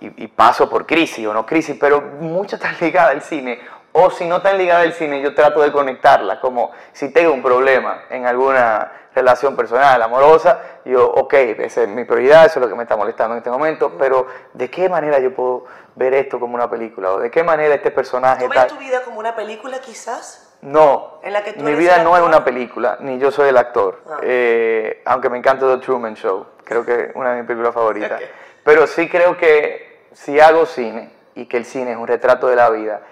y- 0.00 0.24
y 0.24 0.28
paso 0.28 0.70
por 0.70 0.86
crisis 0.86 1.26
o 1.26 1.34
no 1.34 1.44
crisis, 1.44 1.76
pero 1.80 2.00
muchas 2.00 2.60
están 2.60 2.76
ligadas 2.80 3.10
al 3.12 3.22
cine. 3.22 3.58
O 3.96 4.10
si 4.10 4.26
no 4.26 4.38
están 4.38 4.58
ligadas 4.58 4.86
al 4.86 4.92
cine, 4.92 5.22
yo 5.22 5.34
trato 5.34 5.62
de 5.62 5.70
conectarla. 5.70 6.40
Como 6.40 6.72
si 6.92 7.12
tengo 7.12 7.32
un 7.32 7.42
problema 7.42 8.02
en 8.10 8.26
alguna 8.26 8.90
relación 9.14 9.54
personal, 9.54 10.02
amorosa, 10.02 10.60
yo, 10.84 11.08
ok, 11.08 11.32
esa 11.32 11.82
es 11.82 11.88
mi 11.88 12.04
prioridad, 12.04 12.46
eso 12.46 12.58
es 12.58 12.64
lo 12.64 12.68
que 12.68 12.74
me 12.74 12.82
está 12.82 12.96
molestando 12.96 13.34
en 13.34 13.38
este 13.38 13.50
momento, 13.50 13.92
pero 13.96 14.26
¿de 14.52 14.68
qué 14.68 14.88
manera 14.88 15.20
yo 15.20 15.32
puedo 15.32 15.66
ver 15.94 16.12
esto 16.14 16.40
como 16.40 16.56
una 16.56 16.68
película? 16.68 17.12
¿O 17.12 17.20
de 17.20 17.30
qué 17.30 17.44
manera 17.44 17.76
este 17.76 17.92
personaje 17.92 18.42
¿Tú 18.42 18.50
ves 18.50 18.58
tal? 18.58 18.68
tu 18.68 18.78
vida 18.78 19.02
como 19.04 19.20
una 19.20 19.36
película 19.36 19.78
quizás? 19.78 20.56
No, 20.62 21.20
en 21.22 21.32
la 21.32 21.44
que 21.44 21.52
tú 21.52 21.60
mi 21.60 21.70
eres 21.70 21.78
vida 21.78 22.02
no 22.02 22.16
es 22.16 22.22
una 22.24 22.42
película, 22.42 22.96
ni 22.98 23.18
yo 23.18 23.30
soy 23.30 23.50
el 23.50 23.56
actor. 23.58 24.00
Ah. 24.10 24.18
Eh, 24.22 25.02
aunque 25.04 25.30
me 25.30 25.38
encanta 25.38 25.66
The 25.66 25.78
Truman 25.78 26.14
Show, 26.16 26.46
creo 26.64 26.84
que 26.84 26.94
es 27.04 27.10
una 27.14 27.30
de 27.30 27.36
mis 27.36 27.46
películas 27.46 27.72
favoritas. 27.72 28.20
Pero 28.64 28.88
sí 28.88 29.08
creo 29.08 29.36
que 29.36 30.08
si 30.12 30.40
hago 30.40 30.66
cine 30.66 31.12
y 31.36 31.46
que 31.46 31.58
el 31.58 31.64
cine 31.64 31.92
es 31.92 31.96
un 31.96 32.08
retrato 32.08 32.48
de 32.48 32.56
la 32.56 32.70
vida, 32.70 33.02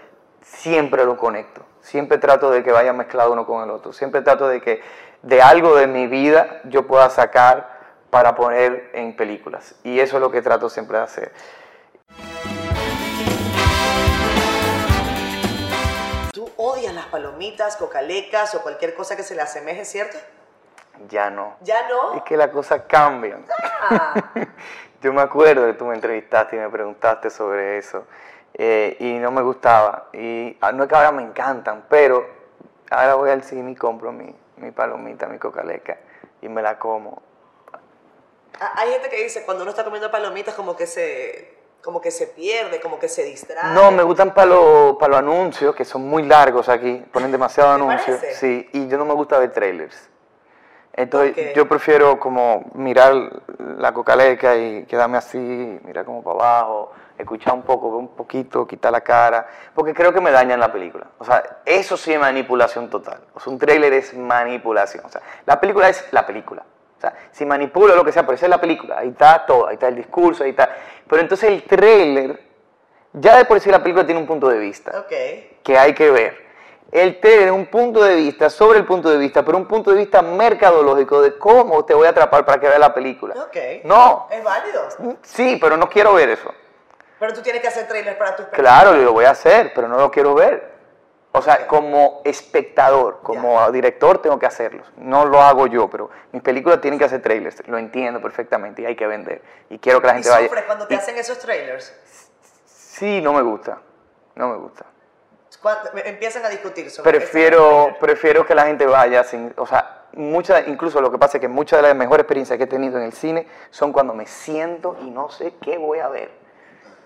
siempre 0.44 1.04
lo 1.04 1.16
conecto. 1.16 1.62
Siempre 1.80 2.18
trato 2.18 2.50
de 2.50 2.62
que 2.62 2.72
vaya 2.72 2.92
mezclado 2.92 3.32
uno 3.32 3.46
con 3.46 3.62
el 3.62 3.70
otro. 3.70 3.92
Siempre 3.92 4.22
trato 4.22 4.48
de 4.48 4.60
que 4.60 4.82
de 5.22 5.42
algo 5.42 5.76
de 5.76 5.86
mi 5.86 6.06
vida 6.06 6.60
yo 6.64 6.86
pueda 6.86 7.10
sacar 7.10 7.80
para 8.10 8.34
poner 8.34 8.90
en 8.92 9.16
películas. 9.16 9.74
Y 9.82 10.00
eso 10.00 10.16
es 10.16 10.20
lo 10.20 10.30
que 10.30 10.42
trato 10.42 10.68
siempre 10.68 10.98
de 10.98 11.04
hacer. 11.04 11.32
¿Tú 16.32 16.50
odias 16.56 16.94
las 16.94 17.06
palomitas, 17.06 17.76
cocalecas 17.76 18.54
o 18.54 18.62
cualquier 18.62 18.94
cosa 18.94 19.16
que 19.16 19.22
se 19.22 19.34
le 19.34 19.42
asemeje, 19.42 19.84
cierto? 19.84 20.18
Ya 21.08 21.30
no. 21.30 21.56
¿Ya 21.62 21.88
no? 21.88 22.14
Es 22.14 22.22
que 22.22 22.36
las 22.36 22.48
cosas 22.48 22.82
cambian. 22.86 23.44
Ah, 23.90 24.14
Yo 25.00 25.12
me 25.12 25.22
acuerdo 25.22 25.66
que 25.66 25.72
tú 25.72 25.84
me 25.84 25.94
entrevistaste 25.94 26.54
y 26.54 26.60
me 26.60 26.68
preguntaste 26.68 27.28
sobre 27.28 27.78
eso 27.78 28.06
eh, 28.54 28.96
y 29.00 29.14
no 29.14 29.30
me 29.30 29.42
gustaba. 29.42 30.08
Y 30.12 30.56
ah, 30.60 30.72
no 30.72 30.84
es 30.84 30.88
que 30.88 30.94
ahora 30.94 31.12
me 31.12 31.22
encantan, 31.22 31.84
pero 31.88 32.26
ahora 32.90 33.14
voy 33.14 33.30
al 33.30 33.42
cine 33.42 33.70
y 33.70 33.74
compro 33.74 34.12
mi, 34.12 34.34
mi 34.56 34.70
palomita, 34.70 35.26
mi 35.26 35.38
cocaleca 35.38 35.98
y 36.40 36.48
me 36.48 36.62
la 36.62 36.78
como. 36.78 37.22
ah, 38.60 38.72
hay 38.76 38.90
gente 38.92 39.08
que 39.08 39.22
dice 39.22 39.44
cuando 39.44 39.62
uno 39.62 39.70
está 39.70 39.84
comiendo 39.84 40.10
palomitas 40.10 40.54
como 40.54 40.76
que 40.76 40.86
se, 40.86 41.56
como 41.82 42.00
que 42.00 42.10
se 42.10 42.26
pierde, 42.28 42.80
como 42.80 42.98
que 42.98 43.08
se 43.08 43.24
distrae. 43.24 43.74
No, 43.74 43.90
me 43.90 44.02
gustan 44.02 44.34
para 44.34 44.46
los 44.46 45.02
anuncios, 45.02 45.74
que 45.74 45.84
son 45.84 46.02
muy 46.02 46.24
largos 46.24 46.68
aquí, 46.68 47.04
ponen 47.12 47.32
demasiado 47.32 47.76
¿Te 47.76 47.82
anuncios. 47.82 48.20
Sí, 48.34 48.68
y 48.72 48.88
yo 48.88 48.98
no 48.98 49.04
me 49.04 49.14
gusta 49.14 49.38
ver 49.38 49.52
trailers. 49.52 50.11
Entonces 50.94 51.54
yo 51.54 51.66
prefiero 51.66 52.20
como 52.20 52.70
mirar 52.74 53.14
la 53.78 53.92
cocaleca 53.94 54.56
y 54.56 54.84
quedarme 54.84 55.18
así, 55.18 55.38
mirar 55.38 56.04
como 56.04 56.22
para 56.22 56.36
abajo, 56.36 56.92
escuchar 57.16 57.54
un 57.54 57.62
poco, 57.62 57.90
ver 57.90 58.00
un 58.00 58.08
poquito, 58.08 58.66
quitar 58.66 58.92
la 58.92 59.00
cara, 59.00 59.46
porque 59.74 59.94
creo 59.94 60.12
que 60.12 60.20
me 60.20 60.30
dañan 60.30 60.60
la 60.60 60.70
película. 60.70 61.06
O 61.18 61.24
sea, 61.24 61.60
eso 61.64 61.96
sí 61.96 62.12
es 62.12 62.20
manipulación 62.20 62.90
total. 62.90 63.20
O 63.32 63.40
sea, 63.40 63.52
un 63.52 63.58
trailer 63.58 63.92
es 63.94 64.14
manipulación. 64.14 65.04
O 65.06 65.08
sea, 65.08 65.22
la 65.46 65.58
película 65.60 65.88
es 65.88 66.06
la 66.12 66.26
película. 66.26 66.62
O 66.98 67.00
sea, 67.00 67.14
si 67.32 67.46
manipulo 67.46 67.96
lo 67.96 68.04
que 68.04 68.12
sea, 68.12 68.22
pero 68.22 68.34
esa 68.34 68.46
es 68.46 68.50
la 68.50 68.60
película. 68.60 68.98
Ahí 68.98 69.08
está 69.08 69.44
todo, 69.46 69.66
ahí 69.66 69.74
está 69.74 69.88
el 69.88 69.96
discurso, 69.96 70.44
ahí 70.44 70.50
está. 70.50 70.76
Pero 71.08 71.22
entonces 71.22 71.50
el 71.50 71.64
trailer, 71.64 72.38
ya 73.14 73.38
de 73.38 73.44
por 73.44 73.58
sí 73.60 73.70
la 73.70 73.82
película 73.82 74.04
tiene 74.04 74.20
un 74.20 74.26
punto 74.26 74.48
de 74.48 74.58
vista 74.58 75.06
que 75.08 75.78
hay 75.78 75.94
que 75.94 76.10
ver. 76.10 76.51
El 76.90 77.18
es 77.22 77.50
un 77.50 77.66
punto 77.66 78.02
de 78.02 78.16
vista 78.16 78.50
sobre 78.50 78.78
el 78.78 78.84
punto 78.84 79.08
de 79.08 79.16
vista, 79.16 79.42
pero 79.44 79.56
un 79.56 79.66
punto 79.66 79.90
de 79.92 79.96
vista 79.96 80.20
mercadológico 80.20 81.22
de 81.22 81.38
cómo 81.38 81.84
te 81.86 81.94
voy 81.94 82.06
a 82.06 82.10
atrapar 82.10 82.44
para 82.44 82.60
que 82.60 82.66
veas 82.68 82.80
la 82.80 82.92
película. 82.92 83.34
Ok. 83.46 83.84
No, 83.84 84.26
Es 84.30 84.44
válido. 84.44 84.88
sí, 85.22 85.58
pero 85.60 85.76
no 85.78 85.88
quiero 85.88 86.12
ver 86.14 86.28
eso. 86.30 86.52
Pero 87.18 87.32
tú 87.32 87.40
tienes 87.40 87.62
que 87.62 87.68
hacer 87.68 87.86
trailers 87.88 88.16
para 88.18 88.36
tus 88.36 88.46
películas. 88.46 88.82
Claro, 88.82 88.96
lo 88.96 89.12
voy 89.12 89.24
a 89.24 89.30
hacer, 89.30 89.72
pero 89.74 89.88
no 89.88 89.96
lo 89.96 90.10
quiero 90.10 90.34
ver. 90.34 90.72
O 91.34 91.40
sea, 91.40 91.66
como 91.66 92.20
espectador, 92.24 93.20
como 93.22 93.70
director, 93.70 94.18
tengo 94.20 94.38
que 94.38 94.44
hacerlos. 94.44 94.86
No 94.98 95.24
lo 95.24 95.40
hago 95.40 95.66
yo, 95.66 95.88
pero 95.88 96.10
mis 96.32 96.42
películas 96.42 96.82
tienen 96.82 96.98
que 96.98 97.06
hacer 97.06 97.22
trailers. 97.22 97.66
Lo 97.68 97.78
entiendo 97.78 98.20
perfectamente 98.20 98.82
y 98.82 98.84
hay 98.86 98.96
que 98.96 99.06
vender. 99.06 99.40
Y 99.70 99.78
quiero 99.78 100.00
que 100.02 100.08
la 100.08 100.12
Y 100.12 100.16
gente 100.16 100.28
vaya. 100.28 100.46
sufres 100.48 100.64
cuando 100.64 100.86
te 100.86 100.92
y- 100.92 100.96
hacen 100.98 101.16
esos 101.16 101.38
trailers. 101.38 101.94
Sí, 102.66 103.22
no 103.22 103.32
me 103.32 103.40
gusta. 103.40 103.78
No 104.34 104.48
me 104.48 104.56
gusta. 104.58 104.84
Empiezan 106.04 106.44
a 106.44 106.48
discutir 106.48 106.90
sobre 106.90 107.10
Prefiero, 107.10 107.96
prefiero 108.00 108.44
que 108.44 108.54
la 108.54 108.66
gente 108.66 108.84
vaya 108.84 109.22
sin, 109.22 109.52
o 109.56 109.66
sea, 109.66 110.06
muchas, 110.14 110.66
incluso 110.66 111.00
lo 111.00 111.10
que 111.10 111.18
pasa 111.18 111.36
es 111.36 111.40
que 111.40 111.48
muchas 111.48 111.80
de 111.80 111.88
las 111.88 111.96
mejores 111.96 112.24
experiencias 112.24 112.56
que 112.58 112.64
he 112.64 112.68
tenido 112.68 112.98
en 112.98 113.04
el 113.04 113.12
cine 113.12 113.46
son 113.70 113.92
cuando 113.92 114.12
me 114.12 114.26
siento 114.26 114.96
y 115.02 115.10
no 115.10 115.30
sé 115.30 115.54
qué 115.62 115.78
voy 115.78 116.00
a 116.00 116.08
ver. 116.08 116.30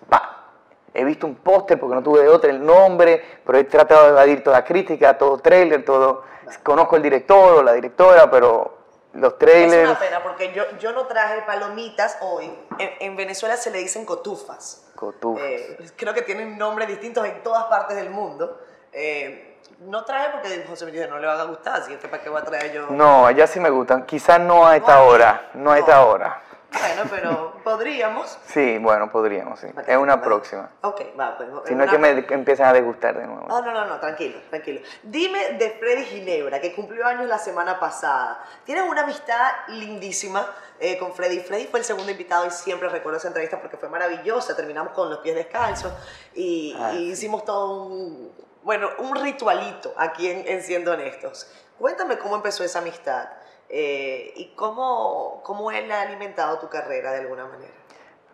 Pa, 0.08 0.46
he 0.94 1.04
visto 1.04 1.26
un 1.26 1.34
póster 1.36 1.78
porque 1.78 1.94
no 1.94 2.02
tuve 2.02 2.22
de 2.22 2.28
otro 2.28 2.50
el 2.50 2.64
nombre, 2.64 3.22
pero 3.44 3.58
he 3.58 3.64
tratado 3.64 4.04
de 4.04 4.10
evadir 4.10 4.42
toda 4.42 4.64
crítica, 4.64 5.18
todo 5.18 5.38
trailer, 5.38 5.84
todo, 5.84 6.24
conozco 6.62 6.96
el 6.96 7.02
director 7.02 7.58
o 7.58 7.62
la 7.62 7.74
directora, 7.74 8.30
pero 8.30 8.75
los 9.16 9.32
Es 9.32 9.38
trailers, 9.38 9.90
una 9.90 9.98
pena 9.98 10.22
porque 10.22 10.52
yo, 10.52 10.64
yo 10.78 10.92
no 10.92 11.06
traje 11.06 11.42
palomitas 11.42 12.18
hoy. 12.20 12.46
En, 12.78 12.90
en 13.00 13.16
Venezuela 13.16 13.56
se 13.56 13.70
le 13.70 13.78
dicen 13.78 14.04
cotufas. 14.04 14.86
cotufas. 14.94 15.42
Eh, 15.44 15.78
creo 15.96 16.14
que 16.14 16.22
tienen 16.22 16.58
nombres 16.58 16.88
distintos 16.88 17.24
en 17.24 17.42
todas 17.42 17.64
partes 17.64 17.96
del 17.96 18.10
mundo. 18.10 18.60
Eh, 18.92 19.58
no 19.80 20.04
traje 20.04 20.30
porque 20.30 20.64
José 20.68 20.86
me 20.86 20.92
dijo 20.92 21.06
no 21.08 21.18
le 21.18 21.26
van 21.26 21.40
a 21.40 21.44
gustar, 21.44 21.80
así 21.82 21.94
que 21.96 22.08
para 22.08 22.22
qué 22.22 22.28
voy 22.30 22.40
a 22.40 22.44
traer 22.44 22.72
yo. 22.72 22.86
No, 22.90 23.26
allá 23.26 23.46
sí 23.46 23.60
me 23.60 23.70
gustan, 23.70 24.06
quizás 24.06 24.40
no 24.40 24.66
a 24.66 24.76
esta 24.76 25.02
hora, 25.02 25.50
no 25.54 25.72
a 25.72 25.78
esta 25.78 26.04
hora. 26.04 26.42
Bueno, 26.80 27.02
pero 27.10 27.52
podríamos. 27.64 28.38
Sí, 28.46 28.78
bueno, 28.78 29.10
podríamos, 29.10 29.60
sí. 29.60 29.68
Es 29.86 29.96
una 29.96 30.20
próxima. 30.20 30.70
Ok, 30.82 31.02
va, 31.18 31.36
pues. 31.36 31.48
Si 31.66 31.74
no 31.74 31.84
es 31.84 31.90
que 31.90 31.98
me 31.98 32.10
empiecen 32.10 32.66
a 32.66 32.72
degustar 32.72 33.18
de 33.18 33.26
nuevo. 33.26 33.46
Ah, 33.50 33.60
no, 33.64 33.72
no, 33.72 33.84
no, 33.86 33.98
tranquilo, 34.00 34.38
tranquilo. 34.50 34.80
Dime 35.02 35.52
de 35.54 35.70
Freddy 35.70 36.04
Ginebra, 36.04 36.60
que 36.60 36.74
cumplió 36.74 37.06
años 37.06 37.26
la 37.26 37.38
semana 37.38 37.78
pasada. 37.78 38.42
Tienes 38.64 38.84
una 38.88 39.02
amistad 39.02 39.50
lindísima 39.68 40.46
eh, 40.78 40.98
con 40.98 41.12
Freddy. 41.14 41.40
Freddy 41.40 41.66
fue 41.66 41.80
el 41.80 41.84
segundo 41.84 42.10
invitado 42.10 42.46
y 42.46 42.50
siempre 42.50 42.88
recuerdo 42.88 43.18
esa 43.18 43.28
entrevista 43.28 43.60
porque 43.60 43.76
fue 43.76 43.88
maravillosa. 43.88 44.54
Terminamos 44.56 44.92
con 44.92 45.08
los 45.10 45.18
pies 45.20 45.34
descalzos 45.34 45.92
y, 46.34 46.76
Ah, 46.78 46.92
y 46.92 47.10
hicimos 47.10 47.44
todo 47.44 47.84
un, 47.84 48.32
bueno, 48.62 48.90
un 48.98 49.14
ritualito 49.16 49.94
aquí 49.96 50.30
en, 50.30 50.46
en 50.46 50.62
Siendo 50.62 50.92
Honestos. 50.92 51.50
Cuéntame 51.78 52.18
cómo 52.18 52.36
empezó 52.36 52.64
esa 52.64 52.78
amistad 52.80 53.28
eh, 53.68 54.32
y 54.36 54.54
cómo, 54.54 55.40
cómo 55.44 55.70
él 55.70 55.90
ha 55.92 56.02
alimentado 56.02 56.58
tu 56.58 56.68
carrera 56.68 57.12
de 57.12 57.20
alguna 57.20 57.46
manera. 57.46 57.72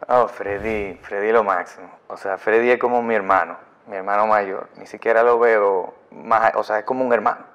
Oh, 0.08 0.26
Freddy, 0.28 0.94
Freddy 1.02 1.30
lo 1.32 1.44
máximo. 1.44 1.88
O 2.08 2.16
sea, 2.16 2.36
Freddy 2.38 2.70
es 2.70 2.78
como 2.78 3.02
mi 3.02 3.14
hermano, 3.14 3.56
mi 3.86 3.96
hermano 3.96 4.26
mayor. 4.26 4.68
Ni 4.76 4.86
siquiera 4.86 5.22
lo 5.22 5.38
veo 5.38 5.94
más, 6.10 6.54
o 6.56 6.62
sea, 6.64 6.80
es 6.80 6.84
como 6.84 7.04
un 7.04 7.12
hermano. 7.12 7.46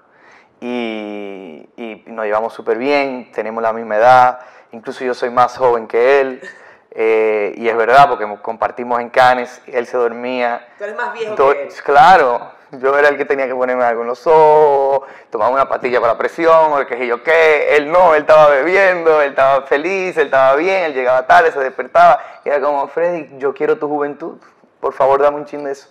Y, 0.60 1.70
y 1.76 2.04
nos 2.08 2.26
llevamos 2.26 2.54
súper 2.54 2.78
bien, 2.78 3.32
tenemos 3.32 3.62
la 3.62 3.74
misma 3.74 3.98
edad, 3.98 4.40
incluso 4.72 5.04
yo 5.06 5.14
soy 5.14 5.30
más 5.30 5.58
joven 5.58 5.88
que 5.88 6.20
él. 6.22 6.42
eh, 6.92 7.54
y 7.58 7.68
es 7.70 7.78
verdad, 7.78 8.10
porque 8.10 8.26
compartimos 8.42 9.00
en 9.02 9.10
Cannes, 9.10 9.62
él 9.68 9.86
se 9.86 9.98
dormía. 9.98 10.68
Tú 10.78 10.86
eres 10.86 10.96
más 10.96 11.14
viejo 11.14 11.36
do- 11.36 11.52
que 11.54 11.64
él. 11.64 11.70
Claro, 11.84 12.52
Yo 12.72 12.98
era 12.98 13.08
el 13.10 13.18
que 13.18 13.26
tenía 13.26 13.48
que 13.48 13.56
ponerme 13.56 13.84
algo 13.84 14.02
en 14.02 14.08
los 14.08 14.28
ojos, 14.28 15.08
tomar 15.30 15.52
una 15.52 15.70
pastilla 15.70 16.02
para 16.02 16.18
presión, 16.18 16.74
o 16.74 16.80
el 16.80 16.88
que 16.88 17.08
yo 17.08 17.24
qué. 17.24 17.76
Él 17.78 17.90
no, 17.92 18.14
él 18.14 18.22
estaba 18.22 18.50
bebiendo, 18.50 19.22
él 19.22 19.30
estaba 19.30 19.62
feliz, 19.64 20.18
él 20.18 20.26
estaba 20.26 20.56
bien, 20.56 20.84
él 20.84 20.94
llegaba 20.94 21.26
tarde, 21.26 21.52
se 21.52 21.60
despertaba. 21.60 22.20
Y 22.44 22.50
era 22.50 22.60
como, 22.60 22.88
Freddy, 22.90 23.38
yo 23.38 23.54
quiero 23.54 23.78
tu 23.78 23.88
juventud, 23.88 24.38
por 24.82 24.94
favor 24.94 25.22
dame 25.22 25.38
un 25.38 25.46
chin 25.46 25.64
de 25.64 25.72
eso. 25.72 25.88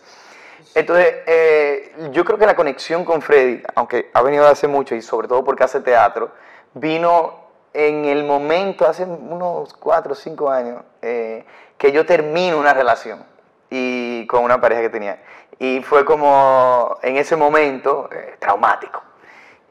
Entonces, 0.74 1.14
eh, 1.26 1.94
yo 2.12 2.24
creo 2.26 2.38
que 2.38 2.44
la 2.44 2.54
conexión 2.54 3.06
con 3.06 3.22
Freddy, 3.22 3.62
aunque 3.74 4.10
ha 4.12 4.20
venido 4.20 4.46
hace 4.46 4.68
mucho 4.68 4.94
y 4.94 5.00
sobre 5.00 5.28
todo 5.28 5.42
porque 5.42 5.64
hace 5.64 5.80
teatro, 5.80 6.30
vino 6.74 7.46
en 7.72 8.04
el 8.04 8.24
momento, 8.24 8.86
hace 8.86 9.04
unos 9.04 9.72
cuatro 9.72 10.12
o 10.12 10.14
cinco 10.14 10.50
años, 10.50 10.82
eh, 11.00 11.46
que 11.78 11.92
yo 11.92 12.04
termino 12.04 12.58
una 12.58 12.74
relación 12.74 13.24
y 13.70 14.26
con 14.26 14.44
una 14.44 14.60
pareja 14.60 14.82
que 14.82 14.90
tenía. 14.90 15.18
Y 15.58 15.82
fue 15.82 16.04
como 16.04 16.98
en 17.02 17.16
ese 17.16 17.36
momento 17.36 18.08
eh, 18.12 18.36
traumático. 18.38 19.02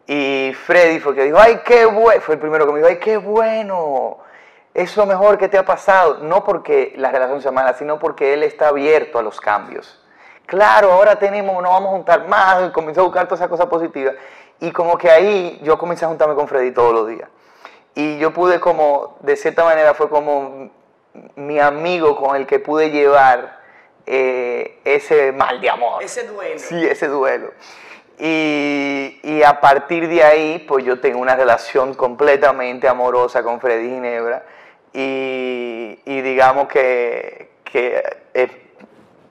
Y 0.08 0.54
Freddy 0.66 1.00
fue 1.00 1.16
que 1.16 1.24
dijo, 1.24 1.38
ay, 1.40 1.62
qué 1.66 1.86
bueno, 1.86 2.22
fue 2.22 2.36
el 2.36 2.42
primero 2.42 2.66
que 2.66 2.74
me 2.74 2.80
dijo, 2.80 2.90
ay, 2.90 3.00
qué 3.00 3.18
bueno, 3.18 4.18
es 4.74 4.96
lo 4.98 5.06
mejor 5.06 5.38
que 5.38 5.48
te 5.48 5.58
ha 5.58 5.66
pasado. 5.66 6.20
No 6.22 6.44
porque 6.44 6.94
la 6.98 7.12
relación 7.12 7.42
sea 7.42 7.52
mala, 7.52 7.74
sino 7.74 8.00
porque 8.00 8.34
él 8.34 8.44
está 8.44 8.70
abierto 8.70 9.20
a 9.20 9.24
los 9.24 9.40
cambios. 9.40 10.02
Claro, 10.46 10.92
ahora 10.92 11.18
tenemos, 11.18 11.56
nos 11.62 11.72
vamos 11.72 11.90
a 11.90 11.96
juntar 11.96 12.28
más, 12.28 12.72
comenzó 12.72 13.02
a 13.02 13.06
buscar 13.06 13.26
todas 13.26 13.40
esas 13.40 13.50
cosas 13.50 13.66
positivas. 13.66 14.16
Y 14.60 14.72
como 14.72 14.98
que 14.98 15.10
ahí 15.10 15.60
yo 15.64 15.78
comencé 15.78 16.06
a 16.06 16.08
juntarme 16.08 16.36
con 16.36 16.48
Freddy 16.48 16.72
todos 16.72 16.94
los 16.94 17.08
días. 17.08 17.30
Y 17.96 18.18
yo 18.20 18.32
pude 18.32 18.60
como, 18.60 19.18
de 19.22 19.36
cierta 19.36 19.64
manera, 19.64 19.94
fue 19.94 20.10
como 20.10 20.70
mi 21.36 21.60
amigo 21.60 22.16
con 22.16 22.36
el 22.36 22.46
que 22.46 22.60
pude 22.60 22.92
llevar 22.92 23.60
eh, 24.06 24.80
ese 24.86 25.32
mal 25.32 25.60
de 25.60 25.70
amor. 25.70 26.04
Ese 26.04 26.28
duelo. 26.28 26.60
Sí, 26.60 26.86
ese 26.86 27.08
duelo. 27.08 27.52
Y, 28.18 29.20
y, 29.24 29.44
a 29.44 29.60
partir 29.60 30.08
de 30.08 30.24
ahí, 30.24 30.66
pues 30.68 30.86
yo 30.86 31.00
tengo 31.02 31.20
una 31.20 31.36
relación 31.36 31.94
completamente 31.96 32.88
amorosa 32.88 33.44
con 33.44 33.60
Freddy 33.60 33.90
Ginebra. 33.90 34.46
Y, 34.94 36.00
y 36.06 36.22
digamos 36.22 36.70
que, 36.70 37.50
que 37.66 38.02
es, 38.34 38.52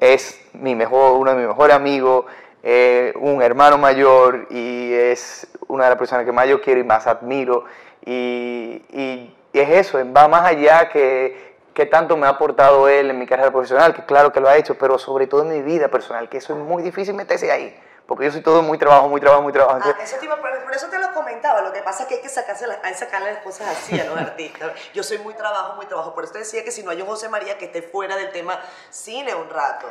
es, 0.01 0.41
mi 0.53 0.75
mejor, 0.75 1.13
uno 1.19 1.31
de 1.31 1.39
mis 1.39 1.47
mejores 1.47 1.75
amigos, 1.75 2.27
eh, 2.63 3.15
un 3.17 3.41
hermano 3.43 3.79
mayor 3.79 4.47
y 4.51 4.93
es 4.93 5.47
una 5.69 5.85
de 5.85 5.91
las 5.91 5.99
personas 5.99 6.27
que 6.27 6.33
más 6.33 6.47
yo 6.47 6.61
quiero 6.61 6.81
y 6.81 6.85
más 6.85 7.07
admiro. 7.07 7.65
Y, 8.05 8.83
y 8.91 9.35
es 9.55 9.71
eso, 9.71 9.99
va 10.13 10.29
más 10.29 10.45
allá 10.45 10.91
que, 10.91 11.54
qué 11.75 11.87
tanto 11.87 12.17
me 12.17 12.27
ha 12.27 12.31
aportado 12.31 12.89
él 12.89 13.11
en 13.11 13.19
mi 13.19 13.27
carrera 13.27 13.51
profesional, 13.51 13.93
que 13.95 14.05
claro 14.07 14.33
que 14.33 14.41
lo 14.41 14.49
ha 14.49 14.57
hecho, 14.57 14.77
pero 14.79 14.99
sobre 14.99 15.27
todo 15.27 15.43
en 15.43 15.49
mi 15.49 15.63
vida 15.63 15.89
personal, 15.89 16.29
que 16.29 16.39
eso 16.39 16.53
es 16.55 16.59
muy 16.59 16.83
difícil 16.83 17.15
meterse 17.15 17.51
ahí, 17.51 17.79
porque 18.07 18.25
yo 18.25 18.31
soy 18.31 18.43
todo 18.43 18.63
muy 18.63 18.79
trabajo, 18.79 19.09
muy 19.09 19.21
trabajo, 19.21 19.43
muy 19.43 19.53
trabajo. 19.53 19.81
Ah, 19.83 19.97
eso 20.01 20.17
te 20.19 20.25
iba, 20.25 20.37
por 20.41 20.75
eso 20.75 20.87
te 20.89 20.99
lo 20.99 21.13
comentaba, 21.13 21.61
lo 21.63 21.73
que 21.73 21.83
pasa 21.83 22.05
es 22.05 22.09
que 22.09 22.15
hay 22.15 22.23
que 22.23 22.29
sacarse 22.29 22.67
las, 22.67 22.79
hay 22.83 22.95
sacarle 22.95 23.33
las 23.35 23.43
cosas 23.43 23.69
así 23.69 23.99
a 24.01 24.05
los 24.05 24.17
artistas. 24.17 24.73
Yo 24.95 25.03
soy 25.03 25.19
muy 25.19 25.35
trabajo, 25.35 25.75
muy 25.75 25.87
trabajo, 25.87 26.15
por 26.15 26.25
eso 26.25 26.33
te 26.33 26.39
decía 26.39 26.65
que 26.65 26.71
si 26.71 26.83
no 26.83 26.91
hay 26.91 27.03
un 27.03 27.09
José 27.09 27.29
María 27.29 27.59
que 27.59 27.67
esté 27.67 27.83
fuera 27.83 28.17
del 28.17 28.31
tema 28.31 28.61
cine 28.91 29.35
un 29.35 29.51
rato. 29.51 29.89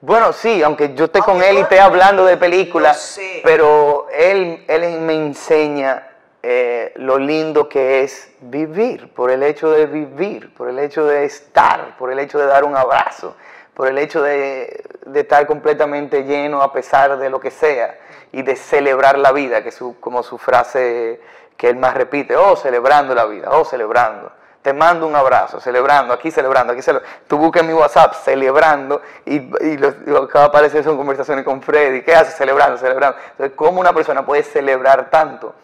Bueno, 0.00 0.32
sí, 0.32 0.62
aunque 0.62 0.94
yo 0.94 1.06
esté 1.06 1.18
con 1.20 1.42
él 1.42 1.58
y 1.58 1.60
esté 1.62 1.80
hablando 1.80 2.24
de 2.24 2.36
películas, 2.36 3.18
pero 3.42 4.06
él, 4.12 4.64
él 4.68 5.00
me 5.00 5.14
enseña 5.14 6.17
eh, 6.42 6.92
lo 6.96 7.18
lindo 7.18 7.68
que 7.68 8.02
es 8.04 8.30
vivir, 8.40 9.12
por 9.12 9.30
el 9.30 9.42
hecho 9.42 9.70
de 9.70 9.86
vivir, 9.86 10.54
por 10.54 10.68
el 10.68 10.78
hecho 10.78 11.04
de 11.04 11.24
estar, 11.24 11.96
por 11.98 12.12
el 12.12 12.18
hecho 12.20 12.38
de 12.38 12.46
dar 12.46 12.64
un 12.64 12.76
abrazo, 12.76 13.34
por 13.74 13.88
el 13.88 13.98
hecho 13.98 14.22
de, 14.22 14.84
estar 15.14 15.46
completamente 15.46 16.24
lleno 16.24 16.62
a 16.62 16.72
pesar 16.72 17.18
de 17.18 17.28
lo 17.28 17.40
que 17.40 17.50
sea 17.50 17.98
y 18.32 18.42
de 18.42 18.54
celebrar 18.54 19.18
la 19.18 19.32
vida, 19.32 19.62
que 19.62 19.70
es 19.70 19.78
como 20.00 20.22
su 20.22 20.38
frase 20.38 21.20
que 21.56 21.68
él 21.70 21.76
más 21.76 21.94
repite, 21.94 22.36
oh, 22.36 22.54
celebrando 22.54 23.14
la 23.14 23.24
vida, 23.26 23.50
oh, 23.50 23.64
celebrando. 23.64 24.30
Te 24.62 24.72
mando 24.72 25.06
un 25.06 25.16
abrazo, 25.16 25.60
celebrando, 25.60 26.12
aquí 26.12 26.30
celebrando, 26.30 26.72
aquí 26.72 26.82
celebrando. 26.82 27.16
Tú 27.26 27.38
buscas 27.38 27.64
mi 27.64 27.72
WhatsApp 27.72 28.14
celebrando 28.14 29.02
y, 29.24 29.36
y 29.36 29.76
lo, 29.78 30.28
que 30.28 30.38
va 30.38 30.44
aparecer 30.44 30.84
son 30.84 30.96
conversaciones 30.96 31.44
con 31.44 31.62
Freddy. 31.62 32.02
¿Qué 32.02 32.14
haces? 32.14 32.34
Celebrando, 32.34 32.78
celebrando. 32.78 33.16
Entonces, 33.30 33.56
¿cómo 33.56 33.80
una 33.80 33.92
persona 33.92 34.26
puede 34.26 34.42
celebrar 34.42 35.10
tanto? 35.10 35.54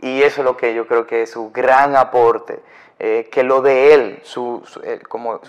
Y 0.00 0.22
eso 0.22 0.40
es 0.42 0.44
lo 0.44 0.56
que 0.56 0.74
yo 0.74 0.86
creo 0.86 1.06
que 1.06 1.22
es 1.22 1.30
su 1.30 1.50
gran 1.50 1.96
aporte, 1.96 2.60
eh, 2.98 3.28
que 3.30 3.42
lo 3.42 3.62
de 3.62 3.94
él, 3.94 4.20
su, 4.22 4.62
como 5.08 5.40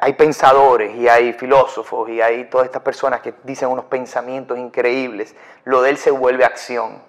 hay 0.00 0.14
pensadores 0.14 0.94
y 0.94 1.08
hay 1.08 1.32
filósofos 1.34 2.08
y 2.08 2.20
hay 2.20 2.44
todas 2.44 2.66
estas 2.66 2.82
personas 2.82 3.20
que 3.20 3.34
dicen 3.42 3.68
unos 3.68 3.84
pensamientos 3.84 4.58
increíbles, 4.58 5.34
lo 5.64 5.82
de 5.82 5.90
él 5.90 5.98
se 5.98 6.10
vuelve 6.10 6.44
acción. 6.44 7.02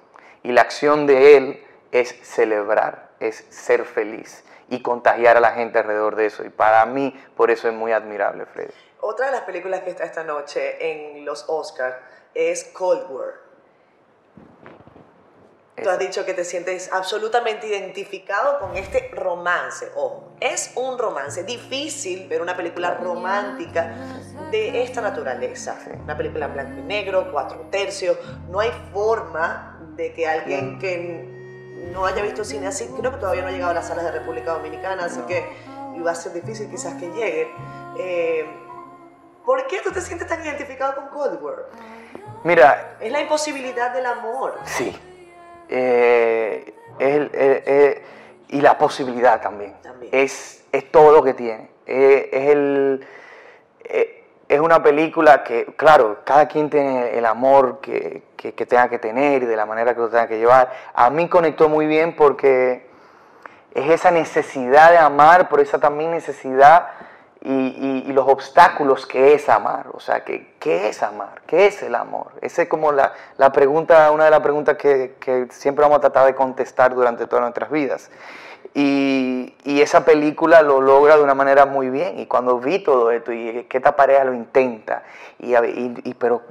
Y 0.43 0.51
la 0.51 0.61
acción 0.61 1.07
de 1.07 1.37
él 1.37 1.63
es 1.91 2.15
celebrar, 2.21 3.09
es 3.19 3.45
ser 3.49 3.85
feliz 3.85 4.43
y 4.69 4.81
contagiar 4.81 5.37
a 5.37 5.39
la 5.39 5.51
gente 5.51 5.79
alrededor 5.79 6.15
de 6.15 6.25
eso. 6.27 6.43
Y 6.43 6.49
para 6.49 6.85
mí, 6.85 7.17
por 7.35 7.49
eso 7.49 7.67
es 7.67 7.73
muy 7.73 7.93
admirable, 7.93 8.45
Freddy. 8.45 8.73
Otra 8.99 9.27
de 9.27 9.31
las 9.31 9.41
películas 9.41 9.81
que 9.81 9.91
está 9.91 10.03
esta 10.03 10.23
noche 10.23 10.77
en 10.79 11.25
los 11.25 11.45
Oscars 11.47 11.95
es 12.33 12.65
Cold 12.73 13.09
War. 13.09 13.44
Tú 15.81 15.89
has 15.89 15.99
dicho 15.99 16.25
que 16.25 16.33
te 16.33 16.45
sientes 16.45 16.89
absolutamente 16.93 17.67
identificado 17.67 18.59
con 18.59 18.77
este 18.77 19.09
romance. 19.11 19.91
Ojo, 19.95 20.31
es 20.39 20.71
un 20.75 20.97
romance 20.97 21.43
difícil 21.43 22.29
ver 22.29 22.41
una 22.41 22.55
película 22.55 22.93
romántica 22.93 23.93
de 24.51 24.83
esta 24.83 25.01
naturaleza. 25.01 25.77
Una 26.01 26.15
película 26.15 26.45
en 26.45 26.53
blanco 26.53 26.79
y 26.79 26.83
negro, 26.83 27.29
cuatro 27.29 27.67
tercios. 27.71 28.17
No 28.49 28.61
hay 28.61 28.71
forma 28.93 29.77
de 29.97 30.13
que 30.13 30.25
alguien 30.25 30.79
que 30.79 31.29
no 31.91 32.05
haya 32.05 32.21
visto 32.23 32.45
cine 32.45 32.67
así, 32.67 32.87
creo 32.97 33.11
que 33.11 33.17
todavía 33.17 33.41
no 33.41 33.49
ha 33.49 33.51
llegado 33.51 33.71
a 33.71 33.75
las 33.75 33.87
salas 33.89 34.05
de 34.05 34.11
República 34.11 34.53
Dominicana, 34.53 35.05
así 35.05 35.19
que 35.27 35.45
va 36.05 36.11
a 36.11 36.15
ser 36.15 36.31
difícil 36.31 36.69
quizás 36.69 36.93
que 36.93 37.07
llegue. 37.11 37.51
Eh, 37.99 38.45
¿Por 39.45 39.67
qué 39.67 39.81
tú 39.83 39.91
te 39.91 39.99
sientes 39.99 40.25
tan 40.25 40.43
identificado 40.43 40.95
con 40.95 41.09
Cold 41.09 41.43
War? 41.43 41.65
Mira. 42.45 42.95
Es 43.01 43.11
la 43.11 43.19
imposibilidad 43.19 43.93
del 43.93 44.05
amor. 44.05 44.57
Sí 44.63 44.97
eh, 45.69 46.73
es 46.99 48.01
y 48.49 48.61
la 48.61 48.77
posibilidad 48.77 49.41
también. 49.41 49.73
Es, 50.11 50.63
es, 50.71 50.91
todo 50.91 51.11
lo 51.11 51.23
que 51.23 51.33
tiene. 51.33 51.69
es, 51.85 52.49
el, 52.49 53.05
es 54.47 54.59
una 54.59 54.81
película 54.83 55.43
que, 55.43 55.65
claro, 55.75 56.19
cada 56.23 56.47
quien 56.47 56.69
tiene 56.69 57.17
el 57.17 57.25
amor 57.25 57.79
que, 57.81 58.21
que, 58.37 58.65
tenga 58.65 58.89
que 58.89 58.99
tener 58.99 59.43
y 59.43 59.45
de 59.45 59.55
la 59.55 59.65
manera 59.65 59.93
que 59.93 60.01
lo 60.01 60.09
tenga 60.09 60.27
que 60.27 60.37
llevar. 60.37 60.71
A 60.93 61.09
mí 61.09 61.27
conectó 61.27 61.67
muy 61.67 61.87
bien 61.87 62.15
porque 62.15 62.85
es 63.73 63.89
esa 63.89 64.11
necesidad 64.11 64.91
de 64.91 64.97
amar, 64.97 65.49
pero 65.49 65.61
esa 65.61 65.79
también 65.79 66.11
necesidad 66.11 66.87
y, 67.45 68.11
los 68.11 68.27
obstáculos 68.27 69.05
que 69.05 69.33
es 69.33 69.47
amar. 69.49 69.87
O 69.93 69.99
sea, 69.99 70.23
que, 70.23 70.55
¿qué 70.59 70.89
es 70.89 71.03
amar? 71.03 71.41
¿Qué 71.45 71.67
es 71.67 71.83
el 71.83 71.95
amor? 71.95 72.31
Esa 72.41 72.63
es 72.63 72.69
como 72.69 72.91
la, 72.91 73.13
la 73.37 73.51
pregunta, 73.51 74.11
una 74.11 74.25
de 74.25 74.31
las 74.31 74.39
preguntas 74.39 74.77
que, 74.77 75.15
que, 75.19 75.47
siempre 75.51 75.83
vamos 75.83 75.97
a 75.97 76.01
tratar 76.01 76.25
de 76.25 76.33
contestar 76.33 76.95
durante 76.95 77.27
todas 77.27 77.41
nuestras 77.41 77.69
vidas. 77.69 78.09
Y, 78.73 79.53
y, 79.63 79.81
esa 79.81 80.03
película 80.03 80.61
lo 80.61 80.81
logra 80.81 81.17
de 81.17 81.23
una 81.23 81.35
manera 81.35 81.65
muy 81.65 81.89
bien. 81.89 82.19
Y 82.19 82.25
cuando 82.25 82.59
vi 82.59 82.79
todo 82.79 83.11
esto 83.11 83.31
y 83.31 83.65
que 83.65 83.77
esta 83.77 83.95
pareja 83.95 84.23
lo 84.23 84.33
intenta, 84.33 85.03
y, 85.39 85.55
y 85.55 86.13
pero 86.15 86.41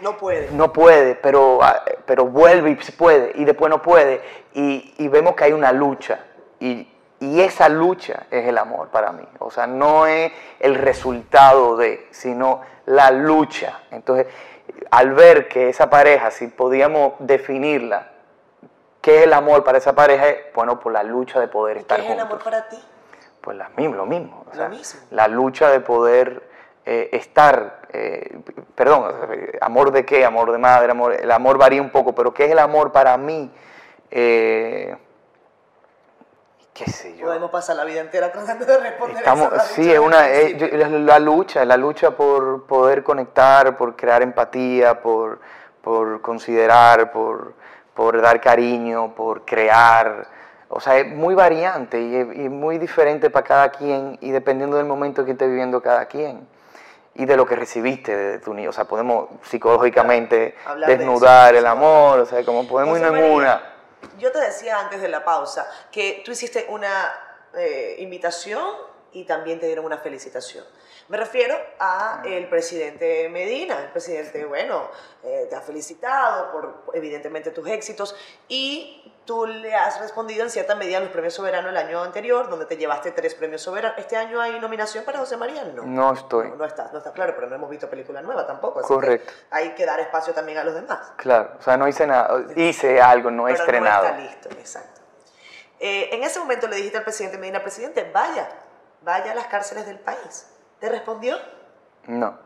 no 0.00 0.16
puede. 0.16 0.50
No 0.52 0.72
puede, 0.72 1.16
pero, 1.16 1.58
ah, 1.62 1.82
pero 2.06 2.26
vuelve 2.26 2.70
y 2.70 2.74
puede, 2.92 3.32
y 3.34 3.44
después 3.44 3.68
no 3.70 3.82
puede. 3.82 4.20
Y, 4.54 4.94
y 4.98 5.08
vemos 5.08 5.34
que 5.34 5.44
hay 5.44 5.52
una 5.52 5.72
lucha. 5.72 6.20
Y, 6.60 6.86
y 7.20 7.40
esa 7.40 7.68
lucha 7.68 8.26
es 8.30 8.46
el 8.46 8.58
amor 8.58 8.88
para 8.88 9.12
mí. 9.12 9.26
O 9.40 9.50
sea, 9.50 9.66
no 9.66 10.06
es 10.06 10.32
el 10.60 10.74
resultado 10.74 11.76
de, 11.76 12.06
sino 12.10 12.60
la 12.86 13.10
lucha. 13.10 13.80
Entonces, 13.90 14.26
al 14.90 15.12
ver 15.12 15.48
que 15.48 15.68
esa 15.68 15.90
pareja, 15.90 16.30
si 16.30 16.46
podíamos 16.46 17.14
definirla, 17.18 18.10
¿qué 19.00 19.18
es 19.18 19.24
el 19.24 19.32
amor 19.32 19.64
para 19.64 19.78
esa 19.78 19.94
pareja? 19.94 20.26
Bueno, 20.54 20.78
por 20.78 20.92
la 20.92 21.02
lucha 21.02 21.40
de 21.40 21.48
poder 21.48 21.78
estar 21.78 21.98
juntos. 21.98 22.06
¿Qué 22.06 22.12
es 22.12 22.20
el 22.20 22.26
amor 22.26 22.44
para 22.44 22.68
ti? 22.68 22.78
Pues 23.40 23.56
la, 23.56 23.68
lo 23.68 24.06
mismo. 24.06 24.44
lo 24.54 24.68
mismo. 24.68 25.00
La 25.10 25.28
lucha 25.28 25.70
de 25.70 25.80
poder 25.80 26.42
eh, 26.84 27.10
estar, 27.12 27.80
eh, 27.92 28.38
perdón, 28.74 29.12
amor 29.60 29.90
de 29.90 30.04
qué, 30.04 30.24
amor 30.24 30.52
de 30.52 30.58
madre, 30.58 30.90
amor, 30.90 31.14
el 31.14 31.30
amor 31.30 31.58
varía 31.58 31.82
un 31.82 31.90
poco, 31.90 32.14
pero 32.14 32.32
¿qué 32.32 32.46
es 32.46 32.50
el 32.50 32.58
amor 32.58 32.92
para 32.92 33.16
mí? 33.16 33.50
Eh, 34.10 34.96
Podemos 37.20 37.50
pasar 37.50 37.76
la 37.76 37.84
vida 37.84 38.00
entera 38.00 38.30
tratando 38.30 38.64
de 38.64 38.78
responder 38.78 39.18
Estamos, 39.18 39.52
Sí, 39.74 39.90
es 39.90 39.98
una, 39.98 40.26
la 40.26 41.18
lucha, 41.18 41.64
la 41.64 41.76
lucha 41.76 42.12
por 42.12 42.66
poder 42.66 43.02
conectar, 43.02 43.76
por 43.76 43.96
crear 43.96 44.22
empatía, 44.22 45.00
por, 45.00 45.40
por 45.82 46.20
considerar, 46.20 47.12
por, 47.12 47.54
por 47.94 48.20
dar 48.20 48.40
cariño, 48.40 49.14
por 49.14 49.44
crear. 49.44 50.26
O 50.68 50.80
sea, 50.80 50.98
es 50.98 51.08
muy 51.08 51.34
variante 51.34 52.00
y, 52.00 52.48
muy 52.48 52.78
diferente 52.78 53.30
para 53.30 53.46
cada 53.46 53.70
quien 53.70 54.18
y 54.20 54.30
dependiendo 54.30 54.76
del 54.76 54.86
momento 54.86 55.24
que 55.24 55.32
esté 55.32 55.46
viviendo 55.46 55.80
cada 55.80 56.06
quien. 56.06 56.46
y 57.14 57.24
de 57.24 57.36
lo 57.36 57.46
que 57.46 57.56
recibiste 57.56 58.14
de 58.14 58.38
tu 58.38 58.54
niño. 58.54 58.70
O 58.70 58.72
sea, 58.72 58.84
podemos 58.84 59.28
psicológicamente 59.42 60.54
desnudar 60.86 61.56
el 61.56 61.66
amor, 61.66 62.20
o 62.20 62.26
sea, 62.26 62.44
como 62.44 62.68
podemos 62.68 62.98
ir 62.98 63.04
en 63.06 63.32
una. 63.32 63.77
Yo 64.18 64.32
te 64.32 64.40
decía 64.40 64.78
antes 64.80 65.00
de 65.00 65.08
la 65.08 65.24
pausa 65.24 65.70
que 65.92 66.22
tú 66.24 66.32
hiciste 66.32 66.66
una 66.68 67.14
eh, 67.54 67.96
invitación 67.98 68.74
y 69.12 69.24
también 69.24 69.58
te 69.60 69.66
dieron 69.66 69.84
una 69.84 69.98
felicitación. 69.98 70.64
Me 71.08 71.16
refiero 71.16 71.56
a 71.78 72.22
el 72.26 72.48
presidente 72.48 73.28
Medina. 73.28 73.80
El 73.80 73.90
presidente, 73.90 74.44
bueno, 74.44 74.90
eh, 75.22 75.46
te 75.48 75.56
ha 75.56 75.60
felicitado 75.60 76.52
por 76.52 76.92
evidentemente 76.94 77.50
tus 77.50 77.66
éxitos 77.68 78.14
y 78.48 79.12
tú 79.28 79.44
le 79.44 79.74
has 79.74 80.00
respondido 80.00 80.42
en 80.42 80.48
cierta 80.48 80.74
medida 80.74 80.96
a 80.96 81.00
los 81.00 81.10
premios 81.10 81.34
soberanos 81.34 81.70
el 81.70 81.76
año 81.76 82.02
anterior, 82.02 82.48
donde 82.48 82.64
te 82.64 82.78
llevaste 82.78 83.10
tres 83.12 83.34
premios 83.34 83.60
soberanos. 83.60 83.98
¿Este 83.98 84.16
año 84.16 84.40
hay 84.40 84.58
nominación 84.58 85.04
para 85.04 85.18
José 85.18 85.36
María? 85.36 85.64
No. 85.64 85.82
No 85.82 86.14
estoy. 86.14 86.48
No, 86.48 86.56
no 86.56 86.64
está, 86.64 86.88
no 86.92 86.96
está 86.96 87.12
claro, 87.12 87.34
pero 87.34 87.46
no 87.46 87.54
hemos 87.54 87.68
visto 87.68 87.90
película 87.90 88.22
nueva 88.22 88.46
tampoco. 88.46 88.80
Correcto. 88.80 89.30
hay 89.50 89.74
que 89.74 89.84
dar 89.84 90.00
espacio 90.00 90.32
también 90.32 90.56
a 90.56 90.64
los 90.64 90.74
demás. 90.74 91.12
Claro, 91.18 91.50
o 91.58 91.62
sea, 91.62 91.76
no 91.76 91.86
hice 91.86 92.06
nada, 92.06 92.42
hice 92.56 93.02
algo, 93.02 93.30
no 93.30 93.46
he 93.48 93.52
estrenado. 93.52 94.04
No 94.04 94.14
está 94.14 94.22
listo, 94.22 94.48
exacto. 94.52 95.02
Eh, 95.78 96.08
en 96.10 96.22
ese 96.22 96.38
momento 96.38 96.66
le 96.66 96.76
dijiste 96.76 96.96
al 96.96 97.04
presidente 97.04 97.36
Medina, 97.36 97.60
presidente, 97.60 98.10
vaya, 98.10 98.48
vaya 99.02 99.32
a 99.32 99.34
las 99.34 99.48
cárceles 99.48 99.84
del 99.84 99.98
país. 99.98 100.48
¿Te 100.80 100.88
respondió? 100.88 101.36
No. 102.06 102.38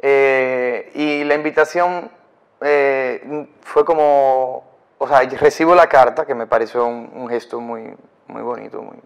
Eh, 0.00 0.92
y 0.94 1.24
la 1.24 1.34
invitación 1.34 2.12
eh, 2.60 3.48
fue 3.62 3.84
como, 3.84 4.67
o 4.98 5.08
sea, 5.08 5.20
recibo 5.20 5.74
la 5.74 5.86
carta, 5.86 6.26
que 6.26 6.34
me 6.34 6.46
pareció 6.46 6.86
un, 6.86 7.28
gesto 7.28 7.60
muy, 7.60 7.94
muy 8.26 8.42
bonito, 8.42 8.82
muy, 8.82 8.98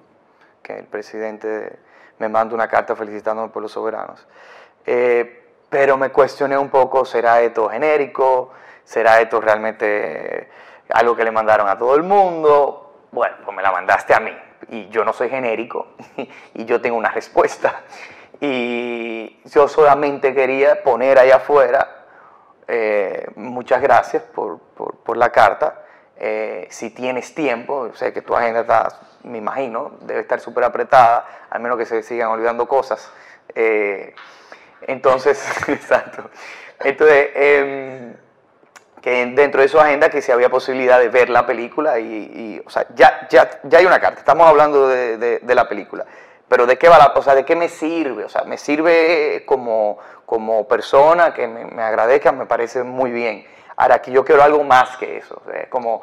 que 0.62 0.78
el 0.78 0.86
presidente 0.86 1.78
me 2.18 2.28
manda 2.28 2.54
una 2.54 2.68
carta 2.68 2.96
felicitándome 2.96 3.48
por 3.48 3.62
los 3.62 3.72
soberanos. 3.72 4.26
Eh, 4.86 5.44
pero 5.68 5.96
me 5.96 6.10
cuestioné 6.10 6.56
un 6.58 6.68
poco, 6.68 7.04
¿será 7.04 7.40
esto 7.40 7.68
genérico? 7.68 8.52
¿Será 8.84 9.20
esto 9.20 9.40
realmente 9.40 10.48
algo 10.90 11.16
que 11.16 11.24
le 11.24 11.30
mandaron 11.30 11.68
a 11.68 11.78
todo 11.78 11.94
el 11.94 12.02
mundo? 12.02 13.06
Bueno, 13.10 13.36
pues 13.44 13.56
me 13.56 13.62
la 13.62 13.72
mandaste 13.72 14.14
a 14.14 14.20
mí 14.20 14.36
y 14.68 14.88
yo 14.88 15.04
no 15.04 15.12
soy 15.12 15.28
genérico 15.28 15.88
y 16.54 16.64
yo 16.64 16.80
tengo 16.80 16.96
una 16.96 17.10
respuesta. 17.10 17.82
Y 18.40 19.40
yo 19.44 19.68
solamente 19.68 20.34
quería 20.34 20.82
poner 20.82 21.18
ahí 21.18 21.30
afuera, 21.30 22.06
eh, 22.66 23.26
muchas 23.36 23.80
gracias 23.80 24.22
por, 24.22 24.58
por, 24.58 25.16
la 25.16 25.30
carta. 25.30 25.81
Eh, 26.24 26.68
si 26.70 26.90
tienes 26.90 27.34
tiempo, 27.34 27.90
sé 27.94 28.12
que 28.12 28.22
tu 28.22 28.36
agenda 28.36 28.60
está, 28.60 29.00
me 29.24 29.38
imagino, 29.38 29.98
debe 30.02 30.20
estar 30.20 30.38
súper 30.38 30.62
apretada, 30.62 31.26
al 31.50 31.60
menos 31.60 31.76
que 31.76 31.84
se 31.84 32.00
sigan 32.04 32.28
olvidando 32.28 32.68
cosas. 32.68 33.10
Eh, 33.56 34.14
entonces, 34.82 35.44
exacto. 35.68 36.30
Entonces, 36.78 37.28
em, 37.34 38.14
que 39.00 39.26
dentro 39.34 39.62
de 39.62 39.66
su 39.66 39.80
agenda 39.80 40.10
que 40.10 40.22
si 40.22 40.30
había 40.30 40.48
posibilidad 40.48 41.00
de 41.00 41.08
ver 41.08 41.28
la 41.28 41.44
película 41.44 41.98
y, 41.98 42.62
o 42.64 42.70
sea, 42.70 42.86
ya, 42.94 43.26
ya, 43.28 43.50
ya, 43.64 43.78
hay 43.78 43.86
una 43.86 43.98
carta, 43.98 44.20
estamos 44.20 44.46
hablando 44.46 44.86
de, 44.86 45.40
la 45.42 45.68
película, 45.68 46.06
pero 46.46 46.66
¿de 46.66 46.78
qué 46.78 46.88
va 46.88 46.98
la, 46.98 47.06
o 47.16 47.22
sea, 47.22 47.34
de 47.34 47.44
qué 47.44 47.56
me 47.56 47.68
sirve? 47.68 48.22
O 48.24 48.28
sea, 48.28 48.44
me 48.44 48.58
sirve 48.58 49.42
como, 49.44 49.98
como 50.24 50.68
persona, 50.68 51.34
que 51.34 51.48
me 51.48 51.82
agradezca, 51.82 52.30
me 52.30 52.46
parece 52.46 52.84
muy 52.84 53.10
bien. 53.10 53.44
Ahora, 53.76 53.96
aquí 53.96 54.12
yo 54.12 54.24
quiero 54.24 54.42
algo 54.42 54.62
más 54.64 54.96
que 54.96 55.18
eso, 55.18 55.42
como, 55.70 56.02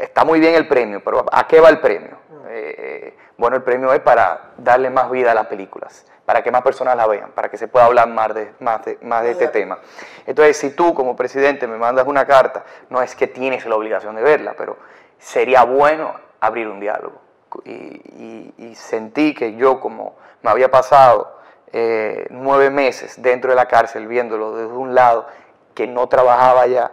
está 0.00 0.24
muy 0.24 0.40
bien 0.40 0.54
el 0.54 0.68
premio, 0.68 1.02
pero 1.02 1.24
¿a 1.30 1.46
qué 1.46 1.60
va 1.60 1.68
el 1.68 1.80
premio? 1.80 2.18
Mm. 2.28 2.46
Eh, 2.48 2.74
eh, 2.78 3.16
bueno, 3.36 3.56
el 3.56 3.62
premio 3.62 3.92
es 3.92 4.00
para 4.00 4.52
darle 4.56 4.90
más 4.90 5.10
vida 5.10 5.32
a 5.32 5.34
las 5.34 5.46
películas 5.46 6.06
para 6.26 6.42
que 6.42 6.50
más 6.50 6.62
personas 6.62 6.96
la 6.96 7.06
vean, 7.06 7.30
para 7.30 7.48
que 7.48 7.56
se 7.56 7.68
pueda 7.68 7.86
hablar 7.86 8.08
más 8.08 8.34
de, 8.34 8.52
más 8.58 8.84
de, 8.84 8.98
más 9.02 9.22
de 9.22 9.30
este 9.30 9.46
tema. 9.46 9.78
Entonces, 10.26 10.56
si 10.56 10.70
tú 10.70 10.92
como 10.92 11.14
presidente 11.14 11.68
me 11.68 11.78
mandas 11.78 12.06
una 12.06 12.26
carta, 12.26 12.64
no 12.90 13.00
es 13.00 13.14
que 13.14 13.28
tienes 13.28 13.64
la 13.64 13.76
obligación 13.76 14.16
de 14.16 14.22
verla, 14.22 14.54
pero 14.58 14.76
sería 15.18 15.62
bueno 15.62 16.14
abrir 16.40 16.68
un 16.68 16.80
diálogo. 16.80 17.22
Y, 17.64 18.74
sentí 18.74 19.34
que 19.34 19.54
yo, 19.54 19.80
como 19.80 20.16
me 20.42 20.50
había 20.50 20.70
pasado 20.70 21.38
eh, 21.72 22.26
nueve 22.30 22.68
meses 22.70 23.22
dentro 23.22 23.50
de 23.50 23.56
la 23.56 23.66
cárcel 23.66 24.06
viéndolo 24.06 24.54
desde 24.54 24.74
un 24.74 24.94
lado 24.94 25.26
que 25.74 25.86
no 25.86 26.08
trabajaba 26.08 26.66
ya, 26.66 26.92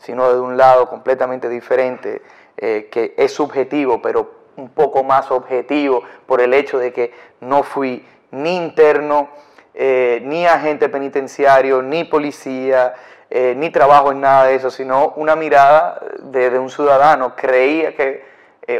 sino 0.00 0.26
desde 0.28 0.40
un 0.40 0.56
lado 0.56 0.88
completamente 0.88 1.48
diferente, 1.48 2.22
eh, 2.56 2.88
que 2.90 3.14
es 3.16 3.32
subjetivo, 3.32 4.02
pero 4.02 4.40
un 4.56 4.70
poco 4.70 5.04
más 5.04 5.30
objetivo 5.30 6.02
por 6.26 6.40
el 6.40 6.52
hecho 6.54 6.78
de 6.78 6.92
que 6.92 7.12
no 7.40 7.62
fui 7.62 8.04
ni 8.32 8.56
interno, 8.56 9.28
eh, 9.74 10.20
ni 10.24 10.46
agente 10.46 10.88
penitenciario, 10.88 11.82
ni 11.82 12.04
policía, 12.04 12.94
eh, 13.28 13.54
ni 13.56 13.70
trabajo 13.70 14.10
en 14.10 14.20
nada 14.20 14.46
de 14.46 14.56
eso, 14.56 14.70
sino 14.70 15.10
una 15.16 15.36
mirada 15.36 16.00
de, 16.22 16.58
un 16.58 16.70
ciudadano. 16.70 17.36
Creía 17.36 17.94
que, 17.94 18.24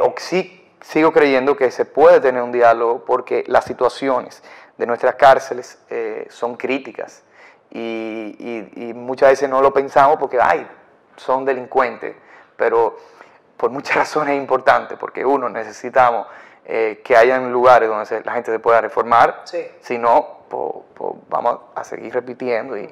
o 0.01 0.15
sí, 0.17 0.69
sigo 0.81 1.13
creyendo 1.13 1.57
que 1.57 1.71
se 1.71 1.85
puede 1.85 2.21
tener 2.21 2.43
un 2.43 2.53
diálogo 2.53 3.05
porque 3.05 3.45
las 3.47 3.65
situaciones 3.65 4.43
de 4.77 4.87
nuestras 4.87 5.15
cárceles 5.15 5.79
son 6.29 6.57
críticas 6.57 7.23
y, 7.71 8.71
y, 8.75 8.95
muchas 8.95 9.31
veces 9.31 9.49
no 9.49 9.63
lo 9.63 9.73
pensamos 9.73 10.17
porque, 10.19 10.39
ay, 10.41 10.67
son 11.21 11.45
delincuentes, 11.45 12.17
pero 12.57 12.97
por 13.57 13.71
muchas 13.71 13.97
razones 14.03 14.35
es 14.35 14.41
importante, 14.41 14.97
porque 14.97 15.25
uno 15.25 15.49
necesitamos 15.49 16.27
eh, 16.65 17.01
que 17.05 17.17
hayan 17.17 17.53
lugares 17.53 17.89
donde 17.89 18.23
la 18.25 18.33
gente 18.33 18.51
se 18.51 18.59
pueda 18.59 18.81
reformar, 18.81 19.43
si 19.81 19.99
no, 19.99 20.41
vamos 21.29 21.59
a 21.75 21.85
seguir 21.85 22.13
repitiendo 22.13 22.77
y, 22.77 22.89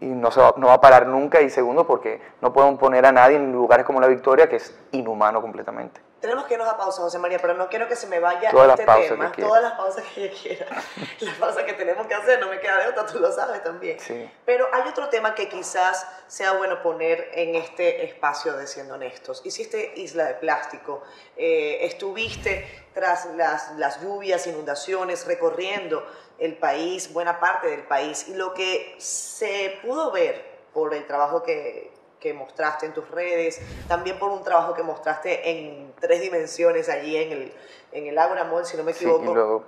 no, 0.00 0.30
se 0.30 0.40
va, 0.40 0.54
no 0.56 0.68
va 0.68 0.74
a 0.74 0.80
parar 0.80 1.06
nunca. 1.06 1.40
Y 1.40 1.50
segundo, 1.50 1.86
porque 1.86 2.20
no 2.40 2.52
podemos 2.52 2.78
poner 2.78 3.04
a 3.04 3.12
nadie 3.12 3.36
en 3.36 3.52
lugares 3.52 3.84
como 3.84 4.00
la 4.00 4.06
Victoria, 4.06 4.48
que 4.48 4.56
es 4.56 4.78
inhumano 4.92 5.42
completamente. 5.42 6.00
Tenemos 6.20 6.46
que 6.46 6.54
irnos 6.54 6.68
a 6.68 6.78
pausa, 6.78 7.02
José 7.02 7.18
María, 7.18 7.38
pero 7.38 7.54
no 7.54 7.68
quiero 7.68 7.86
que 7.88 7.94
se 7.94 8.06
me 8.06 8.18
vaya 8.18 8.50
todas 8.50 8.70
este 8.70 8.86
las 8.86 9.08
tema. 9.08 9.32
todas 9.32 9.62
las 9.62 9.72
pausas 9.72 10.02
que 10.14 10.28
yo 10.28 10.34
quiera. 10.34 10.66
las 11.20 11.34
pausas 11.34 11.64
que 11.64 11.74
tenemos 11.74 12.06
que 12.06 12.14
hacer, 12.14 12.40
no 12.40 12.48
me 12.48 12.58
queda 12.58 12.78
de 12.78 12.88
otra, 12.88 13.04
tú 13.04 13.18
lo 13.18 13.30
sabes 13.30 13.62
también. 13.62 13.98
Pero 14.46 14.66
hay 14.72 14.88
otro 14.88 15.08
tema 15.10 15.34
que 15.34 15.48
quizás 15.48 16.06
sea 16.26 16.52
bueno 16.52 16.82
poner 16.82 17.30
en 17.34 17.54
este 17.54 18.04
espacio 18.04 18.54
de 18.54 18.66
Siendo 18.66 18.94
Honestos. 18.94 19.42
Hiciste 19.44 19.92
Isla 19.96 20.24
de 20.24 20.34
Plástico, 20.34 21.02
eh, 21.36 21.78
estuviste 21.82 22.86
tras 22.94 23.26
las, 23.34 23.72
las 23.76 24.00
lluvias, 24.00 24.46
inundaciones, 24.46 25.26
recorriendo 25.26 26.06
el 26.38 26.56
país, 26.56 27.12
buena 27.12 27.38
parte 27.40 27.68
del 27.68 27.82
país, 27.82 28.26
y 28.28 28.34
lo 28.34 28.54
que 28.54 28.94
se 28.98 29.78
pudo 29.82 30.10
ver 30.10 30.56
por 30.72 30.94
el 30.94 31.06
trabajo 31.06 31.42
que, 31.42 31.95
que 32.26 32.34
mostraste 32.34 32.86
en 32.86 32.92
tus 32.92 33.08
redes, 33.08 33.60
también 33.86 34.18
por 34.18 34.30
un 34.30 34.42
trabajo 34.42 34.74
que 34.74 34.82
mostraste 34.82 35.48
en 35.48 35.94
tres 36.00 36.20
dimensiones 36.20 36.88
allí 36.88 37.16
en 37.16 37.30
el, 37.30 37.52
en 37.92 38.06
el 38.08 38.18
Ágora 38.18 38.42
Mall, 38.42 38.66
si 38.66 38.76
no 38.76 38.82
me 38.82 38.90
equivoco. 38.90 39.64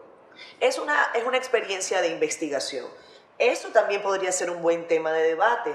es, 0.59 0.79
una, 0.79 1.13
es 1.15 1.25
una 1.25 1.37
experiencia 1.37 2.01
de 2.01 2.09
investigación. 2.09 2.85
Eso 3.39 3.69
también 3.69 4.03
podría 4.03 4.33
ser 4.33 4.51
un 4.51 4.61
buen 4.61 4.89
tema 4.89 5.13
de 5.13 5.23
debate. 5.23 5.73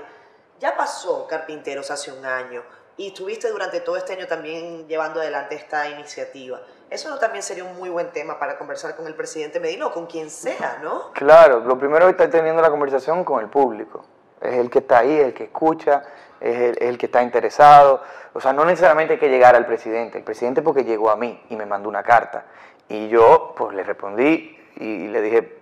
Ya 0.60 0.76
pasó 0.76 1.26
Carpinteros 1.28 1.90
hace 1.90 2.12
un 2.12 2.26
año 2.26 2.64
y 2.98 3.08
estuviste 3.08 3.50
durante 3.50 3.80
todo 3.80 3.96
este 3.96 4.14
año 4.14 4.28
también 4.28 4.86
llevando 4.88 5.22
adelante 5.22 5.56
esta 5.56 5.88
iniciativa. 5.88 6.62
Eso 6.90 7.10
no 7.10 7.18
también 7.18 7.44
sería 7.44 7.64
un 7.64 7.78
muy 7.78 7.90
buen 7.90 8.12
tema 8.12 8.38
para 8.38 8.58
conversar 8.58 8.98
con 8.98 9.08
el 9.08 9.16
presidente 9.16 9.62
Medina 9.62 9.88
o 9.88 9.94
con 9.94 10.06
quien 10.06 10.30
sea, 10.30 10.80
¿no? 10.84 11.14
Claro, 11.14 11.62
lo 11.62 11.78
primero 11.78 12.06
es 12.08 12.12
estar 12.12 12.30
teniendo 12.30 12.62
la 12.62 12.70
conversación 12.70 13.24
con 13.24 13.42
el 13.42 13.50
público. 13.50 14.06
Es 14.44 14.56
el 14.56 14.70
que 14.70 14.80
está 14.80 15.00
ahí, 15.00 15.18
el 15.18 15.34
que 15.34 15.46
escucha, 15.46 16.04
es 16.44 16.78
el, 16.78 16.98
que 16.98 17.06
está 17.06 17.24
interesado. 17.24 18.02
O 18.34 18.42
sea, 18.42 18.54
no 18.54 18.66
necesariamente 18.66 19.14
hay 19.14 19.20
que 19.20 19.30
llegar 19.30 19.56
al 19.56 19.66
presidente. 19.66 20.18
El 20.18 20.24
presidente 20.24 20.62
porque 20.62 20.84
llegó 20.84 21.10
a 21.10 21.16
mí 21.16 21.42
y 21.50 21.56
me 21.56 21.66
mandó 21.66 21.90
una 21.90 22.04
carta. 22.04 22.46
Y 22.90 23.08
yo 23.08 23.54
pues 23.56 23.74
le 23.76 23.84
respondí 23.84 24.58
y 24.76 25.08
le 25.08 25.22
dije, 25.22 25.58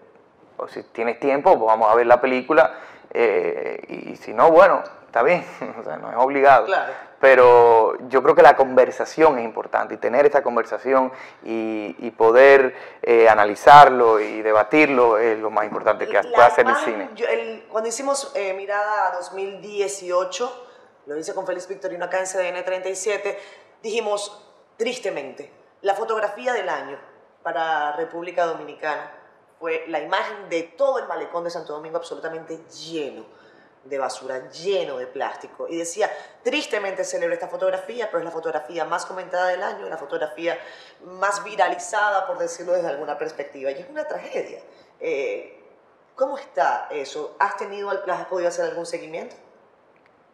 oh, 0.57 0.67
si 0.67 0.83
tienes 0.83 1.19
tiempo, 1.19 1.57
pues 1.57 1.67
vamos 1.67 1.91
a 1.91 1.95
ver 1.95 2.07
la 2.07 2.19
película. 2.19 2.73
Eh, 3.13 4.09
y 4.09 4.15
si 4.15 4.33
no, 4.33 4.51
bueno, 4.51 4.81
está 5.11 5.23
bien, 5.23 5.43
o 5.79 5.83
sea, 5.83 5.97
no 5.97 6.09
es 6.09 6.15
obligado. 6.17 6.67
Pero 7.19 7.97
yo 8.07 8.23
creo 8.23 8.33
que 8.33 8.41
la 8.41 8.55
conversación 8.55 9.37
es 9.37 9.45
importante 9.45 9.93
y 9.93 9.97
tener 9.97 10.25
esta 10.25 10.41
conversación 10.41 11.11
y, 11.43 12.11
poder 12.17 12.75
eh, 13.01 13.27
analizarlo 13.27 14.19
y 14.19 14.41
debatirlo 14.41 15.17
es 15.17 15.39
lo 15.39 15.49
más 15.49 15.65
importante 15.65 16.07
que 16.07 16.19
puede 16.19 16.43
hacer 16.43 16.67
el 16.67 16.75
cine. 16.77 17.09
cuando 17.69 17.89
hicimos 17.89 18.31
eh, 18.35 18.53
Mirada 18.53 19.11
2018, 19.17 20.67
lo 21.05 21.17
hice 21.17 21.33
con 21.33 21.45
Félix 21.45 21.67
Victorino 21.67 22.05
acá 22.05 22.19
en 22.19 22.25
CDN 22.25 22.63
37, 22.63 23.39
dijimos, 23.81 24.45
tristemente, 24.77 25.51
la 25.81 25.95
fotografía 25.95 26.53
del 26.53 26.69
año 26.69 26.99
para 27.43 27.93
República 27.93 28.45
Dominicana 28.45 29.11
fue 29.59 29.85
la 29.87 29.99
imagen 29.99 30.49
de 30.49 30.63
todo 30.63 30.99
el 30.99 31.07
malecón 31.07 31.43
de 31.43 31.49
Santo 31.49 31.73
Domingo 31.73 31.97
absolutamente 31.97 32.59
lleno 32.67 33.25
de 33.83 33.97
basura, 33.97 34.49
lleno 34.49 34.97
de 34.97 35.07
plástico. 35.07 35.67
Y 35.67 35.77
decía, 35.77 36.11
tristemente 36.43 37.03
celebro 37.03 37.33
esta 37.33 37.47
fotografía, 37.47 38.07
pero 38.07 38.19
es 38.19 38.25
la 38.25 38.31
fotografía 38.31 38.85
más 38.85 39.05
comentada 39.05 39.47
del 39.47 39.63
año, 39.63 39.89
la 39.89 39.97
fotografía 39.97 40.57
más 41.03 41.43
viralizada, 41.43 42.27
por 42.27 42.37
decirlo 42.37 42.73
desde 42.73 42.89
alguna 42.89 43.17
perspectiva. 43.17 43.71
Y 43.71 43.79
es 43.79 43.89
una 43.89 44.07
tragedia. 44.07 44.61
Eh, 44.99 45.57
¿Cómo 46.15 46.37
está 46.37 46.87
eso? 46.91 47.35
¿Has 47.39 47.57
tenido, 47.57 47.89
has 47.89 48.25
podido 48.27 48.49
hacer 48.49 48.65
algún 48.65 48.85
seguimiento? 48.85 49.35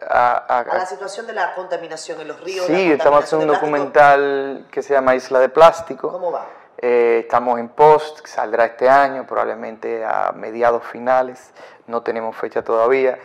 A, 0.02 0.38
a- 0.48 0.60
A 0.60 0.78
la 0.78 0.86
situación 0.86 1.26
de 1.26 1.34
la 1.34 1.56
contaminación 1.56 2.22
en 2.22 2.28
los 2.28 2.40
ríos. 2.42 2.66
sí, 2.68 2.92
estamos 2.92 3.24
haciendo 3.24 3.48
un 3.48 3.54
documental 3.54 4.66
que 4.70 4.84
se 4.84 4.94
llama 4.94 5.16
Isla 5.16 5.40
de 5.40 5.50
Plástico. 5.50 6.12
¿Cómo 6.12 6.32
va? 6.32 6.46
Eh, 6.80 7.22
estamos 7.24 7.60
en 7.60 7.70
post, 7.70 8.26
saldrá 8.28 8.66
este 8.66 8.88
año, 8.88 9.26
probablemente 9.26 10.06
a 10.06 10.32
mediados 10.36 10.84
finales, 10.84 11.52
no 11.88 12.04
tenemos 12.04 12.36
fecha 12.36 12.64
todavía, 12.64 13.18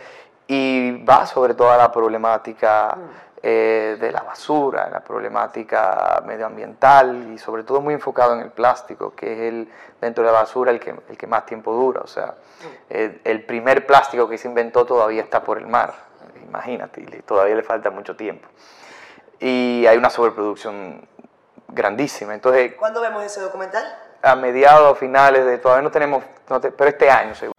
y 0.47 1.05
va 1.05 1.27
sobre 1.27 1.53
toda 1.53 1.77
la 1.77 1.93
problemática 1.93 2.97
eh, 3.43 3.99
de 4.01 4.11
la 4.11 4.23
basura, 4.23 4.89
la 4.89 5.01
problemática 5.01 6.23
medioambiental 6.25 7.33
y 7.35 7.39
sobre 7.39 7.65
todo 7.65 7.83
muy 7.83 7.93
enfocado 7.93 8.33
en 8.35 8.41
el 8.41 8.51
plástico, 8.51 9.15
que 9.15 9.33
es 9.35 9.39
el, 9.53 9.69
dentro 10.01 10.25
de 10.25 10.33
la 10.33 10.39
basura 10.39 10.71
el 10.71 10.81
que, 10.81 10.95
el 11.11 11.19
que 11.19 11.27
más 11.27 11.45
tiempo 11.45 11.73
dura. 11.75 12.01
O 12.03 12.07
sea, 12.07 12.35
el, 12.89 13.21
el 13.25 13.45
primer 13.45 13.87
plástico 13.87 14.27
que 14.29 14.39
se 14.39 14.49
inventó 14.49 14.87
todavía 14.87 15.21
está 15.23 15.43
por 15.43 15.59
el 15.59 15.67
mar, 15.67 15.93
imagínate, 16.57 17.01
y 17.01 17.07
todavía 17.23 17.55
le 17.55 17.63
falta 17.63 17.91
mucho 17.91 18.15
tiempo. 18.15 18.47
Y 19.41 19.87
hay 19.87 19.97
una 19.97 20.11
sobreproducción 20.11 21.09
grandísima. 21.69 22.35
Entonces, 22.35 22.75
¿Cuándo 22.75 23.01
vemos 23.01 23.25
ese 23.25 23.41
documental? 23.41 23.83
a 24.23 24.37
mediados, 24.37 24.99
finales 24.99 25.47
de, 25.47 25.57
todavía 25.59 25.83
no 25.83 25.91
tenemos, 25.91 26.23
no 26.49 26.61
te- 26.61 26.71
pero 26.71 26.91
este 26.91 27.11
año 27.11 27.35
seguro. 27.35 27.53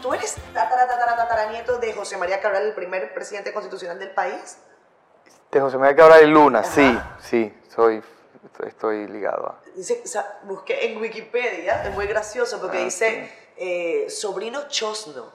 ¿Tú 0.00 0.12
eres 0.14 0.36
tatara, 0.54 0.86
tatara, 0.86 1.16
tataranieto 1.16 1.78
de 1.78 1.92
José 1.94 2.16
María 2.18 2.40
Cabral, 2.40 2.64
el 2.66 2.74
primer 2.74 3.12
presidente 3.14 3.52
constitucional 3.52 3.98
del 3.98 4.10
país? 4.10 4.58
De 5.50 5.60
José 5.60 5.78
María 5.78 5.96
Cabral 5.96 6.22
y 6.24 6.26
Luna, 6.26 6.60
Ajá. 6.60 6.68
sí, 6.70 6.98
sí, 7.20 7.58
soy, 7.74 8.02
estoy 8.66 9.08
ligado 9.08 9.46
a. 9.48 9.60
Dice, 9.74 10.00
o 10.04 10.06
sea, 10.06 10.38
busqué 10.44 10.92
en 10.92 11.00
Wikipedia, 11.00 11.82
es 11.84 11.94
muy 11.94 12.06
gracioso 12.06 12.60
porque 12.60 12.78
Ah, 12.78 12.84
dice 12.84 13.32
eh, 13.58 14.06
sobrino 14.10 14.68
Chosno. 14.68 15.32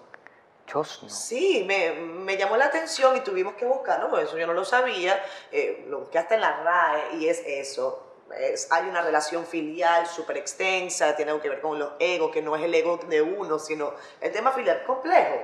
Chosno. 0.66 1.10
Sí, 1.10 1.64
me, 1.68 1.92
me 1.92 2.38
llamó 2.38 2.56
la 2.58 2.66
atención 2.66 3.16
y 3.18 3.20
tuvimos 3.22 3.54
que 3.56 3.66
buscarlo, 3.66 4.18
eso 4.18 4.38
yo 4.38 4.48
no 4.48 4.54
lo 4.54 4.64
sabía. 4.66 5.22
eh, 5.52 5.86
lo 5.90 6.00
busqué 6.00 6.20
hasta 6.20 6.36
en 6.36 6.42
la 6.42 6.64
RAE 6.64 7.16
y 7.18 7.28
es 7.28 7.44
eso. 7.46 8.08
Es- 8.40 8.72
hay 8.72 8.88
una 8.88 9.02
relación 9.02 9.46
filial 9.46 10.08
súper 10.08 10.38
extensa, 10.38 11.16
tiene 11.16 11.32
algo 11.32 11.44
que 11.44 11.50
ver 11.50 11.62
con 11.62 11.78
los 11.78 11.92
egos, 12.00 12.32
que 12.32 12.42
no 12.42 12.56
es 12.56 12.64
el 12.64 12.74
ego 12.74 12.98
de 13.08 13.22
uno, 13.22 13.60
sino 13.60 13.94
el 14.22 14.32
tema 14.32 14.52
filial 14.54 14.84
complejo. 14.86 15.44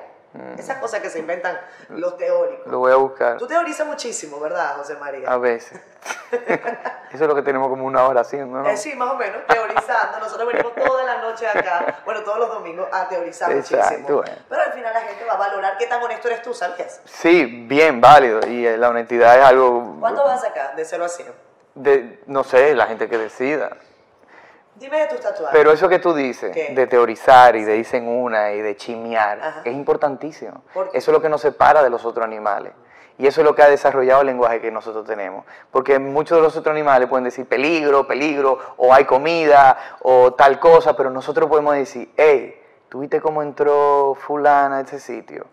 Esas 0.57 0.77
cosas 0.77 0.99
que 0.99 1.09
se 1.09 1.19
inventan 1.19 1.59
los 1.89 2.15
teóricos. 2.17 2.67
Lo 2.67 2.79
voy 2.79 2.91
a 2.91 2.97
buscar 2.97 3.37
Tú 3.37 3.47
teorizas 3.47 3.87
muchísimo, 3.87 4.39
¿verdad, 4.39 4.75
José 4.77 4.95
María? 4.97 5.27
a 5.27 5.37
veces. 5.37 5.79
Eso 7.11 7.23
es 7.23 7.27
lo 7.27 7.33
que 7.33 7.41
tenemos 7.41 7.67
como 7.69 7.85
una 7.85 8.03
hora 8.07 8.21
haciendo, 8.21 8.59
¿no? 8.59 8.69
Eh, 8.69 8.77
sí, 8.77 8.95
más 8.95 9.11
o 9.11 9.15
menos, 9.15 9.45
teorizando. 9.47 10.19
Nosotros 10.19 10.47
venimos 10.53 10.75
toda 10.75 11.03
la 11.03 11.17
noche 11.21 11.47
acá, 11.47 12.01
bueno, 12.05 12.21
todos 12.21 12.37
los 12.37 12.49
domingos 12.49 12.87
a 12.91 13.07
teorizar 13.07 13.51
Exacto, 13.51 14.17
muchísimo. 14.17 14.23
Pero 14.47 14.61
al 14.61 14.73
final 14.73 14.93
la 14.93 15.01
gente 15.01 15.25
va 15.25 15.33
a 15.33 15.37
valorar 15.37 15.77
qué 15.77 15.87
tan 15.87 16.01
honesto 16.03 16.27
eres 16.27 16.43
tú, 16.43 16.53
¿sabes? 16.53 17.01
Sí, 17.05 17.65
bien, 17.67 17.99
válido. 17.99 18.41
Y 18.47 18.67
eh, 18.67 18.77
la 18.77 18.89
honestidad 18.89 19.39
es 19.39 19.45
algo. 19.45 19.97
¿Cuánto 19.99 20.23
vas 20.23 20.43
a 20.43 20.47
sacar 20.47 20.75
de 20.75 20.85
0 20.85 21.05
a 21.05 21.09
100? 21.09 21.33
De, 21.75 22.23
no 22.27 22.43
sé, 22.43 22.75
la 22.75 22.85
gente 22.85 23.09
que 23.09 23.17
decida. 23.17 23.77
Dime 24.79 24.99
de 24.99 25.07
tus 25.07 25.19
tatuajes. 25.19 25.49
Pero 25.51 25.71
eso 25.71 25.89
que 25.89 25.99
tú 25.99 26.13
dices, 26.13 26.51
¿Qué? 26.53 26.73
de 26.73 26.87
teorizar 26.87 27.55
y 27.55 27.63
de 27.63 27.73
dicen 27.73 28.07
una 28.07 28.53
y 28.53 28.61
de 28.61 28.75
chimear, 28.75 29.39
Ajá. 29.39 29.61
es 29.65 29.73
importantísimo. 29.73 30.63
Eso 30.93 31.11
es 31.11 31.13
lo 31.13 31.21
que 31.21 31.29
nos 31.29 31.41
separa 31.41 31.83
de 31.83 31.89
los 31.89 32.05
otros 32.05 32.23
animales. 32.25 32.73
Y 33.17 33.27
eso 33.27 33.41
es 33.41 33.45
lo 33.45 33.53
que 33.53 33.61
ha 33.61 33.69
desarrollado 33.69 34.21
el 34.21 34.27
lenguaje 34.27 34.61
que 34.61 34.71
nosotros 34.71 35.05
tenemos. 35.05 35.45
Porque 35.71 35.99
muchos 35.99 36.37
de 36.37 36.41
los 36.41 36.55
otros 36.55 36.71
animales 36.71 37.09
pueden 37.09 37.25
decir 37.25 37.45
peligro, 37.45 38.07
peligro, 38.07 38.57
o 38.77 38.93
hay 38.93 39.03
comida, 39.03 39.77
o 40.01 40.33
tal 40.33 40.57
cosa, 40.57 40.95
pero 40.95 41.09
nosotros 41.09 41.49
podemos 41.49 41.75
decir, 41.75 42.13
hey, 42.15 42.57
¿tú 42.87 42.99
viste 42.99 43.19
cómo 43.19 43.43
entró 43.43 44.15
fulana 44.15 44.77
a 44.77 44.81
ese 44.81 45.01
sitio? 45.01 45.47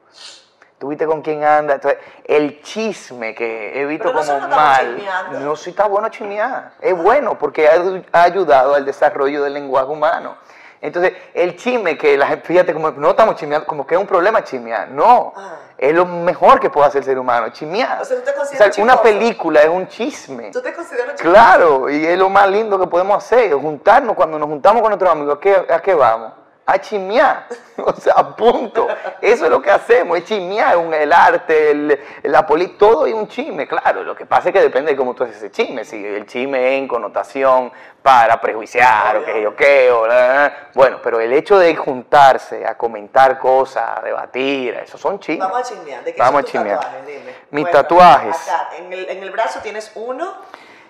¿Tú 0.78 0.88
viste 0.88 1.06
con 1.06 1.22
quién 1.22 1.42
anda? 1.42 1.74
Entonces, 1.74 1.98
el 2.24 2.60
chisme 2.60 3.34
que 3.34 3.80
he 3.80 3.86
visto 3.86 4.12
como 4.12 4.38
mal. 4.48 4.98
No, 5.40 5.56
sí 5.56 5.70
está 5.70 5.86
bueno 5.86 6.08
chismear. 6.10 6.72
Es 6.80 6.94
bueno 6.96 7.38
porque 7.38 7.66
ha, 7.68 7.80
ha 8.12 8.22
ayudado 8.24 8.74
al 8.74 8.84
desarrollo 8.84 9.42
del 9.42 9.54
lenguaje 9.54 9.86
humano. 9.90 10.36
Entonces, 10.82 11.14
el 11.32 11.56
chisme 11.56 11.96
que 11.96 12.18
la 12.18 12.26
gente, 12.26 12.46
fíjate, 12.46 12.74
como 12.74 12.90
no 12.90 13.10
estamos 13.10 13.36
chismeando, 13.36 13.66
como 13.66 13.86
que 13.86 13.94
es 13.94 14.00
un 14.00 14.06
problema 14.06 14.44
chismear. 14.44 14.88
No, 14.90 15.32
Ah. 15.34 15.54
es 15.78 15.94
lo 15.94 16.04
mejor 16.04 16.60
que 16.60 16.68
puede 16.68 16.86
hacer 16.88 16.98
el 17.00 17.04
ser 17.06 17.18
humano, 17.18 17.48
chismear. 17.48 18.02
O 18.02 18.04
sea, 18.04 18.18
¿tú 18.18 18.22
te 18.24 18.34
consideras 18.34 18.76
una 18.78 18.92
chismoso? 18.92 19.02
película 19.02 19.62
es 19.62 19.68
un 19.70 19.88
chisme. 19.88 20.50
¿Tú 20.50 20.60
te 20.60 20.74
consideras 20.74 21.14
chico? 21.16 21.30
Claro, 21.30 21.88
y 21.88 22.04
es 22.04 22.18
lo 22.18 22.28
más 22.28 22.48
lindo 22.50 22.78
que 22.78 22.86
podemos 22.86 23.16
hacer, 23.16 23.50
juntarnos 23.54 24.14
cuando 24.14 24.38
nos 24.38 24.46
juntamos 24.48 24.82
con 24.82 24.90
nuestros 24.90 25.10
amigos, 25.10 25.38
¿a 25.38 25.40
qué, 25.40 25.66
a 25.72 25.80
qué 25.80 25.94
vamos? 25.94 26.32
A 26.68 26.78
chismear, 26.80 27.46
o 27.76 27.92
sea, 27.94 28.14
punto. 28.36 28.88
Eso 29.20 29.44
es 29.44 29.50
lo 29.50 29.62
que 29.62 29.70
hacemos, 29.70 30.18
es 30.18 30.24
chismear, 30.24 30.76
el 30.94 31.12
arte, 31.12 31.70
el- 31.70 32.00
la 32.24 32.44
política, 32.44 32.78
todo 32.80 33.06
es 33.06 33.14
un 33.14 33.28
chisme, 33.28 33.68
claro. 33.68 34.02
Lo 34.02 34.16
que 34.16 34.26
pasa 34.26 34.48
es 34.48 34.52
que 34.52 34.60
depende 34.60 34.90
de 34.90 34.96
cómo 34.96 35.14
tú 35.14 35.22
haces 35.22 35.36
ese 35.36 35.50
chisme, 35.52 35.84
si 35.84 36.04
el 36.04 36.26
chisme 36.26 36.74
es 36.74 36.78
en 36.80 36.88
connotación 36.88 37.70
para 38.02 38.40
prejuiciar 38.40 39.16
o 39.18 39.24
que 39.24 39.40
yo 39.42 39.54
qué, 39.54 39.90
o 39.92 40.06
la, 40.08 40.14
la, 40.16 40.34
la. 40.42 40.68
bueno, 40.74 40.98
pero 41.02 41.20
el 41.20 41.32
hecho 41.32 41.56
de 41.58 41.74
juntarse 41.76 42.66
a 42.66 42.76
comentar 42.76 43.38
cosas, 43.38 43.98
a 43.98 44.02
debatir, 44.02 44.74
eso 44.74 44.98
son 44.98 45.20
chismes. 45.20 45.48
Vamos 45.48 45.60
a 45.60 45.62
chismear. 45.72 46.02
¿De 46.02 46.14
qué 46.14 46.18
Vamos 46.20 46.32
son 46.32 46.38
a 46.38 46.42
tus 46.42 46.50
chismear. 46.52 46.78
tatuajes? 46.80 47.06
Dime. 47.06 47.34
Mis 47.50 47.70
tatuajes. 47.70 48.48
Acá, 48.48 48.68
en 48.76 48.92
el, 48.92 49.08
en 49.08 49.22
el 49.22 49.30
brazo 49.30 49.60
tienes 49.62 49.92
uno. 49.94 50.34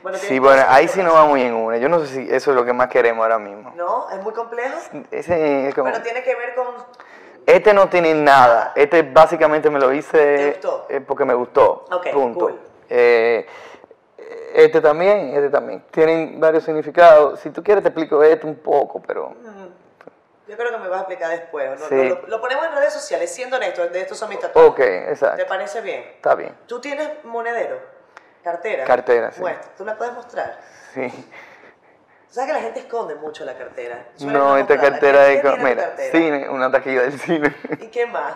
Bueno, 0.06 0.18
Sí, 0.18 0.38
bueno, 0.38 0.62
ahí 0.68 0.86
sí 0.86 1.00
no 1.00 1.06
brazo. 1.10 1.18
vamos 1.18 1.38
en 1.40 1.52
una. 1.52 1.78
Yo 1.78 1.88
no 1.88 1.98
sé 1.98 2.06
si 2.06 2.20
eso 2.32 2.50
es 2.52 2.56
lo 2.56 2.64
que 2.64 2.72
más 2.72 2.86
queremos 2.86 3.24
ahora 3.24 3.40
mismo. 3.40 3.72
¿No? 3.74 4.08
¿Es 4.08 4.22
muy 4.22 4.32
complejo? 4.32 4.78
Ese 5.10 5.66
es 5.68 5.74
como- 5.74 5.90
Pero 5.90 6.00
tiene 6.00 6.22
que 6.22 6.32
ver 6.36 6.54
con... 6.54 6.66
Este 7.44 7.74
no 7.74 7.88
tiene 7.88 8.14
nada. 8.14 8.72
Este 8.76 9.02
básicamente 9.02 9.68
me 9.68 9.80
lo 9.80 9.88
¿Te 9.88 9.96
hice 9.96 10.50
gustó? 10.52 10.86
eh, 10.90 11.00
porque 11.00 11.24
me 11.24 11.34
gustó. 11.34 11.86
Ok, 11.90 12.10
punto. 12.12 12.38
cool. 12.38 12.60
Eh, 12.88 13.48
este 14.54 14.80
también, 14.80 15.30
este 15.34 15.50
también. 15.50 15.82
Tienen 15.90 16.38
varios 16.38 16.62
significados. 16.62 17.40
Si 17.40 17.50
tú 17.50 17.64
quieres 17.64 17.82
te 17.82 17.88
explico 17.88 18.22
este 18.22 18.46
un 18.46 18.54
poco, 18.54 19.02
pero... 19.04 19.34
Yo 20.46 20.56
creo 20.56 20.70
que 20.70 20.78
me 20.78 20.86
vas 20.88 20.98
a 20.98 21.00
explicar 21.00 21.30
después. 21.30 21.80
¿no? 21.80 21.86
Sí. 21.88 22.08
Lo, 22.10 22.28
lo 22.28 22.40
ponemos 22.40 22.64
en 22.64 22.76
redes 22.76 22.92
sociales, 22.92 23.34
siendo 23.34 23.56
honesto, 23.56 23.84
de 23.88 24.00
estos 24.02 24.16
son 24.16 24.28
mis 24.28 24.38
tatuajes. 24.38 24.70
Ok, 24.70 24.78
exacto. 24.78 25.38
¿Te 25.38 25.46
parece 25.46 25.80
bien? 25.80 26.02
Está 26.14 26.36
bien. 26.36 26.54
¿Tú 26.68 26.80
tienes 26.80 27.10
monedero? 27.24 27.95
¿Cartera? 28.46 28.84
Cartera, 28.84 29.32
sí. 29.32 29.40
Muestra. 29.40 29.72
¿Tú 29.76 29.84
la 29.84 29.96
puedes 29.98 30.14
mostrar? 30.14 30.56
Sí. 30.94 31.10
¿Sabes 32.30 32.46
que 32.48 32.52
la 32.54 32.60
gente 32.62 32.78
esconde 32.78 33.16
mucho 33.16 33.44
la 33.44 33.58
cartera? 33.58 34.04
No, 34.20 34.56
esta 34.56 34.78
cartera 34.80 35.26
¿Qué- 35.26 35.40
qué 35.42 35.50
tu 35.50 35.56
Mira, 35.56 35.82
cartera? 35.82 36.12
cine, 36.12 36.48
una 36.48 36.70
taquilla 36.70 37.02
del 37.02 37.18
cine. 37.18 37.52
¿Y 37.80 37.88
qué 37.88 38.06
más? 38.06 38.34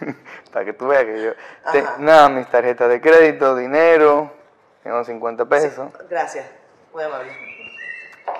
Para 0.54 0.64
que 0.64 0.72
tú 0.72 0.86
veas 0.86 1.04
que 1.04 1.22
yo... 1.22 1.32
te- 1.70 1.84
nada, 1.98 2.30
mis 2.30 2.46
tarjetas 2.48 2.88
de 2.88 2.98
crédito, 3.02 3.54
dinero. 3.54 4.32
Tengo 4.82 5.04
50 5.04 5.44
pesos. 5.44 5.92
Gracias. 6.08 6.46
Muy 6.94 7.04
amable. 7.04 7.30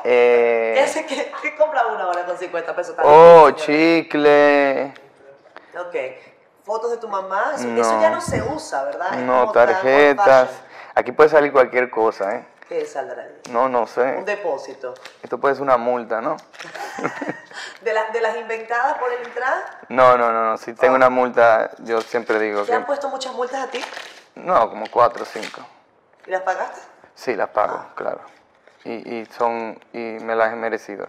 Eh, 0.04 0.72
¿Qué, 0.76 0.80
hace 0.80 1.04
que, 1.04 1.30
¿Qué 1.42 1.56
compra 1.56 1.88
uno 1.88 2.04
ahora 2.04 2.24
con 2.24 2.38
50 2.38 2.74
pesos? 2.74 2.96
Tan 2.96 3.04
oh, 3.06 3.48
difícil, 3.48 4.04
chicle. 4.04 4.94
¿verdad? 5.74 5.88
Ok. 5.88 5.94
¿Fotos 6.64 6.90
de 6.92 6.96
tu 6.96 7.08
mamá? 7.08 7.52
Eso, 7.54 7.66
No. 7.68 7.80
eso 7.82 8.00
ya 8.00 8.08
no 8.08 8.20
se 8.22 8.40
usa, 8.42 8.84
¿verdad? 8.84 9.08
Es 9.12 9.20
No, 9.20 9.52
tarjetas. 9.52 10.48
Aquí 10.94 11.12
puede 11.12 11.30
salir 11.30 11.52
cualquier 11.52 11.90
cosa, 11.90 12.36
¿eh? 12.36 12.44
¿Qué 12.68 12.84
saldrá? 12.86 13.26
No, 13.50 13.68
no 13.68 13.80
Un 13.80 13.86
sé. 13.88 14.22
depósito. 14.24 14.94
Esto 15.22 15.38
puede 15.38 15.54
ser 15.54 15.62
una 15.62 15.76
multa, 15.76 16.20
¿no? 16.20 16.36
¿De, 17.82 17.92
las 17.92 18.12
de 18.12 18.20
las 18.20 18.36
inventadas 18.36 18.98
por 18.98 19.12
el 19.12 19.26
Intran? 19.26 19.60
No, 19.88 20.16
no, 20.16 20.32
no, 20.32 20.50
no. 20.50 20.56
Si 20.56 20.72
tengo 20.74 20.94
una 20.94 21.10
multa, 21.10 21.70
yo 21.80 22.00
siempre 22.00 22.38
digo 22.38 22.62
¿Te 22.62 22.68
que... 22.68 22.74
han 22.74 22.86
puesto 22.86 23.08
muchas 23.08 23.32
multas 23.34 23.64
a 23.64 23.70
ti? 23.70 23.80
No, 24.36 24.70
como 24.70 24.86
cuatro 24.90 25.22
o 25.22 25.26
cinco. 25.26 25.60
¿Y 26.26 26.30
las 26.30 26.42
pagaste? 26.42 26.80
Sí, 27.14 27.34
las 27.36 27.48
pago, 27.48 27.74
Ah. 27.76 27.92
claro. 27.94 28.20
Y, 28.84 28.92
y 29.20 29.26
son... 29.26 29.78
Y 29.92 29.98
me 29.98 30.34
las 30.34 30.52
he 30.52 30.56
merecido. 30.56 31.08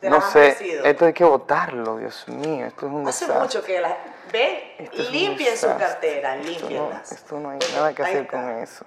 ¿Te 0.00 0.10
no 0.10 0.16
las 0.16 0.24
has 0.26 0.32
sé, 0.32 0.38
merecido? 0.40 0.84
esto 0.84 1.04
hay 1.06 1.12
que 1.12 1.24
votarlo, 1.24 1.96
Dios 1.98 2.26
mío. 2.28 2.66
Esto 2.66 2.86
es 2.86 2.92
un 2.92 3.06
Hace 3.08 3.26
desastre. 3.26 3.38
mucho 3.40 3.62
que 3.64 3.80
las... 3.80 3.92
Ven, 4.32 4.58
un 4.98 5.12
limpien 5.12 5.56
su 5.56 5.68
cartera, 5.76 6.36
Esto 6.36 6.68
no, 6.70 6.90
esto 7.00 7.38
no 7.38 7.50
hay 7.50 7.58
nada 7.74 7.92
que 7.94 8.02
hacer 8.02 8.26
con 8.26 8.48
eso. 8.58 8.84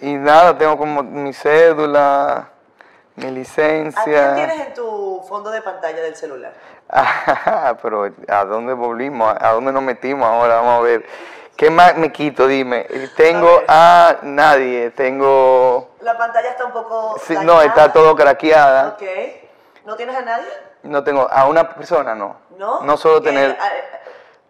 Y 0.00 0.14
nada, 0.14 0.56
tengo 0.56 0.78
como 0.78 1.02
mi 1.02 1.32
cédula, 1.34 2.48
mi 3.16 3.22
¿A 3.22 3.26
quién 3.26 3.34
licencia. 3.34 4.34
tienes 4.34 4.66
en 4.68 4.74
tu 4.74 5.22
fondo 5.28 5.50
de 5.50 5.60
pantalla 5.60 6.02
del 6.02 6.16
celular? 6.16 6.52
Pero 7.82 8.10
¿a 8.28 8.44
dónde 8.44 8.72
volvimos? 8.72 9.34
¿A 9.38 9.52
dónde 9.52 9.72
nos 9.72 9.82
metimos 9.82 10.26
ahora? 10.26 10.56
Vamos 10.56 10.78
a 10.78 10.80
ver. 10.80 11.04
¿Qué 11.54 11.68
más 11.68 11.94
me 11.96 12.10
quito? 12.10 12.46
Dime. 12.46 12.86
Tengo 13.16 13.60
A 13.68 14.16
nadie. 14.22 14.90
Tengo... 14.92 15.90
La 16.00 16.16
pantalla 16.16 16.48
está 16.48 16.64
un 16.64 16.72
poco 16.72 17.16
Sí, 17.22 17.36
no, 17.42 17.60
está 17.60 17.92
todo 17.92 18.16
craqueada. 18.16 18.88
Ok. 18.88 19.02
¿No 19.84 19.94
tienes 19.96 20.16
a 20.16 20.22
nadie? 20.22 20.48
No 20.84 21.04
tengo... 21.04 21.28
A 21.30 21.46
una 21.46 21.68
persona 21.68 22.14
no. 22.14 22.36
¿No? 22.56 22.80
No 22.80 22.96
solo 22.96 23.20
tener 23.20 23.58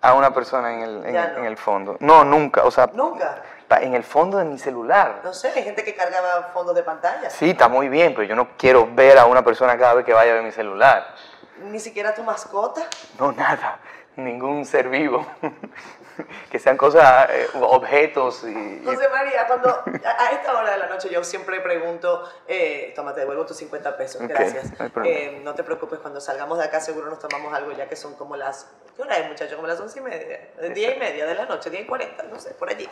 a 0.02 0.14
una 0.14 0.32
persona 0.32 0.72
en 0.72 0.82
el, 0.82 1.12
no. 1.12 1.38
en 1.38 1.44
el 1.44 1.56
fondo. 1.56 1.96
No, 1.98 2.24
nunca. 2.24 2.62
O 2.64 2.70
sea, 2.70 2.88
Nunca. 2.92 3.42
En 3.78 3.94
el 3.94 4.02
fondo 4.02 4.38
de 4.38 4.44
mi 4.44 4.58
celular. 4.58 5.20
No 5.22 5.32
sé, 5.32 5.52
hay 5.54 5.62
gente 5.62 5.84
que 5.84 5.94
cargaba 5.94 6.50
fondos 6.52 6.74
de 6.74 6.82
pantalla. 6.82 7.30
Sí, 7.30 7.50
está 7.50 7.68
muy 7.68 7.88
bien, 7.88 8.14
pero 8.14 8.26
yo 8.26 8.34
no 8.34 8.56
quiero 8.56 8.88
ver 8.92 9.18
a 9.18 9.26
una 9.26 9.44
persona 9.44 9.78
cada 9.78 9.94
vez 9.94 10.04
que 10.04 10.12
vaya 10.12 10.32
a 10.32 10.34
ver 10.34 10.42
mi 10.42 10.52
celular. 10.52 11.14
Ni 11.62 11.78
siquiera 11.78 12.14
tu 12.14 12.22
mascota. 12.24 12.82
No, 13.18 13.32
nada, 13.32 13.78
ningún 14.16 14.64
ser 14.64 14.88
vivo. 14.88 15.24
que 16.50 16.58
sean 16.58 16.76
cosas, 16.76 17.30
eh, 17.30 17.48
objetos 17.60 18.44
y... 18.44 18.82
José 18.84 19.08
María, 19.08 19.46
cuando 19.46 19.68
a, 19.70 20.22
a 20.22 20.30
esta 20.32 20.58
hora 20.58 20.72
de 20.72 20.78
la 20.78 20.86
noche 20.88 21.08
yo 21.10 21.22
siempre 21.24 21.60
pregunto, 21.60 22.28
eh, 22.46 22.92
toma, 22.94 23.14
te 23.14 23.20
devuelvo 23.20 23.46
tus 23.46 23.56
50 23.58 23.96
pesos, 23.96 24.20
gracias. 24.22 24.72
no. 24.78 25.04
Eh, 25.04 25.40
no 25.42 25.54
te 25.54 25.62
preocupes, 25.62 25.98
cuando 26.00 26.20
salgamos 26.20 26.58
de 26.58 26.64
acá 26.64 26.80
seguro 26.80 27.08
nos 27.08 27.18
tomamos 27.20 27.54
algo 27.54 27.72
ya 27.72 27.88
que 27.88 27.96
son 27.96 28.14
como 28.16 28.36
las, 28.36 28.70
¿qué 28.96 29.02
hora 29.02 29.16
es 29.18 29.28
muchachos? 29.28 29.54
Como 29.54 29.68
las 29.68 29.80
11 29.80 29.98
y 29.98 30.02
media, 30.02 30.40
10 30.74 30.96
y 30.96 30.98
media 30.98 31.26
de 31.26 31.34
la 31.34 31.46
noche, 31.46 31.70
10 31.70 31.84
y 31.84 31.86
40, 31.86 32.22
no 32.24 32.38
sé, 32.38 32.50
por 32.54 32.68
allí. 32.68 32.88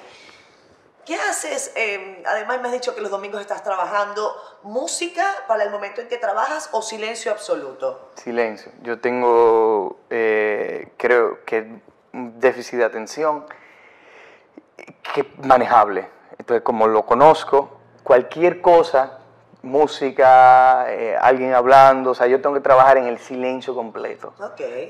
¿Qué 1.09 1.15
haces? 1.15 1.73
Eh, 1.75 2.23
además 2.27 2.61
me 2.61 2.69
has 2.69 2.75
dicho 2.75 2.95
que 2.95 3.01
los 3.01 3.11
domingos 3.11 3.41
estás 3.41 3.65
trabajando 3.65 4.31
música 4.63 5.27
para 5.47 5.65
el 5.65 5.71
momento 5.71 6.03
en 6.03 6.09
que 6.09 6.19
trabajas 6.19 6.69
o 6.73 6.83
silencio 6.83 7.33
absoluto. 7.33 8.11
Silencio. 8.17 8.73
Yo 8.83 9.01
tengo, 9.01 10.01
eh, 10.11 10.93
creo 10.99 11.47
que 11.47 11.81
un 12.13 12.39
déficit 12.39 12.81
de 12.81 12.85
atención 12.85 13.47
que 15.15 15.33
manejable. 15.39 16.11
Entonces, 16.37 16.63
como 16.63 16.87
lo 16.87 17.07
conozco, 17.07 17.81
cualquier 18.03 18.61
cosa, 18.61 19.21
música, 19.63 20.93
eh, 20.93 21.17
alguien 21.19 21.55
hablando, 21.55 22.11
o 22.11 22.15
sea, 22.15 22.27
yo 22.27 22.43
tengo 22.43 22.55
que 22.55 22.61
trabajar 22.61 22.99
en 22.99 23.07
el 23.07 23.19
silencio 23.19 23.75
completo 23.75 24.35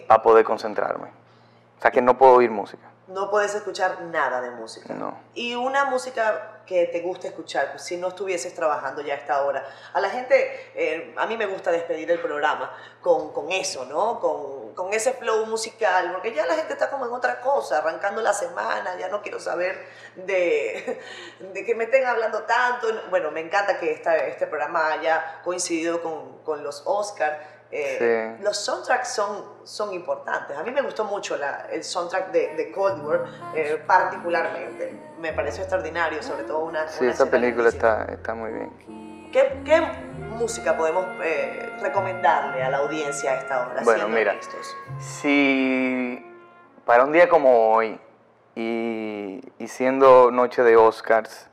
para 0.08 0.20
poder 0.20 0.44
concentrarme. 0.44 1.10
O 1.78 1.80
sea, 1.80 1.92
que 1.92 2.02
no 2.02 2.18
puedo 2.18 2.32
oír 2.32 2.50
música. 2.50 2.88
No 3.08 3.30
puedes 3.30 3.54
escuchar 3.54 4.02
nada 4.02 4.40
de 4.40 4.50
música. 4.50 4.94
No. 4.94 5.18
Y 5.34 5.54
una 5.54 5.86
música 5.86 6.58
que 6.68 6.86
te 6.86 7.00
guste 7.00 7.28
escuchar, 7.28 7.70
pues, 7.70 7.82
si 7.82 7.96
no 7.96 8.08
estuvieses 8.08 8.54
trabajando 8.54 9.00
ya 9.00 9.14
a 9.14 9.16
esta 9.16 9.42
hora. 9.42 9.64
A 9.94 10.00
la 10.00 10.10
gente, 10.10 10.70
eh, 10.74 11.14
a 11.16 11.26
mí 11.26 11.38
me 11.38 11.46
gusta 11.46 11.72
despedir 11.72 12.10
el 12.10 12.20
programa 12.20 12.70
con, 13.00 13.32
con 13.32 13.50
eso, 13.50 13.86
¿no? 13.86 14.20
Con, 14.20 14.74
con 14.74 14.92
ese 14.92 15.14
flow 15.14 15.46
musical, 15.46 16.12
porque 16.12 16.34
ya 16.34 16.44
la 16.44 16.54
gente 16.54 16.74
está 16.74 16.90
como 16.90 17.06
en 17.06 17.12
otra 17.12 17.40
cosa, 17.40 17.78
arrancando 17.78 18.20
la 18.20 18.34
semana, 18.34 18.98
ya 18.98 19.08
no 19.08 19.22
quiero 19.22 19.40
saber 19.40 19.78
de, 20.14 21.00
de 21.54 21.64
que 21.64 21.74
me 21.74 21.84
estén 21.84 22.04
hablando 22.04 22.42
tanto. 22.42 22.88
Bueno, 23.08 23.30
me 23.30 23.40
encanta 23.40 23.78
que 23.78 23.90
esta, 23.90 24.16
este 24.18 24.46
programa 24.46 24.92
haya 24.92 25.40
coincidido 25.42 26.02
con, 26.02 26.42
con 26.42 26.62
los 26.62 26.82
Oscars. 26.84 27.38
Eh, 27.70 28.34
Sí. 28.38 28.42
Los 28.44 28.56
soundtracks 28.64 29.08
son, 29.08 29.44
son 29.64 29.92
importantes. 29.92 30.56
A 30.56 30.62
mí 30.62 30.70
me 30.70 30.80
gustó 30.80 31.04
mucho 31.04 31.36
la- 31.36 31.66
el 31.70 31.84
soundtrack 31.84 32.30
de, 32.32 32.54
de 32.56 32.72
Cold 32.72 33.04
War, 33.06 33.24
eh, 33.54 33.82
particularmente. 33.86 34.94
Me 35.20 35.32
pareció 35.32 35.62
extraordinario, 35.62 36.22
sobre 36.22 36.44
todo 36.44 36.60
una. 36.60 36.88
Sí, 36.88 37.04
una 37.04 37.12
esa 37.12 37.26
película 37.26 37.68
está, 37.68 38.04
está 38.04 38.34
muy 38.34 38.52
bien. 38.52 39.28
¿Qué, 39.32 39.60
qué 39.64 39.82
música 40.38 40.76
podemos 40.78 41.04
eh, 41.22 41.70
recomendarle 41.82 42.62
a 42.62 42.70
la 42.70 42.78
audiencia 42.78 43.32
a 43.32 43.34
esta 43.34 43.66
hora? 43.66 43.82
Bueno, 43.84 44.08
mira. 44.08 44.32
honestos? 44.32 44.74
Si 45.00 46.24
para 46.86 47.04
un 47.04 47.12
día 47.12 47.28
como 47.28 47.72
hoy 47.74 48.00
y, 48.54 49.40
y 49.58 49.68
siendo 49.68 50.30
noche 50.30 50.62
de 50.62 50.76
Oscars 50.76 51.48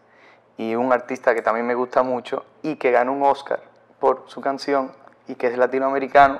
y 0.58 0.76
un 0.76 0.94
artista 0.94 1.36
que 1.36 1.42
también 1.42 1.68
me 1.68 1.76
gusta 1.76 2.04
mucho 2.04 2.46
y 2.62 2.78
que 2.78 2.92
ganó 2.92 3.12
un 3.12 3.24
Oscar 3.24 3.62
por 4.00 4.24
su 4.28 4.40
canción 4.40 4.94
y 5.28 5.36
que 5.36 5.48
es 5.48 5.58
latinoamericano, 5.58 6.40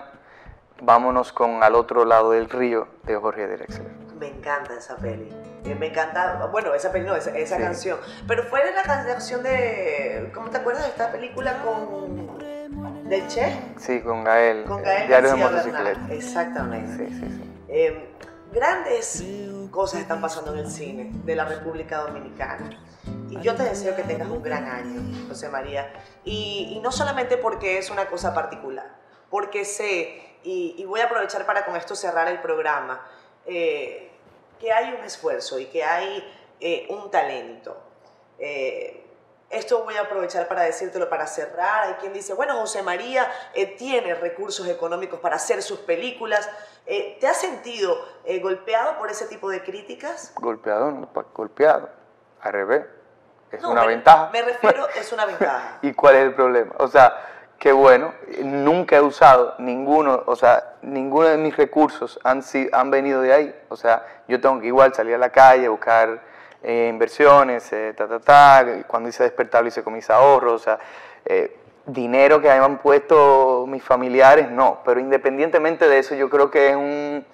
vámonos 0.82 1.32
con 1.34 1.64
Al 1.64 1.76
otro 1.76 2.06
lado 2.06 2.32
del 2.32 2.50
río 2.50 2.88
de 3.04 3.16
Jorge 3.16 3.48
Drexler. 3.48 3.88
Me 4.20 4.28
encanta 4.28 4.74
esa 4.78 4.96
peli. 4.98 5.30
Eh, 5.66 5.76
Me 5.76 5.88
encanta, 5.88 6.48
bueno, 6.52 6.74
esa 6.74 6.92
peli 6.92 7.06
no, 7.06 7.16
esa, 7.16 7.36
esa 7.36 7.58
Sí. 7.58 7.62
canción. 7.64 7.98
Pero 8.28 8.44
fue 8.44 8.64
de 8.64 8.72
la 8.74 8.84
canción 8.84 9.42
de. 9.44 10.30
¿Cómo 10.34 10.50
te 10.50 10.58
acuerdas 10.58 10.84
de 10.84 10.90
esta 10.90 11.12
película 11.12 11.62
con. 11.64 12.38
del 13.10 13.28
Che? 13.28 13.52
Sí, 13.78 14.02
con 14.02 14.24
Gael, 14.24 14.64
Con 14.66 14.80
eh, 14.82 14.84
Gael 14.84 15.08
Diario 15.08 15.30
de 15.32 15.36
Motocicleta. 15.36 16.00
Exactamente. 16.12 17.08
Sí, 17.10 17.14
sí, 17.16 17.30
sí. 17.32 17.52
Eh, 17.68 18.10
grandes 18.56 19.22
cosas 19.70 20.00
están 20.00 20.22
pasando 20.22 20.54
en 20.54 20.60
el 20.60 20.72
cine 20.72 21.12
de 21.26 21.36
la 21.36 21.44
República 21.44 21.98
Dominicana. 21.98 22.70
Y 23.30 23.40
yo 23.42 23.54
te 23.56 23.64
deseo 23.64 23.96
que 23.96 24.04
tengas 24.04 24.30
un 24.30 24.42
gran 24.42 24.66
año, 24.66 25.28
José 25.28 25.50
María. 25.50 25.92
Y, 26.24 26.80
no 26.82 26.92
solamente 26.92 27.36
porque 27.38 27.78
es 27.78 27.90
una 27.90 28.08
cosa 28.08 28.34
particular, 28.34 28.96
porque 29.30 29.66
sé, 29.66 30.38
y, 30.44 30.76
y 30.78 30.86
voy 30.86 31.02
a 31.02 31.06
aprovechar 31.06 31.46
para 31.46 31.66
con 31.66 31.76
esto 31.76 31.96
cerrar 31.96 32.30
el 32.30 32.40
programa, 32.40 33.06
eh, 33.46 34.12
que 34.60 34.72
hay 34.72 34.94
un 34.94 35.04
esfuerzo 35.04 35.60
y 35.60 35.66
que 35.66 35.84
hay 35.84 36.24
eh, 36.62 36.88
un 36.90 37.12
talento. 37.12 37.78
Eh, 38.40 39.05
esto 39.56 39.84
voy 39.84 39.96
a 39.96 40.02
aprovechar 40.02 40.48
para 40.48 40.64
decírtelo 40.64 41.10
para 41.10 41.26
cerrar. 41.28 41.88
Hay 41.88 41.94
quien 41.96 42.14
dice, 42.14 42.34
bueno, 42.34 42.56
José 42.56 42.84
María 42.84 43.30
eh, 43.54 43.66
tiene 43.78 44.14
recursos 44.16 44.68
económicos 44.68 45.20
para 45.20 45.38
hacer 45.38 45.62
sus 45.62 45.80
películas. 45.80 46.50
Eh, 46.86 47.18
¿Te 47.20 47.28
has 47.28 47.38
sentido 47.40 47.98
eh, 48.26 48.40
golpeado 48.40 48.98
por 48.98 49.10
ese 49.10 49.26
tipo 49.28 49.50
de 49.50 49.64
críticas? 49.64 50.34
Golpeado, 50.36 50.92
no, 50.92 51.10
golpeado. 51.34 51.90
Al 52.42 52.54
revés. 52.54 52.86
Es 53.52 53.62
No, 53.62 53.72
una 53.72 53.82
me- 53.82 53.88
ventaja. 53.88 54.30
Me 54.32 54.42
refiero, 54.42 54.88
es 54.96 55.12
una 55.14 55.26
ventaja. 55.26 55.80
¿Y 55.82 55.94
cuál 55.94 56.16
es 56.16 56.22
el 56.24 56.34
problema? 56.36 56.74
O 56.78 56.88
sea, 56.88 57.16
que 57.58 57.72
bueno, 57.72 58.14
nunca 58.44 58.98
he 58.98 59.02
usado 59.02 59.56
ninguno, 59.60 60.24
o 60.26 60.36
sea, 60.36 60.74
ninguno 60.82 61.30
de 61.30 61.38
mis 61.38 61.56
recursos 61.56 62.20
han, 62.24 62.44
han 62.74 62.92
venido 62.92 63.22
de 63.22 63.34
ahí. 63.34 63.62
O 63.70 63.78
sea, 63.78 64.06
yo 64.28 64.40
tengo 64.42 64.60
que 64.60 64.68
igual 64.68 64.94
salir 64.94 65.16
a 65.16 65.18
la 65.18 65.32
calle, 65.32 65.70
buscar 65.70 66.22
eh, 66.66 66.88
inversiones, 66.90 67.72
eh, 67.74 67.94
ta, 67.96 68.08
ta, 68.08 68.20
ta. 68.20 68.66
Cuando 68.88 69.10
hice 69.10 69.24
despertar 69.24 69.62
lo 69.62 69.68
hice 69.68 69.84
con 69.84 69.94
mis 69.94 70.10
ahorros, 70.10 70.54
o 70.54 70.60
sea, 70.60 70.80
eh, 71.26 71.56
dinero 71.86 72.42
que 72.42 72.50
han 72.50 72.80
puesto 72.80 73.66
mis 73.68 73.84
familiares, 73.84 74.50
no. 74.50 74.80
Pero 74.84 75.00
independientemente 75.00 75.88
de 75.88 76.00
eso, 76.00 76.16
yo 76.16 76.30
creo 76.30 76.50
que 76.50 76.70
es 76.70 76.76
un 76.76 77.26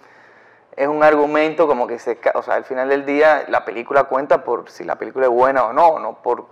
es 0.76 0.88
un 0.88 1.04
argumento 1.04 1.68
como 1.68 1.86
que 1.86 2.00
se, 2.00 2.18
o 2.34 2.42
sea, 2.42 2.56
al 2.56 2.64
final 2.64 2.90
del 2.90 3.06
día 3.06 3.46
la 3.50 3.66
película 3.66 4.06
cuenta 4.06 4.44
por 4.44 4.70
si 4.70 4.84
la 4.84 4.96
película 4.96 5.26
es 5.26 5.32
buena 5.32 5.66
o 5.66 5.74
no, 5.74 6.00
no 6.00 6.22
por 6.22 6.48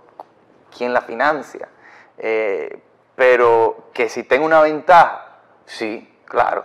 quién 0.76 0.92
la 0.92 1.00
financia. 1.02 1.68
Eh, 2.18 2.80
pero 3.14 3.90
que 3.92 4.08
si 4.08 4.22
tengo 4.24 4.46
una 4.46 4.60
ventaja, 4.60 5.26
sí, 5.64 6.16
claro. 6.24 6.64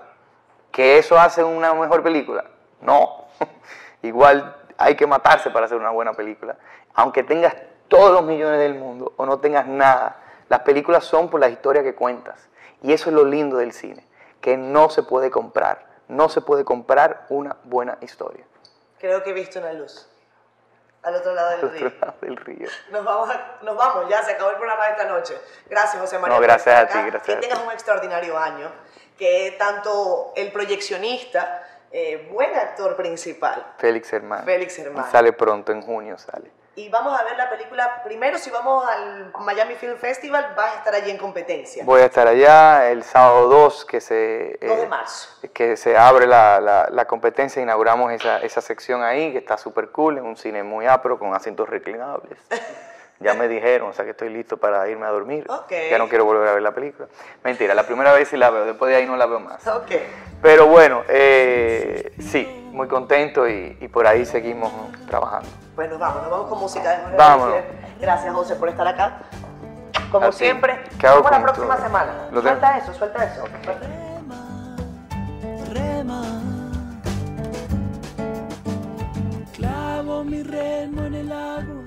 ¿Que 0.72 0.98
eso 0.98 1.18
hace 1.18 1.44
una 1.44 1.74
mejor 1.74 2.04
película? 2.04 2.46
No. 2.82 3.26
Igual 4.02 4.56
hay 4.78 4.96
que 4.96 5.08
matarse 5.08 5.50
para 5.50 5.66
hacer 5.66 5.78
una 5.78 5.92
buena 5.92 6.14
película. 6.14 6.56
Aunque 6.94 7.24
tengas 7.24 7.56
todos 7.88 8.12
los 8.12 8.24
millones 8.24 8.60
del 8.60 8.76
mundo 8.76 9.14
o 9.18 9.26
no 9.26 9.40
tengas 9.40 9.66
nada, 9.68 10.18
las 10.50 10.62
películas 10.62 11.04
son 11.06 11.30
por 11.30 11.40
la 11.40 11.50
historia 11.50 11.84
que 11.84 11.96
cuentas. 11.96 12.40
Y 12.82 12.94
eso 12.94 13.10
es 13.10 13.16
lo 13.16 13.26
lindo 13.26 13.58
del 13.58 13.72
cine, 13.74 14.06
que 14.42 14.58
no 14.58 14.90
se 14.90 15.04
puede 15.04 15.32
comprar. 15.32 15.86
No 16.08 16.30
se 16.30 16.42
puede 16.42 16.64
comprar 16.66 17.26
una 17.30 17.58
buena 17.64 17.98
historia. 18.02 18.46
Creo 19.00 19.24
que 19.24 19.32
he 19.32 19.34
visto 19.34 19.60
una 19.60 19.74
luz 19.74 20.08
al 21.04 21.16
otro 21.16 21.34
lado 21.36 21.50
Al 21.50 21.56
del 21.62 21.66
otro 21.70 21.80
río. 21.90 22.00
lado 22.02 22.14
del 22.22 22.38
río. 22.38 22.70
Nos 22.92 23.04
vamos, 23.06 23.30
a- 23.30 23.58
nos 23.64 23.76
vamos, 23.78 24.10
ya 24.10 24.24
se 24.24 24.32
acabó 24.32 24.50
el 24.52 24.58
programa 24.58 24.86
de 24.86 24.92
esta 24.92 25.06
noche. 25.06 25.38
Gracias, 25.70 26.02
José 26.02 26.18
María. 26.20 26.36
No, 26.36 26.42
gracias 26.42 26.76
a 26.76 26.88
ti, 26.88 26.98
gracias 27.00 27.24
Que 27.24 27.34
a 27.34 27.40
ti. 27.40 27.48
tengas 27.48 27.64
un 27.64 27.72
extraordinario 27.72 28.38
año. 28.38 28.72
Que 29.18 29.56
tanto 29.58 30.34
el 30.36 30.52
proyeccionista, 30.52 31.64
eh, 31.98 32.28
buen 32.32 32.54
actor 32.56 32.96
principal, 32.98 33.74
Félix 33.78 34.12
Hermán. 34.12 34.44
Félix 34.44 34.78
Hermán. 34.80 35.10
Sale 35.10 35.32
pronto, 35.32 35.72
en 35.72 35.82
junio 35.82 36.18
sale. 36.18 36.52
Y 36.78 36.90
vamos 36.90 37.18
a 37.18 37.24
ver 37.24 37.38
la 37.38 37.50
película. 37.50 38.02
Primero, 38.04 38.38
si 38.38 38.50
vamos 38.50 38.86
al 38.86 39.32
Miami 39.40 39.76
Film 39.76 39.96
Festival, 39.96 40.54
vas 40.58 40.74
a 40.74 40.78
estar 40.80 40.94
allí 40.94 41.10
en 41.10 41.18
competencia. 41.18 41.86
Voy 41.86 42.02
a 42.02 42.06
estar 42.08 42.28
allá 42.28 42.90
el 42.92 43.02
sábado 43.04 43.48
2, 43.48 43.86
que 43.86 44.02
se, 44.02 44.58
2 44.62 44.78
de 44.80 44.84
eh, 44.84 44.88
marzo. 44.90 45.30
que 45.54 45.78
se 45.78 45.96
abre 45.96 46.28
la, 46.28 46.60
la- 46.60 46.90
la 46.92 47.06
competencia, 47.06 47.62
inauguramos 47.62 48.12
esa, 48.12 48.40
esa 48.40 48.60
sección 48.60 49.04
ahí, 49.04 49.32
que 49.32 49.38
está 49.38 49.58
súper 49.58 49.88
cool, 49.92 50.18
es 50.18 50.24
un 50.26 50.36
cine 50.36 50.64
muy 50.64 50.86
apro, 50.86 51.18
con 51.18 51.34
asientos 51.34 51.70
reclinables. 51.70 52.38
Ya 53.20 53.34
me 53.34 53.48
dijeron, 53.48 53.90
o 53.90 53.94
sea 53.94 54.04
que 54.04 54.12
estoy 54.12 54.30
listo 54.30 54.58
para 54.58 54.88
irme 54.90 55.06
a 55.06 55.10
dormir. 55.10 55.46
Ok. 55.50 55.72
Ya 55.90 55.98
no 55.98 56.10
quiero 56.10 56.26
volver 56.26 56.50
a 56.50 56.54
ver 56.54 56.62
la 56.62 56.74
película. 56.74 57.08
Mentira, 57.44 57.74
la 57.74 57.84
primera 57.84 58.12
vez 58.14 58.28
sí 58.28 58.36
la 58.36 58.50
veo, 58.50 58.66
después 58.66 58.92
de 58.92 58.98
ahí 58.98 59.06
no 59.06 59.16
la 59.16 59.26
veo 59.26 59.40
más. 59.40 59.66
Ok. 59.68 59.92
Pero 60.42 60.68
bueno, 60.68 61.04
eh, 61.08 62.14
sí, 62.20 62.46
muy 62.72 62.88
contento 62.90 63.48
y, 63.48 63.78
y 63.80 63.88
por 63.88 64.06
ahí 64.06 64.26
seguimos 64.26 64.72
trabajando. 65.08 65.48
Pues 65.76 65.90
nos 65.90 65.98
vamos, 65.98 66.24
nos 66.24 66.32
vamos 66.32 66.50
con 66.50 66.60
música 66.60 66.90
de 66.92 66.98
Jorge 67.04 67.18
Vámonos. 67.18 67.56
Gracias, 68.02 68.34
José, 68.34 68.56
por 68.56 68.68
estar 68.70 68.88
acá. 68.88 69.20
Como 70.12 70.32
siempre, 70.34 70.84
¿Qué 71.00 71.08
hago 71.08 71.28
la 71.30 71.42
próxima 71.42 71.76
todo? 71.76 71.86
semana. 71.86 72.28
Lo 72.32 72.42
Suelta 72.42 72.78
eso, 72.78 72.94
suelta 72.94 73.24
eso. 73.24 73.46
Suelta. 73.64 73.88
rema. 75.74 76.22
Clavo 79.54 80.24
mi 80.24 80.44
remo 80.44 81.06
en 81.06 81.14
el 81.16 81.32
agua 81.32 81.85